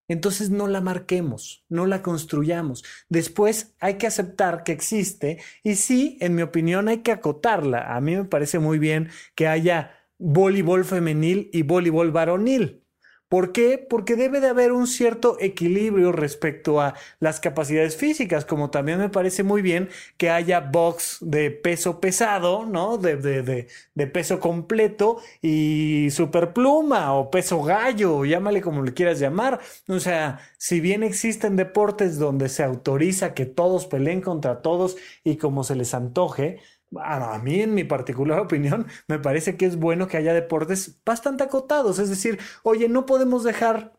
Entonces 0.08 0.52
no 0.52 0.68
la 0.68 0.82
marquemos, 0.82 1.66
no 1.68 1.88
la 1.88 2.04
construyamos. 2.04 2.84
Después 3.10 3.76
hay 3.80 3.96
que 3.96 4.08
aceptar 4.08 4.64
que 4.64 4.72
existe 4.72 5.40
y 5.64 5.76
sí, 5.76 6.18
en 6.22 6.36
mi 6.36 6.44
opinión, 6.44 6.88
hay 6.88 7.00
que 7.00 7.12
acotarla. 7.12 7.96
A 7.96 8.02
mí 8.02 8.16
me 8.16 8.26
parece 8.26 8.60
muy 8.60 8.78
bien 8.78 9.10
que 9.34 9.48
haya 9.48 9.98
voleibol 10.20 10.86
femenil 10.86 11.50
y 11.52 11.64
voleibol 11.64 12.12
varonil. 12.12 12.85
¿Por 13.28 13.52
qué? 13.52 13.78
Porque 13.78 14.16
debe 14.16 14.40
de 14.40 14.48
haber 14.50 14.72
un 14.72 14.86
cierto 14.86 15.38
equilibrio 15.40 16.12
respecto 16.12 16.80
a 16.80 16.94
las 17.20 17.40
capacidades 17.40 17.98
físicas, 17.98 18.46
como 18.46 18.70
también 18.70 19.00
me 19.00 19.10
parece 19.10 19.42
muy 19.44 19.64
bien 19.64 19.90
que 20.18 20.30
haya 20.30 20.60
box 20.60 21.18
de 21.22 21.50
peso 21.50 22.00
pesado, 22.00 22.66
¿no? 22.68 22.98
De, 22.98 23.18
de, 23.18 23.68
de, 23.96 24.08
peso 24.08 24.40
completo 24.40 25.18
y 25.42 26.10
superpluma 26.12 27.14
o 27.16 27.32
peso 27.32 27.64
gallo, 27.64 28.26
llámale 28.26 28.62
como 28.62 28.84
le 28.84 28.94
quieras 28.94 29.20
llamar. 29.20 29.60
O 29.88 30.00
sea, 30.00 30.40
si 30.58 30.80
bien 30.80 31.02
existen 31.04 31.56
deportes 31.56 32.20
donde 32.20 32.48
se 32.48 32.64
autoriza 32.64 33.34
que 33.34 33.46
todos 33.46 33.88
peleen 33.88 34.22
contra 34.22 34.62
todos 34.62 34.98
y 35.24 35.38
como 35.38 35.64
se 35.64 35.76
les 35.76 35.94
antoje, 35.96 36.60
a 37.02 37.40
mí, 37.40 37.62
en 37.62 37.74
mi 37.74 37.84
particular 37.84 38.40
opinión, 38.42 38.88
me 39.08 39.20
parece 39.20 39.58
que 39.58 39.66
es 39.66 39.78
bueno 39.78 40.08
que 40.08 40.18
haya 40.18 40.34
deportes 40.34 41.00
bastante 41.06 41.44
acotados. 41.44 42.00
Es 42.00 42.10
decir, 42.10 42.40
oye, 42.64 42.90
no 42.90 43.06
podemos 43.06 43.44
dejar 43.44 43.94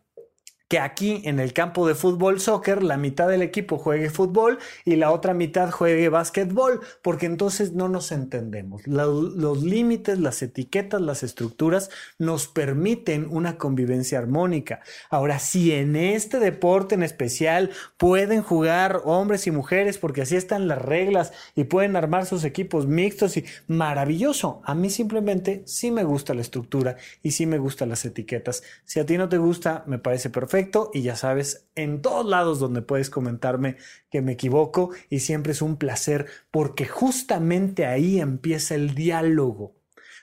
que 0.68 0.80
aquí 0.80 1.22
en 1.24 1.38
el 1.38 1.52
campo 1.52 1.86
de 1.86 1.94
fútbol 1.94 2.40
soccer 2.40 2.82
la 2.82 2.96
mitad 2.96 3.28
del 3.28 3.42
equipo 3.42 3.78
juegue 3.78 4.10
fútbol 4.10 4.58
y 4.84 4.96
la 4.96 5.12
otra 5.12 5.32
mitad 5.32 5.70
juegue 5.70 6.08
básquetbol, 6.08 6.80
porque 7.02 7.26
entonces 7.26 7.72
no 7.72 7.88
nos 7.88 8.10
entendemos. 8.10 8.84
Los, 8.86 9.62
límites, 9.62 10.18
las 10.18 10.42
etiquetas, 10.42 11.00
las 11.00 11.22
estructuras 11.22 11.90
nos 12.18 12.48
permiten 12.48 13.28
una 13.30 13.58
convivencia 13.58 14.18
armónica. 14.18 14.80
Ahora, 15.08 15.38
si 15.38 15.72
en 15.72 15.94
este 15.94 16.40
deporte 16.40 16.96
en 16.96 17.04
especial 17.04 17.70
pueden 17.96 18.42
jugar 18.42 19.02
hombres 19.04 19.46
y 19.46 19.52
mujeres, 19.52 19.98
porque 19.98 20.22
así 20.22 20.34
están 20.34 20.66
las 20.66 20.82
reglas 20.82 21.32
y 21.54 21.64
pueden 21.64 21.94
armar 21.94 22.26
sus 22.26 22.44
equipos 22.44 22.86
mixtos 22.86 23.36
y 23.36 23.44
maravilloso. 23.68 24.62
A 24.64 24.74
mí 24.74 24.90
simplemente 24.90 25.62
sí 25.66 25.92
me 25.92 26.02
gusta 26.02 26.34
la 26.34 26.40
estructura 26.40 26.96
y 27.22 27.30
sí 27.30 27.46
me 27.46 27.58
gustan 27.58 27.88
las 27.88 28.04
etiquetas. 28.04 28.64
Si 28.84 28.98
a 28.98 29.06
ti 29.06 29.16
no 29.16 29.28
te 29.28 29.38
gusta, 29.38 29.84
me 29.86 29.98
parece 29.98 30.28
perfecto 30.28 30.55
y 30.92 31.02
ya 31.02 31.16
sabes, 31.16 31.68
en 31.74 32.00
todos 32.00 32.24
lados 32.24 32.58
donde 32.58 32.80
puedes 32.80 33.10
comentarme 33.10 33.76
que 34.10 34.22
me 34.22 34.32
equivoco 34.32 34.90
y 35.10 35.20
siempre 35.20 35.52
es 35.52 35.60
un 35.60 35.76
placer 35.76 36.26
porque 36.50 36.86
justamente 36.86 37.84
ahí 37.86 38.20
empieza 38.20 38.74
el 38.74 38.94
diálogo. 38.94 39.74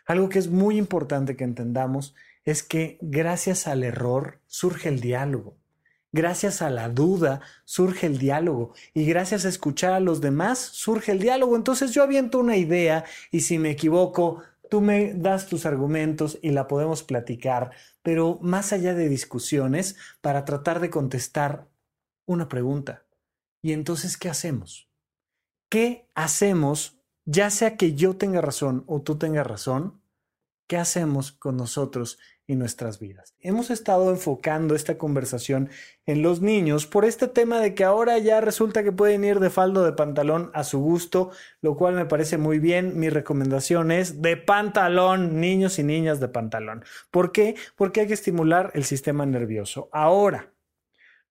Algo 0.05 0.29
que 0.29 0.39
es 0.39 0.47
muy 0.47 0.77
importante 0.77 1.35
que 1.35 1.43
entendamos 1.43 2.15
es 2.45 2.63
que 2.63 2.97
gracias 3.01 3.67
al 3.67 3.83
error 3.83 4.39
surge 4.47 4.89
el 4.89 4.99
diálogo. 4.99 5.55
Gracias 6.11 6.61
a 6.61 6.69
la 6.69 6.89
duda 6.89 7.41
surge 7.65 8.07
el 8.07 8.17
diálogo 8.17 8.73
y 8.93 9.05
gracias 9.05 9.45
a 9.45 9.49
escuchar 9.49 9.93
a 9.93 9.99
los 9.99 10.21
demás 10.21 10.59
surge 10.59 11.11
el 11.11 11.19
diálogo. 11.19 11.55
Entonces 11.55 11.91
yo 11.91 12.03
aviento 12.03 12.39
una 12.39 12.57
idea 12.57 13.05
y 13.31 13.41
si 13.41 13.57
me 13.59 13.71
equivoco, 13.71 14.43
tú 14.69 14.81
me 14.81 15.13
das 15.13 15.47
tus 15.47 15.65
argumentos 15.65 16.37
y 16.41 16.51
la 16.51 16.67
podemos 16.67 17.03
platicar 17.03 17.71
pero 18.03 18.37
más 18.41 18.73
allá 18.73 18.93
de 18.93 19.09
discusiones, 19.09 19.95
para 20.21 20.45
tratar 20.45 20.79
de 20.79 20.89
contestar 20.89 21.69
una 22.25 22.47
pregunta. 22.47 23.05
¿Y 23.61 23.71
entonces 23.71 24.17
qué 24.17 24.29
hacemos? 24.29 24.89
¿Qué 25.69 26.09
hacemos, 26.13 26.99
ya 27.25 27.49
sea 27.49 27.77
que 27.77 27.95
yo 27.95 28.17
tenga 28.17 28.41
razón 28.41 28.83
o 28.87 29.01
tú 29.01 29.17
tengas 29.17 29.47
razón? 29.47 30.01
¿Qué 30.67 30.77
hacemos 30.77 31.31
con 31.31 31.57
nosotros 31.57 32.19
y 32.47 32.55
nuestras 32.55 32.99
vidas. 32.99 33.35
Hemos 33.39 33.69
estado 33.69 34.09
enfocando 34.09 34.75
esta 34.75 34.97
conversación 34.97 35.69
en 36.05 36.21
los 36.21 36.41
niños 36.41 36.85
por 36.85 37.05
este 37.05 37.27
tema 37.27 37.59
de 37.59 37.73
que 37.73 37.83
ahora 37.83 38.17
ya 38.17 38.41
resulta 38.41 38.83
que 38.83 38.91
pueden 38.91 39.23
ir 39.23 39.39
de 39.39 39.49
faldo 39.49 39.83
de 39.83 39.93
pantalón 39.93 40.51
a 40.53 40.63
su 40.63 40.79
gusto, 40.79 41.31
lo 41.61 41.75
cual 41.75 41.95
me 41.95 42.05
parece 42.05 42.37
muy 42.37 42.59
bien. 42.59 42.99
Mi 42.99 43.09
recomendación 43.09 43.91
es 43.91 44.21
de 44.21 44.37
pantalón, 44.37 45.39
niños 45.39 45.79
y 45.79 45.83
niñas 45.83 46.19
de 46.19 46.27
pantalón. 46.27 46.83
¿Por 47.11 47.31
qué? 47.31 47.55
Porque 47.75 48.01
hay 48.01 48.07
que 48.07 48.13
estimular 48.13 48.71
el 48.73 48.83
sistema 48.83 49.25
nervioso. 49.25 49.89
Ahora, 49.91 50.52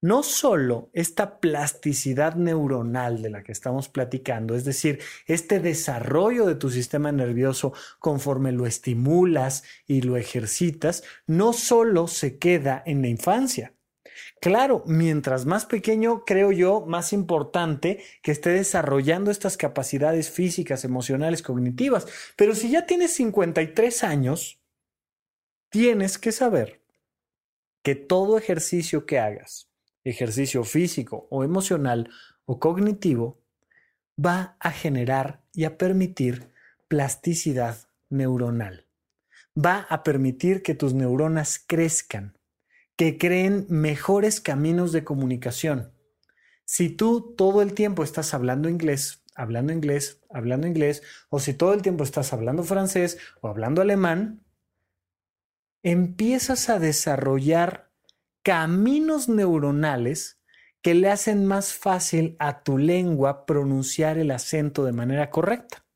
no 0.03 0.23
solo 0.25 0.91
esta 0.93 1.39
plasticidad 1.39 2.35
neuronal 2.35 3.23
de 3.23 3.31
la 3.31 3.43
que 3.43 3.53
estamos 3.53 3.89
platicando, 3.89 4.57
es 4.57 4.65
decir, 4.65 5.01
este 5.27 5.61
desarrollo 5.61 6.45
de 6.45 6.57
tu 6.57 6.71
sistema 6.71 7.13
nervioso 7.13 7.73
conforme 8.01 8.53
lo 8.53 8.67
estimulas 8.67 9.63
y 9.87 10.03
lo 10.03 10.17
ejercitas, 10.17 11.05
no 11.27 11.53
solo 11.53 12.09
se 12.09 12.39
queda 12.39 12.83
en 12.85 13.01
la 13.01 13.09
infancia. 13.09 13.75
Claro, 14.41 14.83
mientras 14.87 15.47
más 15.47 15.67
pequeño, 15.67 16.25
creo 16.25 16.51
yo, 16.51 16.85
más 16.85 17.13
importante 17.13 18.03
que 18.23 18.33
esté 18.33 18.51
desarrollando 18.51 19.31
estas 19.31 19.57
capacidades 19.57 20.31
físicas, 20.31 20.85
emocionales, 20.85 21.43
cognitivas. 21.43 22.09
Pero 22.37 22.57
si 22.57 22.71
ya 22.71 22.85
tienes 22.85 23.15
53 23.15 24.03
años, 24.03 24.61
tienes 25.71 26.19
que 26.19 26.33
saber 26.33 26.83
que 27.85 27.95
todo 27.95 28.37
ejercicio 28.37 29.07
que 29.07 29.21
hagas, 29.21 29.72
ejercicio 30.05 30.65
físico 30.65 31.27
o 31.31 31.45
emocional 31.45 32.11
o 32.45 32.59
cognitivo, 32.59 33.41
va 34.19 34.57
a 34.61 34.71
generar 34.71 35.43
y 35.53 35.65
a 35.65 35.79
permitir 35.79 36.51
plasticidad 36.89 37.89
neuronal. 38.11 38.87
Va 39.57 39.87
a 39.89 40.03
permitir 40.03 40.63
que 40.63 40.75
tus 40.75 40.95
neuronas 40.95 41.63
crezcan, 41.67 42.39
que 42.97 43.19
creen 43.19 43.67
mejores 43.69 44.41
caminos 44.41 44.93
de 44.93 45.05
comunicación. 45.05 45.93
Si 46.65 46.89
tú 46.89 47.35
todo 47.37 47.63
el 47.63 47.75
tiempo 47.75 48.03
estás 48.03 48.35
hablando 48.35 48.69
inglés, 48.69 49.25
hablando 49.35 49.73
inglés, 49.73 50.21
hablando 50.31 50.67
inglés, 50.67 51.03
o 51.29 51.39
si 51.39 51.55
todo 51.55 51.75
el 51.75 51.83
tiempo 51.83 52.05
estás 52.05 52.33
hablando 52.33 52.63
francés 52.63 53.19
o 53.41 53.49
hablando 53.49 53.83
alemán, 53.83 54.45
empiezas 55.83 56.69
a 56.69 56.79
desarrollar 56.79 57.92
caminos 58.43 59.29
neuronales 59.29 60.41
que 60.83 60.95
le 60.95 61.11
hacen 61.11 61.47
más 61.47 61.73
fácil 61.75 62.37
a 62.39 62.63
tu 62.63 62.77
lengua 62.77 63.47
pronunciar 63.47 64.19
el 64.19 64.33
acento 64.33 64.85
de 64.85 64.93
manera 64.93 65.31
correcta. 65.31 65.87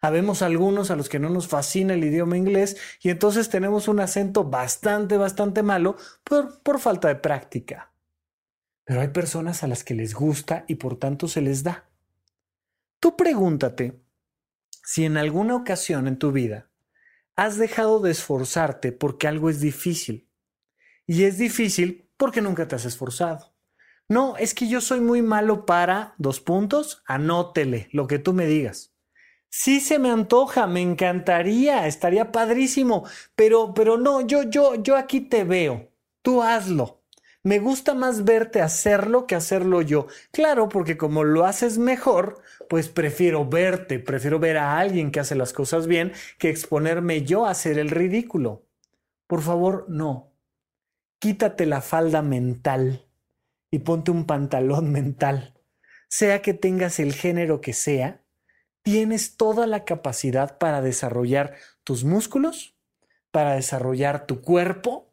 Habemos 0.00 0.42
algunos 0.42 0.90
a 0.90 0.96
los 0.96 1.08
que 1.08 1.18
no 1.18 1.30
nos 1.30 1.48
fascina 1.48 1.94
el 1.94 2.04
idioma 2.04 2.36
inglés 2.36 2.76
y 3.00 3.10
entonces 3.10 3.48
tenemos 3.48 3.88
un 3.88 4.00
acento 4.00 4.44
bastante, 4.44 5.16
bastante 5.16 5.62
malo 5.62 5.96
por, 6.22 6.60
por 6.62 6.80
falta 6.80 7.08
de 7.08 7.16
práctica. 7.16 7.92
Pero 8.84 9.00
hay 9.00 9.08
personas 9.08 9.62
a 9.62 9.68
las 9.68 9.84
que 9.84 9.94
les 9.94 10.14
gusta 10.14 10.64
y 10.68 10.76
por 10.76 10.96
tanto 10.98 11.28
se 11.28 11.40
les 11.40 11.62
da. 11.62 11.88
Tú 13.00 13.16
pregúntate 13.16 14.00
si 14.84 15.04
en 15.04 15.16
alguna 15.16 15.56
ocasión 15.56 16.06
en 16.06 16.18
tu 16.18 16.30
vida 16.30 16.68
has 17.36 17.58
dejado 17.58 18.00
de 18.00 18.10
esforzarte 18.10 18.92
porque 18.92 19.28
algo 19.28 19.50
es 19.50 19.60
difícil 19.60 20.25
y 21.06 21.24
es 21.24 21.38
difícil 21.38 22.08
porque 22.16 22.40
nunca 22.40 22.66
te 22.66 22.76
has 22.76 22.84
esforzado. 22.84 23.52
No, 24.08 24.36
es 24.36 24.54
que 24.54 24.68
yo 24.68 24.80
soy 24.80 25.00
muy 25.00 25.22
malo 25.22 25.66
para 25.66 26.14
dos 26.18 26.40
puntos, 26.40 27.02
anótele 27.06 27.88
lo 27.92 28.06
que 28.06 28.18
tú 28.18 28.32
me 28.32 28.46
digas. 28.46 28.92
Sí 29.48 29.80
se 29.80 29.98
me 29.98 30.10
antoja, 30.10 30.66
me 30.66 30.80
encantaría, 30.80 31.86
estaría 31.86 32.30
padrísimo, 32.30 33.04
pero 33.34 33.74
pero 33.74 33.96
no, 33.96 34.20
yo 34.20 34.42
yo 34.44 34.74
yo 34.76 34.96
aquí 34.96 35.20
te 35.20 35.44
veo. 35.44 35.90
Tú 36.22 36.42
hazlo. 36.42 37.02
Me 37.42 37.60
gusta 37.60 37.94
más 37.94 38.24
verte 38.24 38.60
hacerlo 38.60 39.26
que 39.26 39.36
hacerlo 39.36 39.80
yo. 39.82 40.08
Claro, 40.32 40.68
porque 40.68 40.96
como 40.96 41.22
lo 41.22 41.44
haces 41.46 41.78
mejor, 41.78 42.42
pues 42.68 42.88
prefiero 42.88 43.46
verte, 43.46 44.00
prefiero 44.00 44.40
ver 44.40 44.56
a 44.56 44.78
alguien 44.78 45.12
que 45.12 45.20
hace 45.20 45.36
las 45.36 45.52
cosas 45.52 45.86
bien 45.86 46.12
que 46.38 46.50
exponerme 46.50 47.22
yo 47.22 47.46
a 47.46 47.50
hacer 47.50 47.78
el 47.78 47.90
ridículo. 47.90 48.64
Por 49.28 49.42
favor, 49.42 49.86
no 49.88 50.35
quítate 51.18 51.66
la 51.66 51.80
falda 51.80 52.22
mental 52.22 53.06
y 53.70 53.80
ponte 53.80 54.10
un 54.10 54.26
pantalón 54.26 54.92
mental. 54.92 55.54
Sea 56.08 56.42
que 56.42 56.54
tengas 56.54 56.98
el 56.98 57.12
género 57.12 57.60
que 57.60 57.72
sea, 57.72 58.22
tienes 58.82 59.36
toda 59.36 59.66
la 59.66 59.84
capacidad 59.84 60.58
para 60.58 60.80
desarrollar 60.80 61.56
tus 61.82 62.04
músculos, 62.04 62.76
para 63.30 63.54
desarrollar 63.54 64.26
tu 64.26 64.40
cuerpo, 64.40 65.12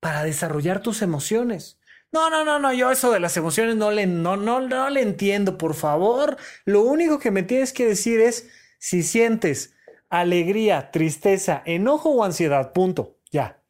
para 0.00 0.22
desarrollar 0.24 0.80
tus 0.80 1.00
emociones. 1.00 1.78
No, 2.12 2.30
no, 2.30 2.44
no, 2.44 2.58
no, 2.58 2.72
yo 2.72 2.92
eso 2.92 3.10
de 3.10 3.18
las 3.20 3.36
emociones 3.36 3.76
no 3.76 3.90
le, 3.90 4.06
no, 4.06 4.36
no, 4.36 4.60
no 4.60 4.90
le 4.90 5.02
entiendo, 5.02 5.58
por 5.58 5.74
favor. 5.74 6.36
Lo 6.64 6.82
único 6.82 7.18
que 7.18 7.30
me 7.30 7.42
tienes 7.42 7.72
que 7.72 7.86
decir 7.86 8.20
es 8.20 8.48
si 8.78 9.02
sientes 9.02 9.74
alegría, 10.10 10.90
tristeza, 10.92 11.62
enojo 11.64 12.10
o 12.10 12.22
ansiedad, 12.22 12.72
punto, 12.72 13.16
ya. 13.32 13.63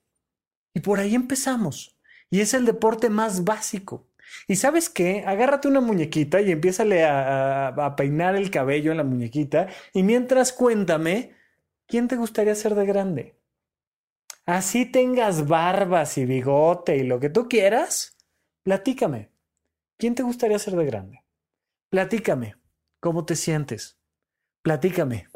Y 0.75 0.81
por 0.81 0.99
ahí 0.99 1.15
empezamos. 1.15 1.97
Y 2.31 2.41
es 2.41 2.53
el 2.53 2.67
deporte 2.67 3.09
más 3.09 3.45
básico. 3.45 4.09
Y 4.49 4.57
sabes 4.57 4.91
qué? 4.91 5.25
Agárrate 5.27 5.69
una 5.69 5.81
muñequita 5.81 6.41
y 6.41 6.51
empiézale 6.51 7.05
a, 7.05 7.69
a, 7.69 7.97
peinar 7.97 8.37
el 8.37 8.51
cabello 8.51 8.91
en 8.91 8.99
la 8.99 9.05
muñequita. 9.05 9.69
Y 9.93 10.03
mientras 10.03 10.53
cuéntame, 10.53 11.35
¿quién 11.87 12.09
te 12.09 12.17
gustaría 12.17 12.55
ser 12.55 12.75
de 12.75 12.87
grande? 12.87 13.39
Así 14.47 14.85
tengas 14.85 15.47
barbas 15.47 16.19
y 16.19 16.27
bigote 16.27 16.97
y 16.97 17.05
lo 17.05 17.19
que 17.19 17.31
tú 17.31 17.49
quieras, 17.49 18.19
platícame. 18.63 19.31
¿Quién 19.97 20.15
te 20.15 20.23
gustaría 20.23 20.59
ser 20.59 20.75
de 20.75 20.85
grande? 20.85 21.25
Platícame. 21.89 22.57
¿Cómo 23.01 23.25
te 23.25 23.37
sientes? 23.37 23.99
Platícame. 24.63 25.29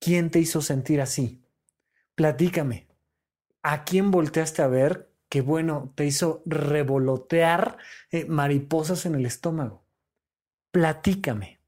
¿Quién 0.00 0.30
te 0.30 0.40
hizo 0.40 0.60
sentir 0.60 1.00
así? 1.00 1.42
Platícame. 2.14 2.91
¿A 3.62 3.84
quién 3.84 4.10
volteaste 4.10 4.60
a 4.62 4.66
ver 4.66 5.08
que, 5.28 5.40
bueno, 5.40 5.92
te 5.94 6.04
hizo 6.04 6.42
revolotear 6.46 7.78
eh, 8.10 8.24
mariposas 8.24 9.06
en 9.06 9.14
el 9.14 9.24
estómago? 9.24 9.84
Platícame. 10.72 11.60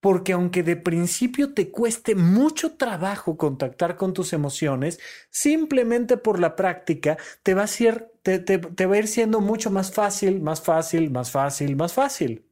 Porque 0.00 0.32
aunque 0.32 0.62
de 0.62 0.76
principio 0.76 1.54
te 1.54 1.70
cueste 1.70 2.14
mucho 2.14 2.76
trabajo 2.76 3.36
contactar 3.36 3.96
con 3.96 4.14
tus 4.14 4.32
emociones, 4.32 5.00
simplemente 5.30 6.16
por 6.16 6.38
la 6.38 6.54
práctica 6.54 7.18
te 7.42 7.54
va, 7.54 7.64
a 7.64 7.66
ser, 7.66 8.12
te, 8.22 8.38
te 8.38 8.86
va 8.86 8.94
a 8.94 8.98
ir 8.98 9.08
siendo 9.08 9.40
mucho 9.40 9.70
más 9.70 9.92
fácil, 9.92 10.40
más 10.40 10.60
fácil, 10.60 11.10
más 11.10 11.30
fácil, 11.30 11.76
más 11.76 11.92
fácil. 11.92 12.46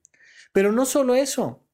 Pero 0.53 0.73
no 0.73 0.87
solo 0.87 1.15
eso, 1.15 1.65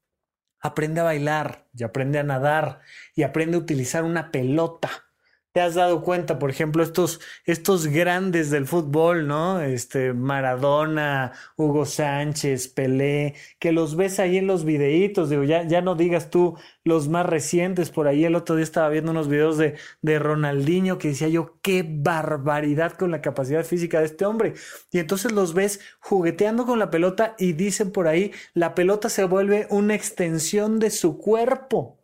aprende 0.61 1.01
a 1.01 1.05
bailar 1.05 1.69
y 1.75 1.85
aprende 1.85 2.19
a 2.19 2.23
nadar 2.23 2.81
y 3.15 3.23
aprende 3.23 3.57
a 3.57 3.61
utilizar 3.61 4.05
una 4.05 4.31
pelota 4.31 5.12
te 5.53 5.61
has 5.61 5.75
dado 5.75 6.03
cuenta, 6.03 6.39
por 6.39 6.51
ejemplo, 6.51 6.83
estos, 6.83 7.21
estos 7.45 7.87
grandes 7.87 8.51
del 8.51 8.67
fútbol, 8.67 9.27
¿no? 9.27 9.61
Este 9.61 10.15
Maradona, 10.15 11.33
Hugo 11.57 11.85
Sánchez, 11.85 12.69
Pelé, 12.69 13.35
que 13.59 13.73
los 13.73 13.95
ves 13.97 14.19
ahí 14.19 14.39
en 14.39 14.47
los 14.47 14.65
videitos, 14.65 15.29
digo, 15.29 15.45
ya, 15.45 15.65
ya 15.65 15.83
no 15.83 15.95
digas 15.95 16.31
tú 16.31 16.57
los 16.85 17.09
más 17.09 17.27
recientes, 17.27 17.91
por 17.91 18.09
ahí 18.09 18.25
el 18.25 18.35
otro 18.35 18.57
día 18.57 18.65
estaba 18.65 18.89
viendo 18.89 19.11
unos 19.11 19.29
videos 19.29 19.59
de, 19.59 19.77
de 20.01 20.19
Ronaldinho 20.19 20.99
que 20.99 21.09
decía 21.09 21.29
yo, 21.29 21.59
qué 21.63 21.85
barbaridad 21.87 22.93
con 22.93 23.11
la 23.11 23.21
capacidad 23.21 23.65
física 23.65 24.01
de 24.01 24.07
este 24.07 24.25
hombre. 24.25 24.55
Y 24.91 24.99
entonces 24.99 25.33
los 25.33 25.55
ves 25.55 25.81
jugueteando 26.01 26.65
con 26.67 26.79
la 26.79 26.91
pelota 26.91 27.35
y 27.39 27.53
dicen 27.53 27.93
por 27.93 28.09
ahí, 28.09 28.33
la 28.55 28.75
pelota 28.75 29.09
se 29.09 29.25
vuelve 29.25 29.67
una 29.71 29.95
extensión 29.95 30.79
de 30.79 30.91
su 30.91 31.19
cuerpo. 31.19 31.99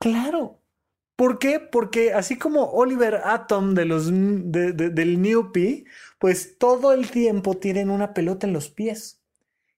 Claro, 0.00 0.63
¿Por 1.16 1.38
qué? 1.38 1.60
Porque 1.60 2.12
así 2.12 2.38
como 2.38 2.70
Oliver 2.72 3.20
Atom 3.24 3.74
de 3.74 3.84
los, 3.84 4.06
del 4.10 5.22
New 5.22 5.52
pues 6.18 6.58
todo 6.58 6.92
el 6.92 7.10
tiempo 7.10 7.56
tienen 7.56 7.90
una 7.90 8.14
pelota 8.14 8.46
en 8.46 8.52
los 8.52 8.68
pies. 8.68 9.20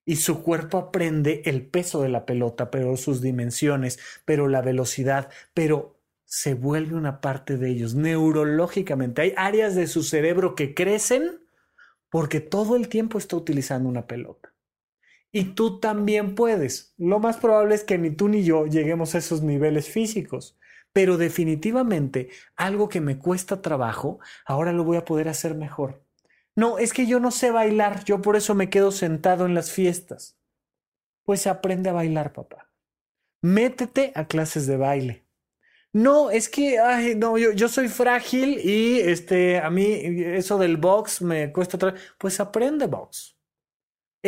Y 0.03 0.15
su 0.15 0.41
cuerpo 0.41 0.77
aprende 0.77 1.41
el 1.45 1.65
peso 1.65 2.01
de 2.01 2.09
la 2.09 2.25
pelota, 2.25 2.71
pero 2.71 2.95
sus 2.95 3.21
dimensiones, 3.21 3.99
pero 4.25 4.47
la 4.47 4.61
velocidad, 4.61 5.29
pero 5.53 5.99
se 6.23 6.53
vuelve 6.53 6.95
una 6.95 7.19
parte 7.19 7.57
de 7.57 7.69
ellos 7.69 7.93
neurológicamente. 7.93 9.21
Hay 9.21 9.33
áreas 9.35 9.75
de 9.75 9.85
su 9.87 10.03
cerebro 10.03 10.55
que 10.55 10.73
crecen 10.73 11.41
porque 12.09 12.39
todo 12.39 12.77
el 12.77 12.87
tiempo 12.87 13.17
está 13.17 13.35
utilizando 13.35 13.89
una 13.89 14.07
pelota. 14.07 14.53
Y 15.31 15.55
tú 15.55 15.79
también 15.79 16.35
puedes. 16.35 16.93
Lo 16.97 17.19
más 17.19 17.37
probable 17.37 17.75
es 17.75 17.83
que 17.83 17.97
ni 17.97 18.09
tú 18.11 18.29
ni 18.29 18.43
yo 18.43 18.65
lleguemos 18.65 19.13
a 19.13 19.19
esos 19.19 19.41
niveles 19.41 19.89
físicos 19.89 20.57
pero 20.97 21.17
definitivamente 21.17 22.29
algo 22.55 22.89
que 22.89 23.01
me 23.01 23.19
cuesta 23.19 23.61
trabajo, 23.61 24.17
ahora 24.47 24.73
lo 24.73 24.83
voy 24.83 24.97
a 24.97 25.05
poder 25.05 25.29
hacer 25.29 25.53
mejor. 25.53 26.03
No, 26.55 26.79
es 26.79 26.91
que 26.91 27.05
yo 27.05 27.19
no 27.19 27.29
sé 27.29 27.51
bailar, 27.51 28.03
yo 28.03 28.19
por 28.19 28.35
eso 28.35 28.55
me 28.55 28.71
quedo 28.71 28.91
sentado 28.91 29.45
en 29.45 29.53
las 29.53 29.71
fiestas. 29.71 30.39
Pues 31.23 31.45
aprende 31.45 31.91
a 31.91 31.93
bailar, 31.93 32.33
papá. 32.33 32.71
Métete 33.43 34.11
a 34.15 34.25
clases 34.25 34.65
de 34.65 34.77
baile. 34.77 35.27
No, 35.93 36.31
es 36.31 36.49
que, 36.49 36.79
no, 37.15 37.37
yo, 37.37 37.51
yo 37.51 37.69
soy 37.69 37.89
frágil 37.89 38.59
y 38.59 38.99
este, 38.99 39.59
a 39.59 39.69
mí 39.69 39.85
eso 39.85 40.57
del 40.57 40.77
box 40.77 41.21
me 41.21 41.53
cuesta. 41.53 41.93
Pues 42.17 42.39
aprende 42.39 42.87
box 42.87 43.36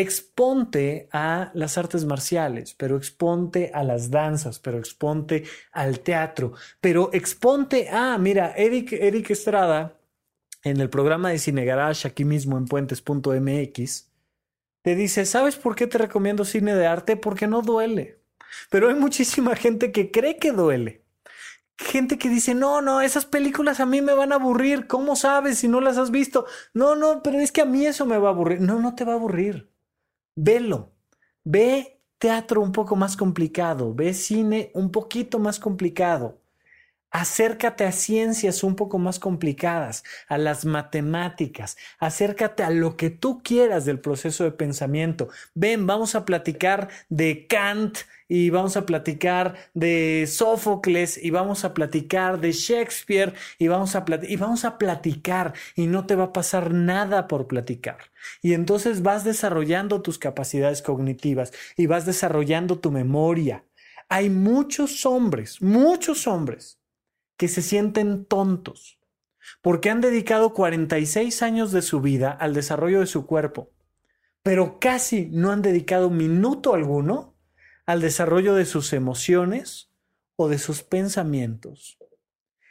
exponte 0.01 1.09
a 1.11 1.51
las 1.53 1.77
artes 1.77 2.05
marciales, 2.05 2.73
pero 2.73 2.97
exponte 2.97 3.71
a 3.73 3.83
las 3.83 4.09
danzas, 4.11 4.59
pero 4.59 4.77
exponte 4.77 5.43
al 5.71 5.99
teatro, 6.01 6.53
pero 6.81 7.09
exponte 7.13 7.89
a, 7.89 8.17
mira, 8.17 8.53
Eric, 8.55 8.93
Eric 8.93 9.31
Estrada, 9.31 9.99
en 10.63 10.79
el 10.81 10.89
programa 10.89 11.29
de 11.29 11.39
Cine 11.39 11.65
Garage, 11.65 12.07
aquí 12.07 12.25
mismo 12.25 12.57
en 12.57 12.65
puentes.mx, 12.65 14.09
te 14.81 14.95
dice, 14.95 15.25
¿sabes 15.25 15.55
por 15.55 15.75
qué 15.75 15.87
te 15.87 15.97
recomiendo 15.97 16.45
cine 16.45 16.75
de 16.75 16.87
arte? 16.87 17.17
Porque 17.17 17.47
no 17.47 17.61
duele. 17.61 18.21
Pero 18.69 18.89
hay 18.89 18.95
muchísima 18.95 19.55
gente 19.55 19.91
que 19.91 20.11
cree 20.11 20.37
que 20.37 20.51
duele. 20.51 21.03
Gente 21.77 22.17
que 22.17 22.29
dice, 22.29 22.55
no, 22.55 22.81
no, 22.81 23.01
esas 23.01 23.25
películas 23.25 23.79
a 23.79 23.85
mí 23.85 24.01
me 24.01 24.13
van 24.13 24.31
a 24.31 24.35
aburrir. 24.35 24.87
¿Cómo 24.87 25.15
sabes 25.15 25.59
si 25.59 25.67
no 25.67 25.79
las 25.79 25.97
has 25.97 26.11
visto? 26.11 26.45
No, 26.73 26.95
no, 26.95 27.23
pero 27.23 27.39
es 27.39 27.51
que 27.51 27.61
a 27.61 27.65
mí 27.65 27.85
eso 27.85 28.05
me 28.05 28.17
va 28.17 28.29
a 28.29 28.31
aburrir. 28.31 28.61
No, 28.61 28.79
no 28.79 28.95
te 28.95 29.05
va 29.05 29.13
a 29.13 29.15
aburrir. 29.15 29.68
Velo. 30.41 30.93
Ve 31.43 32.01
teatro 32.17 32.61
un 32.61 32.71
poco 32.71 32.95
más 32.95 33.17
complicado. 33.17 33.93
Ve 33.93 34.13
cine 34.13 34.71
un 34.73 34.89
poquito 34.89 35.37
más 35.37 35.59
complicado. 35.59 36.41
Acércate 37.11 37.85
a 37.85 37.91
ciencias 37.91 38.63
un 38.63 38.75
poco 38.75 38.99
más 38.99 39.17
complicadas, 39.17 40.03
a 40.27 40.37
las 40.37 40.63
matemáticas, 40.65 41.75
acércate 41.97 42.61
a 42.61 42.69
lo 42.69 42.97
que 42.97 43.09
tú 43.09 43.41
quieras 43.41 43.85
del 43.85 43.99
proceso 43.99 44.43
de 44.43 44.51
pensamiento. 44.51 45.29
Ven, 45.55 45.87
vamos 45.87 46.13
a 46.13 46.23
platicar 46.23 46.89
de 47.09 47.47
Kant 47.47 47.97
y 48.27 48.51
vamos 48.51 48.77
a 48.77 48.85
platicar 48.85 49.55
de 49.73 50.25
Sófocles 50.27 51.17
y 51.17 51.31
vamos 51.31 51.65
a 51.65 51.73
platicar 51.73 52.39
de 52.39 52.51
Shakespeare 52.51 53.33
y 53.57 53.67
vamos 53.67 53.95
a, 53.95 54.05
y 54.21 54.35
vamos 54.35 54.63
a 54.63 54.77
platicar 54.77 55.53
y 55.75 55.87
no 55.87 56.05
te 56.05 56.15
va 56.15 56.25
a 56.25 56.33
pasar 56.33 56.71
nada 56.73 57.27
por 57.27 57.47
platicar. 57.47 57.97
Y 58.43 58.53
entonces 58.53 59.01
vas 59.01 59.23
desarrollando 59.23 60.03
tus 60.03 60.19
capacidades 60.19 60.83
cognitivas 60.83 61.53
y 61.75 61.87
vas 61.87 62.05
desarrollando 62.05 62.77
tu 62.77 62.91
memoria. 62.91 63.63
Hay 64.09 64.29
muchos 64.29 65.05
hombres, 65.07 65.61
muchos 65.61 66.27
hombres 66.27 66.78
que 67.39 67.47
se 67.47 67.61
sienten 67.61 68.25
tontos 68.25 68.99
porque 69.61 69.89
han 69.89 70.01
dedicado 70.01 70.53
46 70.53 71.41
años 71.41 71.71
de 71.71 71.81
su 71.81 72.01
vida 72.01 72.31
al 72.31 72.53
desarrollo 72.53 72.99
de 72.99 73.07
su 73.07 73.25
cuerpo, 73.25 73.71
pero 74.43 74.77
casi 74.77 75.29
no 75.31 75.51
han 75.51 75.61
dedicado 75.61 76.09
minuto 76.09 76.73
alguno 76.73 77.33
al 77.85 78.01
desarrollo 78.01 78.55
de 78.55 78.65
sus 78.65 78.91
emociones 78.91 79.89
o 80.35 80.49
de 80.49 80.59
sus 80.59 80.83
pensamientos. 80.83 81.97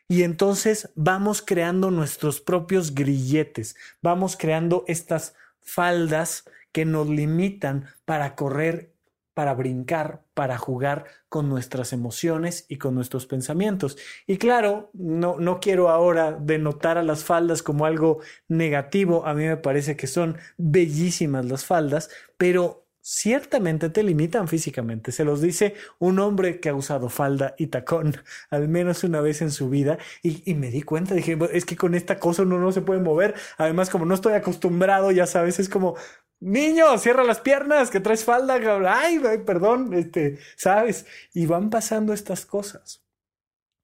Y 0.06 0.22
entonces 0.22 0.90
vamos 0.94 1.40
creando 1.40 1.90
nuestros 1.90 2.42
propios 2.42 2.94
grilletes, 2.94 3.74
vamos 4.02 4.36
creando 4.36 4.84
estas 4.86 5.34
faldas 5.62 6.44
que 6.72 6.84
nos 6.84 7.08
limitan 7.08 7.86
para 8.04 8.34
correr 8.34 8.92
para 9.38 9.54
brincar, 9.54 10.24
para 10.34 10.58
jugar 10.58 11.04
con 11.28 11.48
nuestras 11.48 11.92
emociones 11.92 12.66
y 12.68 12.76
con 12.76 12.96
nuestros 12.96 13.24
pensamientos. 13.26 13.96
Y 14.26 14.36
claro, 14.36 14.90
no, 14.94 15.36
no 15.38 15.60
quiero 15.60 15.90
ahora 15.90 16.32
denotar 16.32 16.98
a 16.98 17.04
las 17.04 17.22
faldas 17.22 17.62
como 17.62 17.86
algo 17.86 18.18
negativo, 18.48 19.24
a 19.26 19.34
mí 19.34 19.44
me 19.44 19.56
parece 19.56 19.96
que 19.96 20.08
son 20.08 20.38
bellísimas 20.56 21.44
las 21.44 21.64
faldas, 21.64 22.10
pero 22.36 22.88
ciertamente 23.00 23.90
te 23.90 24.02
limitan 24.02 24.48
físicamente. 24.48 25.12
Se 25.12 25.22
los 25.22 25.40
dice 25.40 25.74
un 26.00 26.18
hombre 26.18 26.58
que 26.58 26.70
ha 26.70 26.74
usado 26.74 27.08
falda 27.08 27.54
y 27.58 27.68
tacón 27.68 28.16
al 28.50 28.66
menos 28.66 29.04
una 29.04 29.20
vez 29.20 29.40
en 29.40 29.52
su 29.52 29.70
vida 29.70 29.98
y, 30.20 30.42
y, 30.50 30.54
me 30.56 30.72
di 30.72 30.82
cuenta, 30.82 31.14
dije, 31.14 31.38
es 31.52 31.64
que 31.64 31.76
con 31.76 31.94
esta 31.94 32.18
cosa 32.18 32.42
uno 32.42 32.58
no 32.58 32.72
se 32.72 32.80
puede 32.80 33.00
mover. 33.00 33.36
Además, 33.56 33.88
como 33.88 34.04
no 34.04 34.14
estoy 34.14 34.32
acostumbrado, 34.32 35.12
ya 35.12 35.28
sabes, 35.28 35.60
es 35.60 35.68
como, 35.68 35.94
Niño, 36.40 36.96
cierra 36.98 37.24
las 37.24 37.40
piernas, 37.40 37.90
que 37.90 38.00
traes 38.00 38.24
falda. 38.24 38.60
Ay, 38.94 39.20
perdón, 39.44 39.92
este, 39.94 40.38
¿sabes? 40.56 41.06
Y 41.34 41.46
van 41.46 41.70
pasando 41.70 42.12
estas 42.12 42.46
cosas. 42.46 43.04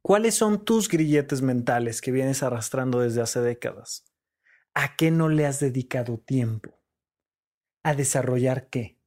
¿Cuáles 0.02 0.34
son 0.34 0.64
tus 0.64 0.88
grilletes 0.88 1.42
mentales 1.42 2.00
que 2.00 2.12
vienes 2.12 2.42
arrastrando 2.42 3.00
desde 3.00 3.22
hace 3.22 3.40
décadas? 3.40 4.04
¿A 4.74 4.96
qué 4.96 5.10
no 5.10 5.28
le 5.28 5.46
has 5.46 5.60
dedicado 5.60 6.18
tiempo? 6.18 6.78
¿A 7.82 7.94
desarrollar 7.94 8.68
qué? 8.68 9.00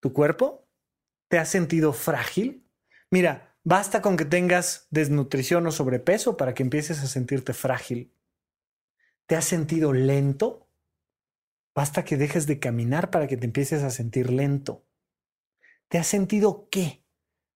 ¿Tu 0.00 0.12
cuerpo? 0.12 0.68
¿Te 1.28 1.38
has 1.38 1.48
sentido 1.48 1.92
frágil? 1.92 2.68
Mira, 3.10 3.56
basta 3.64 4.02
con 4.02 4.16
que 4.16 4.26
tengas 4.26 4.86
desnutrición 4.90 5.66
o 5.66 5.72
sobrepeso 5.72 6.36
para 6.36 6.54
que 6.54 6.62
empieces 6.62 7.00
a 7.02 7.06
sentirte 7.06 7.54
frágil. 7.54 8.12
¿Te 9.26 9.36
has 9.36 9.46
sentido 9.46 9.92
lento? 9.92 10.63
Basta 11.74 12.04
que 12.04 12.16
dejes 12.16 12.46
de 12.46 12.60
caminar 12.60 13.10
para 13.10 13.26
que 13.26 13.36
te 13.36 13.46
empieces 13.46 13.82
a 13.82 13.90
sentir 13.90 14.30
lento. 14.30 14.86
¿Te 15.88 15.98
has 15.98 16.06
sentido 16.06 16.68
qué? 16.70 17.04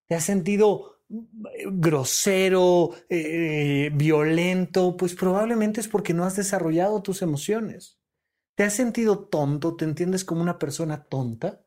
¿Te 0.07 0.15
has 0.15 0.25
sentido 0.25 1.03
eh, 1.09 1.65
grosero, 1.71 2.91
eh, 3.09 3.91
violento? 3.95 4.97
Pues 4.97 5.15
probablemente 5.15 5.81
es 5.81 5.89
porque 5.89 6.15
no 6.15 6.25
has 6.25 6.37
desarrollado 6.37 7.03
tus 7.03 7.23
emociones. 7.23 7.99
¿Te 8.57 8.65
has 8.65 8.75
sentido 8.75 9.21
tonto? 9.21 9.77
¿Te 9.77 9.85
entiendes 9.85 10.25
como 10.25 10.43
una 10.43 10.59
persona 10.59 11.05
tonta? 11.05 11.65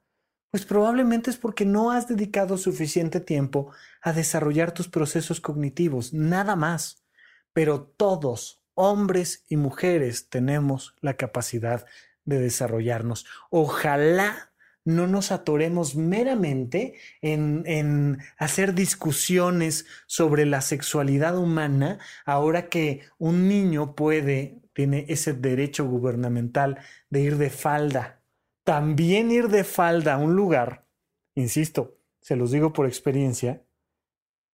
Pues 0.50 0.66
probablemente 0.66 1.30
es 1.30 1.38
porque 1.38 1.64
no 1.64 1.92
has 1.92 2.10
dedicado 2.10 2.58
suficiente 2.58 3.22
tiempo 3.22 3.72
a 4.02 4.12
desarrollar 4.12 4.74
tus 4.74 4.90
procesos 4.90 5.40
cognitivos, 5.40 6.14
nada 6.14 6.58
más. 6.58 7.06
Pero 7.54 7.84
todos, 7.84 8.62
hombres 8.74 9.46
y 9.48 9.56
mujeres, 9.56 10.28
tenemos 10.28 10.94
la 11.00 11.16
capacidad 11.16 11.86
de 12.26 12.40
desarrollarnos. 12.40 13.26
Ojalá 13.50 14.52
no 14.84 15.08
nos 15.08 15.32
atoremos 15.32 15.96
meramente 15.96 16.96
en, 17.22 17.64
en, 17.66 18.20
hacer 18.38 18.74
discusiones 18.74 19.86
sobre 20.08 20.46
la 20.46 20.62
sexualidad 20.62 21.38
humana 21.38 22.00
ahora 22.26 22.68
que 22.68 23.02
un 23.20 23.48
niño 23.48 23.96
puede, 23.96 24.60
tiene 24.74 25.06
ese 25.10 25.34
derecho 25.34 25.86
gubernamental 25.86 26.80
de 27.10 27.22
ir 27.22 27.38
de 27.38 27.50
falda. 27.50 28.22
También 28.64 29.32
ir 29.32 29.50
de 29.50 29.64
falda 29.64 30.16
a 30.16 30.18
un 30.18 30.36
lugar, 30.36 30.88
insisto, 31.36 31.98
se 32.22 32.36
los 32.36 32.52
digo 32.52 32.74
por 32.74 32.88
experiencia, 32.88 33.64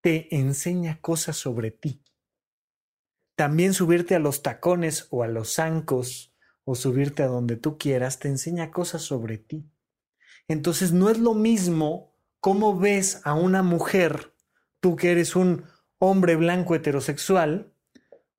te 0.02 0.34
enseña 0.36 1.00
cosas 1.02 1.38
sobre 1.38 1.72
ti. 1.72 2.02
También 3.36 3.74
subirte 3.74 4.16
a 4.16 4.20
los 4.20 4.42
tacones 4.42 5.08
o 5.12 5.24
a 5.24 5.28
los 5.28 5.56
zancos 5.56 6.34
o 6.70 6.76
subirte 6.76 7.24
a 7.24 7.28
donde 7.28 7.56
tú 7.56 7.78
quieras, 7.78 8.20
te 8.20 8.28
enseña 8.28 8.72
cosas 8.72 9.02
sobre 9.02 9.38
ti. 9.38 9.72
Entonces 10.50 10.92
no 10.92 11.10
es 11.10 11.18
lo 11.18 11.34
mismo 11.34 12.14
cómo 12.42 12.78
ves 12.78 13.22
a 13.24 13.36
una 13.36 13.64
mujer, 13.64 14.34
tú 14.82 14.98
que 14.98 15.12
eres 15.14 15.38
un 15.38 15.64
hombre 15.98 16.36
blanco 16.36 16.76
heterosexual, 16.76 17.72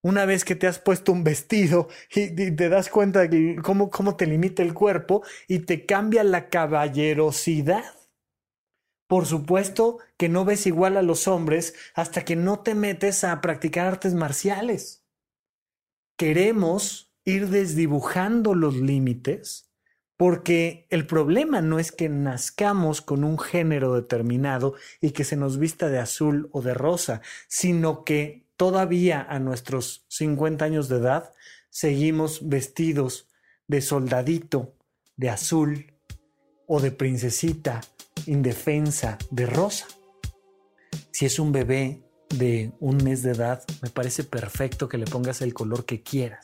una 0.03 0.27
vez 0.27 0.45
que 0.45 0.55
te 0.55 0.67
has 0.67 0.79
puesto 0.79 1.11
un 1.11 1.25
vestido 1.25 1.89
y, 2.15 2.29
te 2.35 2.69
das 2.69 2.91
cuenta 2.91 3.27
de 3.27 3.57
cómo, 3.63 3.89
cómo 3.89 4.15
te 4.17 4.27
limita 4.27 4.63
el 4.63 4.75
cuerpo 4.75 5.23
y 5.49 5.61
te 5.61 5.87
cambia 5.87 6.23
la 6.23 6.51
caballerosidad. 6.51 7.95
Por 9.07 9.25
supuesto 9.25 10.01
que 10.19 10.29
no 10.29 10.45
ves 10.45 10.67
igual 10.67 10.99
a 10.99 11.03
los 11.03 11.29
hombres 11.29 11.75
hasta 11.95 12.27
que 12.27 12.37
no 12.37 12.61
te 12.61 12.75
metes 12.75 13.25
a 13.25 13.41
practicar 13.41 13.87
artes 13.87 14.13
marciales. 14.13 15.03
Queremos 16.19 17.08
ir 17.29 17.51
desdibujando 17.51 18.55
los 18.55 18.77
límites, 18.77 19.71
porque 20.17 20.87
el 20.89 21.07
problema 21.07 21.61
no 21.61 21.79
es 21.79 21.93
que 21.93 22.09
nazcamos 22.09 23.03
con 23.03 23.23
un 23.23 23.39
género 23.39 23.95
determinado 23.95 24.75
y 25.03 25.11
que 25.11 25.25
se 25.25 25.37
nos 25.37 25.59
vista 25.59 25.91
de 25.91 25.99
azul 25.99 26.49
o 26.53 26.63
de 26.63 26.73
rosa, 26.73 27.21
sino 27.47 28.03
que 28.03 28.47
todavía 28.57 29.27
a 29.29 29.41
nuestros 29.41 30.07
50 30.09 30.65
años 30.65 30.89
de 30.89 30.97
edad 30.97 31.31
seguimos 31.69 32.49
vestidos 32.49 33.29
de 33.67 33.83
soldadito, 33.83 34.75
de 35.17 35.29
azul 35.29 35.93
o 36.67 36.81
de 36.81 36.93
princesita 36.93 37.83
indefensa 38.25 39.19
de 39.31 39.45
rosa. 39.45 39.87
Si 41.13 41.27
es 41.27 41.39
un 41.39 41.53
bebé 41.53 42.01
de 42.31 42.73
un 42.81 42.97
mes 43.05 43.23
de 43.23 43.33
edad, 43.33 43.63
me 43.83 43.91
parece 43.91 44.25
perfecto 44.25 44.89
que 44.89 44.97
le 44.97 45.05
pongas 45.05 45.43
el 45.43 45.53
color 45.53 45.85
que 45.85 46.03
quieras. 46.03 46.41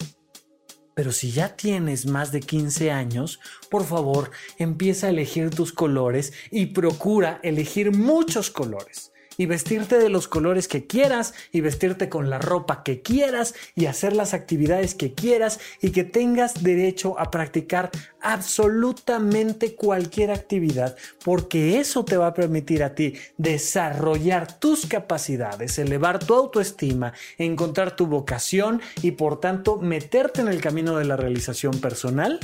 Pero 0.95 1.13
si 1.13 1.33
ya 1.33 1.57
tienes 1.57 2.07
más 2.07 2.33
de 2.33 2.41
15 2.41 2.91
años, 2.91 3.41
por 3.71 3.85
favor, 3.85 4.31
empieza 4.59 5.07
a 5.09 5.11
elegir 5.11 5.51
tus 5.51 5.73
colores 5.73 6.33
y 6.51 6.67
procura 6.67 7.41
elegir 7.43 7.93
muchos 7.93 8.51
colores 8.51 9.14
y 9.37 9.47
vestirte 9.47 9.99
de 9.99 10.09
los 10.09 10.29
colores 10.29 10.69
que 10.69 10.87
quieras 10.87 11.35
y 11.53 11.61
vestirte 11.61 12.09
con 12.09 12.31
la 12.31 12.39
ropa 12.39 12.83
que 12.83 13.03
quieras 13.03 13.55
y 13.75 13.87
hacer 13.87 14.15
las 14.15 14.35
actividades 14.35 14.95
que 14.95 15.15
quieras 15.15 15.61
y 15.81 15.91
que 15.91 16.05
tengas 16.05 16.63
derecho 16.63 17.19
a 17.19 17.31
practicar 17.31 17.91
absolutamente 18.21 19.75
cualquier 19.75 20.31
actividad 20.31 20.97
porque 21.25 21.81
eso 21.81 22.05
te 22.05 22.17
va 22.17 22.29
a 22.29 22.35
permitir 22.35 22.83
a 22.83 22.95
ti 22.95 23.15
desarrollar 23.37 24.59
tus 24.59 24.87
capacidades, 24.87 25.79
elevar 25.79 26.19
tu 26.19 26.35
autoestima, 26.35 27.13
encontrar 27.39 27.97
tu 27.97 28.07
vocación 28.07 28.81
y 29.03 29.13
por 29.13 29.41
tanto 29.41 29.79
meterte 29.79 30.41
en 30.41 30.49
el 30.49 30.61
camino 30.61 30.97
de 30.97 31.05
la 31.05 31.17
realización 31.17 31.81
personal 31.81 32.41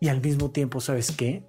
y 0.00 0.08
al 0.08 0.20
mismo 0.20 0.50
tiempo, 0.50 0.80
¿sabes 0.80 1.12
qué? 1.12 1.42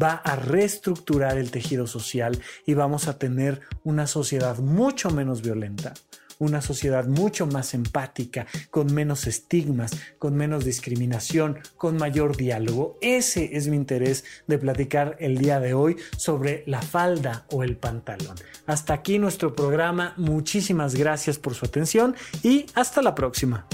Va 0.00 0.14
a 0.14 0.36
reestructurar 0.36 1.38
el 1.38 1.50
tejido 1.50 1.86
social 1.86 2.40
y 2.66 2.74
vamos 2.74 3.08
a 3.08 3.18
tener 3.18 3.60
una 3.82 4.06
sociedad 4.06 4.58
mucho 4.58 5.10
menos 5.10 5.42
violenta, 5.42 5.94
una 6.38 6.60
sociedad 6.60 7.06
mucho 7.06 7.46
más 7.46 7.74
empática, 7.74 8.46
con 8.70 8.92
menos 8.92 9.26
estigmas, 9.26 9.92
con 10.18 10.36
menos 10.36 10.64
discriminación, 10.64 11.58
con 11.76 11.96
mayor 11.96 12.36
diálogo. 12.36 12.98
Ese 13.00 13.56
es 13.56 13.68
mi 13.68 13.76
interés 13.76 14.24
de 14.46 14.58
platicar 14.58 15.16
el 15.20 15.38
día 15.38 15.60
de 15.60 15.74
hoy 15.74 15.96
sobre 16.16 16.64
la 16.66 16.82
falda 16.82 17.46
o 17.50 17.62
el 17.62 17.76
pantalón. 17.76 18.36
Hasta 18.66 18.94
aquí 18.94 19.18
nuestro 19.18 19.54
programa. 19.54 20.14
Muchísimas 20.16 20.94
gracias 20.94 21.38
por 21.38 21.54
su 21.54 21.66
atención 21.66 22.14
y 22.42 22.66
hasta 22.74 23.02
la 23.02 23.14
próxima. 23.14 23.66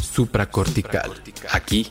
Supracortical. 0.00 1.10
Aquí 1.52 1.90